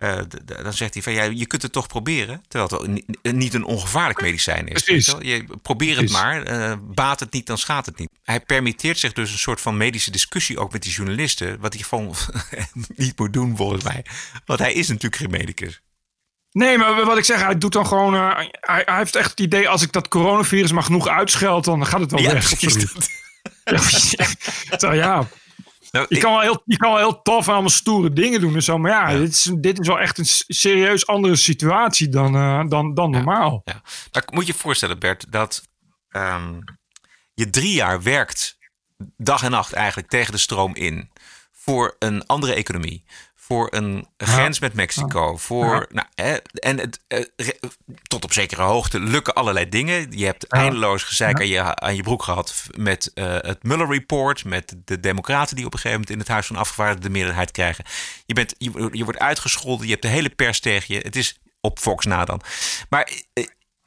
[0.00, 0.18] eh,
[0.62, 2.42] dan zegt hij van ja, je kunt het toch proberen.
[2.48, 2.90] Terwijl het wel
[3.22, 4.82] ni- niet een ongevaarlijk medicijn is.
[4.82, 5.12] Precies.
[5.12, 5.36] weet je wel.
[5.36, 8.10] Je, probeer het maar, eh, baat het niet, dan schaadt het niet.
[8.22, 11.60] Hij permitteert zich dus een soort van medische discussie ook met die journalisten.
[11.60, 12.14] Wat hij gewoon
[12.96, 14.04] niet moet doen volgens mij.
[14.44, 15.80] Want hij is natuurlijk geen medicus.
[16.52, 18.14] Nee, maar wat ik zeg, hij doet dan gewoon.
[18.14, 21.86] eh, hij, hij heeft echt het idee, als ik dat coronavirus maar genoeg uitscheld, dan
[21.86, 22.58] gaat het wel Ja, weg.
[22.58, 22.86] precies.
[24.78, 25.28] Ja, ja.
[25.90, 28.54] Nou, je, kan wel heel, je kan wel heel tof en allemaal stoere dingen doen
[28.54, 28.78] en zo.
[28.78, 32.94] Maar ja, Dit, is, dit is wel echt een serieus andere situatie dan, eh, dan,
[32.94, 33.62] dan normaal.
[33.64, 33.82] Ja.
[34.12, 35.62] Maar moet je je voorstellen, Bert, dat
[36.08, 36.58] ehm,
[37.34, 38.58] je drie jaar werkt
[39.16, 41.10] dag en nacht eigenlijk tegen de stroom in
[41.52, 43.04] voor een andere economie.
[43.50, 45.36] Voor een grens met Mexico.
[45.36, 47.24] Voor, nou, hè, en het, eh,
[48.02, 50.18] tot op zekere hoogte lukken allerlei dingen.
[50.18, 54.44] Je hebt eindeloos gezeik aan, je, aan je broek gehad met eh, het Mueller Report.
[54.44, 57.50] Met de Democraten die op een gegeven moment in het Huis van Afgevaardigden de meerderheid
[57.50, 57.84] krijgen.
[58.26, 59.86] Je, bent, je, je wordt uitgescholden.
[59.86, 61.00] Je hebt de hele pers tegen je.
[61.00, 62.40] Het is op Fox na dan.
[62.88, 63.44] Maar eh,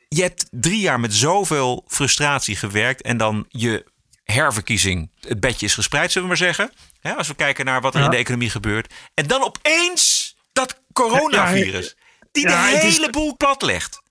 [0.08, 3.02] je hebt drie jaar met zoveel frustratie gewerkt.
[3.02, 3.86] En dan je
[4.24, 5.12] herverkiezing.
[5.20, 6.72] Het bedje is gespreid, zullen we maar zeggen.
[7.04, 8.06] Hè, als we kijken naar wat er Ja.
[8.06, 8.94] in de economie gebeurt.
[9.14, 11.96] En dan opeens dat coronavirus.
[12.32, 14.02] Die de is- hele boel platlegt.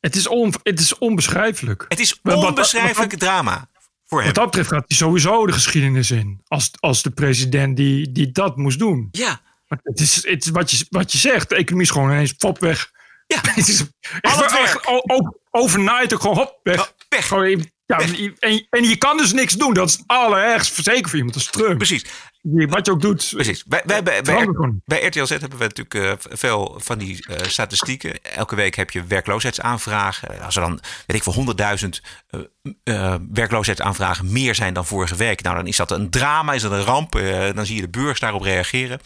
[0.00, 1.84] Het is, on, het is onbeschrijfelijk.
[1.88, 3.68] Het is wat- onbeschrijfelijk wat- drama
[4.06, 4.26] voor hem.
[4.26, 6.40] Wat dat betreft gaat hij sowieso de geschiedenis in.
[6.46, 9.08] Als, als de president die, die dat moest doen.
[9.10, 9.40] Ja.
[9.68, 11.48] Maar het is, het is wat, je, wat je zegt.
[11.48, 12.90] De economie is gewoon ineens pop weg.
[13.26, 13.40] Ja.
[13.54, 13.84] het is,
[14.20, 14.86] echt-
[15.50, 16.92] overnight ook gewoon hop, weg.
[17.08, 19.74] Gewoon, ja, En, en je kan dus niks doen.
[19.74, 20.84] Dat is het allerergst.
[20.84, 21.76] Zeker voor iemand als Trump.
[21.76, 22.04] Precies.
[22.48, 23.30] Wat je ook doet.
[23.34, 23.64] Precies.
[23.64, 24.82] Bij, bij, bij, bij, Verander gewoon.
[24.84, 28.22] bij RTL Z hebben we natuurlijk eh, veel van die eh, statistieken.
[28.22, 30.40] Elke week heb je werkloosheidsaanvragen.
[30.42, 31.88] Als er dan, weet ik veel, 100.000
[32.26, 32.40] eh,
[32.84, 35.42] eh, werkloosheidsaanvragen meer zijn dan vorige week.
[35.42, 37.12] Nou, dan is dat een drama, is dat een ramp.
[37.54, 39.00] Dan zie je de beurs daarop reageren.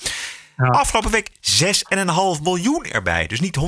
[0.57, 3.27] Afgelopen week 6,5 miljoen erbij.
[3.27, 3.59] Dus niet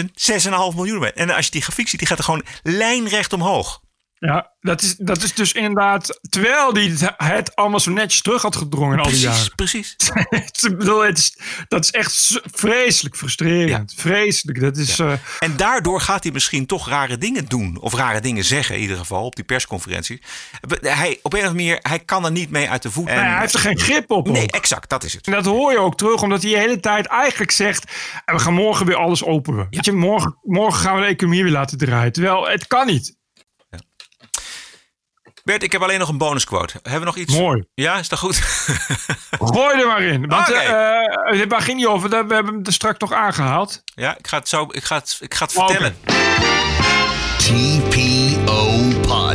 [0.00, 1.12] 100.000, 6,5 miljoen erbij.
[1.12, 3.80] En als je die grafiek ziet, die gaat er gewoon lijnrecht omhoog.
[4.18, 6.20] Ja, dat is, dat is dus inderdaad.
[6.28, 9.54] Terwijl hij het, het allemaal zo netjes terug had gedrongen in al die Precies, jaren.
[9.54, 9.96] precies.
[10.70, 11.38] Ik bedoel, het is,
[11.68, 13.94] dat is echt vreselijk frustrerend.
[13.96, 14.60] Vreselijk.
[14.60, 14.98] Dat is.
[14.98, 17.78] eh, En daardoor gaat hij misschien toch rare dingen doen.
[17.80, 20.22] Of rare dingen zeggen in ieder geval op die persconferentie.
[20.80, 23.04] Hij, op een of andere manier, hij kan er niet mee uit de voet.
[23.04, 24.28] Nee, hij heeft er geen grip op.
[24.28, 24.50] Nee, ook.
[24.50, 25.26] exact, dat is het.
[25.26, 27.92] En dat hoor je ook terug, omdat hij de hele tijd eigenlijk zegt:
[28.24, 29.66] "En we gaan morgen weer alles openen.
[29.70, 32.12] Weet je, morgen, morgen gaan we de economie weer laten draaien.
[32.12, 33.16] Terwijl het kan niet.
[35.46, 36.72] Bert, ik heb alleen nog een bonusquote.
[36.82, 37.36] Hebben we nog iets?
[37.38, 37.64] Mooi.
[37.74, 38.36] Ja, is dat goed?
[39.52, 40.26] Gooi er maar in.
[40.26, 40.58] Want Oké.
[40.58, 42.08] eh, eh, waar ging niet over?
[42.08, 43.82] We hebben hem er straks nog aangehaald.
[43.94, 45.96] ja, ik ga het zo ik ga het, ik ga het vertellen.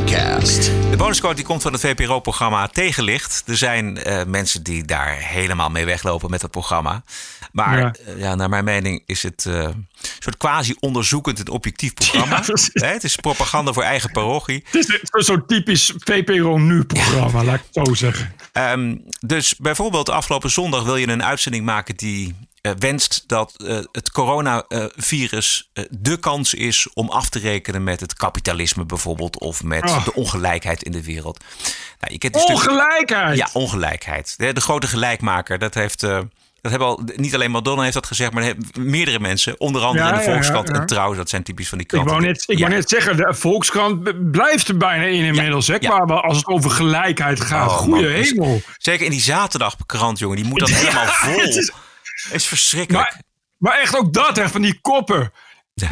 [0.06, 0.64] Podcast.
[0.90, 3.44] De bonusquote die komt van het VPRO-programma Tegenlicht.
[3.46, 7.04] Er zijn eh, mensen die daar helemaal mee weglopen met dat programma.
[7.52, 7.94] Maar Ja.
[8.18, 9.88] ja, naar mijn mening is het eh, een
[10.20, 12.36] soort quasi-onderzoekend en objectief programma.
[12.38, 12.70] Ja, precies.
[12.74, 14.64] Hè, het is propaganda voor eigen parochie.
[14.72, 18.34] Het is zo- zo'n typisch VPRO nu-programma, laat ik het zo zeggen.
[18.52, 23.78] Ehm, dus bijvoorbeeld afgelopen zondag wil je een uitzending maken die eh, wenst dat eh,
[23.92, 29.64] het coronavirus eh, de kans is om af te rekenen met het kapitalisme bijvoorbeeld of
[29.64, 30.06] met Ah.
[30.06, 31.44] de ongelijkheid in de wereld.
[32.00, 33.38] Nou, je kent die stukken- Ongelijkheid!
[33.38, 34.34] Ja, ongelijkheid.
[34.38, 36.00] De, de grote gelijkmaker, dat heeft
[36.62, 39.60] Dat hebben al, niet alleen Madonna heeft dat gezegd, maar meerdere mensen.
[39.60, 40.80] Onder andere Ja, in de Volkskrant ja, ja.
[40.82, 41.14] en Trouw.
[41.14, 42.14] Dat zijn typisch van die Ik kranten.
[42.14, 45.68] wou net, ik wou net zeggen, de Volkskrant blijft er bijna in inmiddels.
[45.68, 47.70] Hè, qua wel als het over gelijkheid gaat.
[47.70, 48.14] Oh, Goeie man.
[48.14, 48.62] Dus- hemel.
[48.78, 50.36] Zeker in die zaterdagkrant, jongen.
[50.38, 51.64] Die moet dan helemaal vol.
[52.32, 53.10] is- verschrikkelijk.
[53.12, 53.22] Maar,
[53.58, 55.32] maar echt ook dat, hè, van die koppen.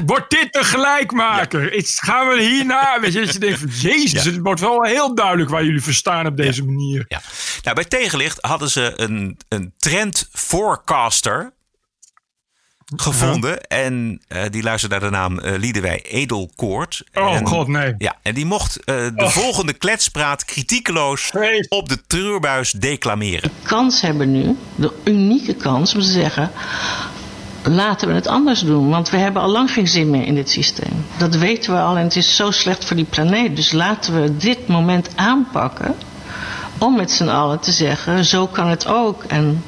[0.05, 1.83] Wordt dit de gelijkmaker?
[1.85, 2.99] Gaan we hierna?
[2.99, 6.25] Weet je, dat je denkt van, jezus, het wordt wel heel duidelijk waar jullie verstaan
[6.27, 7.05] op deze manier.
[7.07, 7.21] Ja.
[7.63, 11.53] Nou, bij Tegenlicht hadden ze een, een trend forecaster
[12.95, 13.61] gevonden.
[13.67, 17.03] En eh, die luisterde naar de naam eh Liedewij Edelkoort.
[17.13, 17.95] Oh, en, god, nee.
[17.97, 19.27] Ja, en die mocht eh, de Oh.
[19.29, 21.31] volgende kletspraat kritiekeloos
[21.69, 23.51] op de treurbuis declameren.
[23.63, 26.51] kans hebben nu, de unieke kans om te zeggen:
[27.63, 30.49] laten we het anders doen, want we hebben al lang geen zin meer in dit
[30.49, 31.05] systeem.
[31.17, 33.55] Dat weten we al en het is zo slecht voor die planeet.
[33.55, 35.95] Dus laten we dit moment aanpakken
[36.77, 39.63] om met z'n allen te zeggen: zo kan het ook en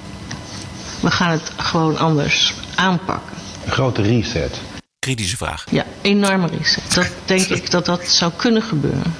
[0.99, 3.37] we gaan het gewoon anders aanpakken.
[3.65, 4.61] Een grote reset.
[4.99, 5.65] Kritische vraag.
[5.69, 6.93] Ja, enorme reset.
[6.93, 9.15] Dat denk ik dat dat zou kunnen gebeuren.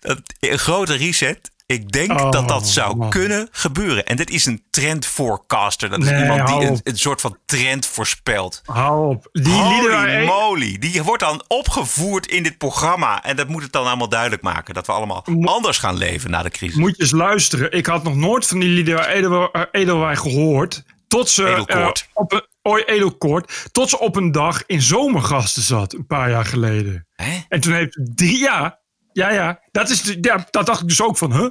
[0.00, 1.50] Dat, een grote reset.
[1.66, 4.06] Ik denk Oh, dat dat zou kunnen gebeuren.
[4.06, 5.88] En dit is een trend forecaster.
[5.88, 8.62] Dat is Nee, iemand die een, soort van trend voorspelt.
[8.64, 9.28] Hou op.
[9.32, 10.78] Die Holy moly.
[10.78, 13.22] Die wordt dan opgevoerd in dit programma.
[13.24, 14.74] En dat moet het dan allemaal duidelijk maken.
[14.74, 16.76] Dat we allemaal anders gaan leven na de crisis.
[16.76, 17.72] Moet je eens luisteren.
[17.72, 20.82] Ik had nog nooit van die eh, Edelwij gehoord.
[21.10, 21.60] Tot ze, eh,
[22.14, 23.42] op een, oh.
[23.72, 25.92] Tot ze op een dag in zomergasten zat.
[25.92, 27.06] Een paar jaar geleden.
[27.48, 28.78] En toen heeft jaar...
[29.12, 29.60] Ja, ja.
[29.70, 31.48] Dat, is, de- ja, dat dacht ik dus ook van, huh?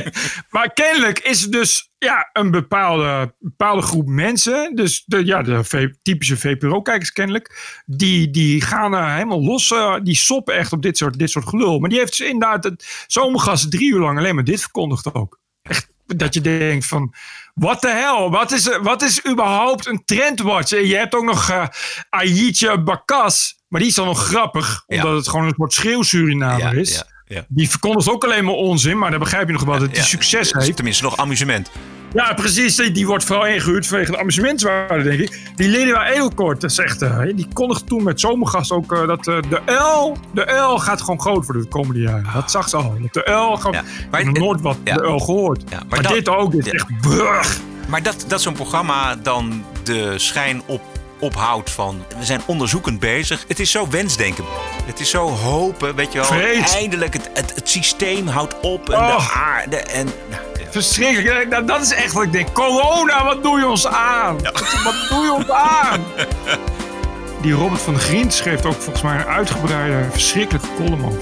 [0.54, 4.74] maar kennelijk is het dus ja, een bepaalde, bepaalde groep mensen.
[4.74, 7.82] Dus de, ja, de V- typische VPRO-kijkers kennelijk.
[7.86, 9.70] Die, die gaan er helemaal los.
[9.70, 11.78] eh, die soppen echt op dit soort, dit soort gelul.
[11.78, 15.40] Maar die heeft dus inderdaad het zomergasten drie uur lang alleen maar dit verkondigd ook.
[15.62, 17.14] Echt dat je denkt van...
[17.54, 18.30] Wat de hel?
[18.30, 20.72] Wat is, wat is überhaupt een trendwatch?
[20.72, 21.66] En Je hebt ook nog eh
[22.10, 23.62] Ayitje Bakas.
[23.68, 24.82] Maar die is dan nog grappig.
[24.86, 27.04] Omdat het gewoon een soort schreeuw-Surinamer Ja, is.
[27.26, 27.44] Ja, ja.
[27.48, 28.98] Die verkondigt ook alleen maar onzin.
[28.98, 30.76] Maar dan begrijp je nog wel dat hij succes heeft.
[30.76, 31.70] Tenminste, nog amusement.
[32.14, 32.76] Ja, precies.
[32.76, 35.40] Die, wordt vooral ingehuurd vanwege de amusementswaarde, denk ik.
[35.56, 37.02] Die Lidia Edelkort, dat is echt...
[37.02, 40.16] eh, die kondigde toen met zomergast ook eh, dat eh, de L...
[40.32, 42.26] De L gaat gewoon groot worden de komende jaren.
[42.34, 42.94] Dat zag ze al.
[43.12, 43.82] De L gaat...
[44.24, 45.70] nog nooit wat de L gehoord.
[45.88, 46.52] maar dat- dit ook.
[46.52, 47.00] Dit is echt...
[47.00, 47.60] brug.
[47.88, 50.82] Maar dat, dat zo'n programma dan de schijn op,
[51.18, 52.04] ophoudt van...
[52.18, 53.44] we zijn onderzoekend bezig.
[53.48, 54.44] Het is zo wensdenken.
[54.84, 56.26] Het is zo hopen, weet je wel.
[56.26, 56.74] Vreed.
[56.74, 58.90] Eindelijk, het, het, het systeem houdt op.
[58.90, 59.26] En Och.
[59.26, 60.04] de aarde en...
[60.30, 61.50] nou, Verschrikkelijk.
[61.50, 62.52] Dat, dat is echt wat ik denk.
[62.52, 64.42] Corona, wat doe je ons aan?
[64.42, 66.04] Wat, wat doe je ons aan?
[67.42, 71.20] Die Robert van der Grient schreef ook volgens mij een uitgebreide, verschrikkelijke column over.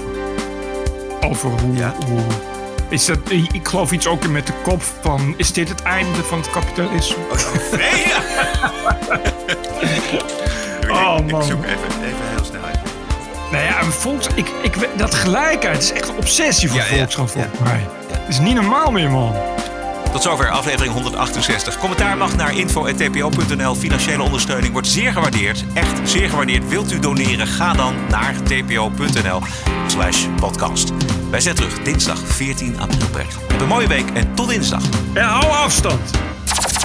[1.21, 1.93] Over hoe...
[2.05, 2.21] hoe
[2.93, 5.33] is dat, ik geloof iets ook met de kop van...
[5.37, 7.23] Is dit het einde van het kapitalisme?
[7.77, 8.03] Nee!
[10.89, 11.41] Oh, man.
[11.41, 12.79] Ik zoek even, even heel snel uit.
[13.51, 17.59] Nou ja, volks, ik, ik, dat gelijkheid is echt een obsessie voor Ja, Volkskrant volgens
[17.59, 17.87] mij.
[18.07, 19.35] Dat is niet normaal meer, man.
[20.13, 21.77] Tot zover aflevering 168.
[21.77, 23.75] Commentaar mag naar info.tpo.nl.
[23.75, 25.63] Financiële ondersteuning wordt zeer gewaardeerd.
[25.73, 26.69] Echt zeer gewaardeerd.
[26.69, 27.47] Wilt u doneren?
[27.47, 29.41] Ga dan naar tpo.nl
[29.87, 30.91] slash podcast.
[31.29, 33.25] Wij zijn terug dinsdag 14 april.
[33.47, 34.83] Heb een mooie week en tot dinsdag.
[35.13, 36.11] En hou afstand.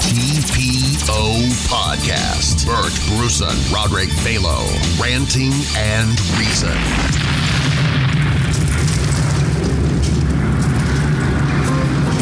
[0.08, 1.32] TPO
[1.68, 2.64] Podcast.
[2.64, 4.64] Bert Bruson, Roderick Balo,
[5.00, 5.52] ranting
[5.98, 7.57] and reason.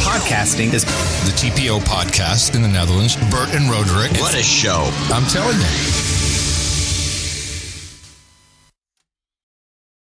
[0.00, 3.16] Podcasting is the TPO podcast in the Netherlands.
[3.30, 4.12] Bert and Roderick.
[4.20, 4.88] What a show.
[5.12, 6.05] I'm telling you.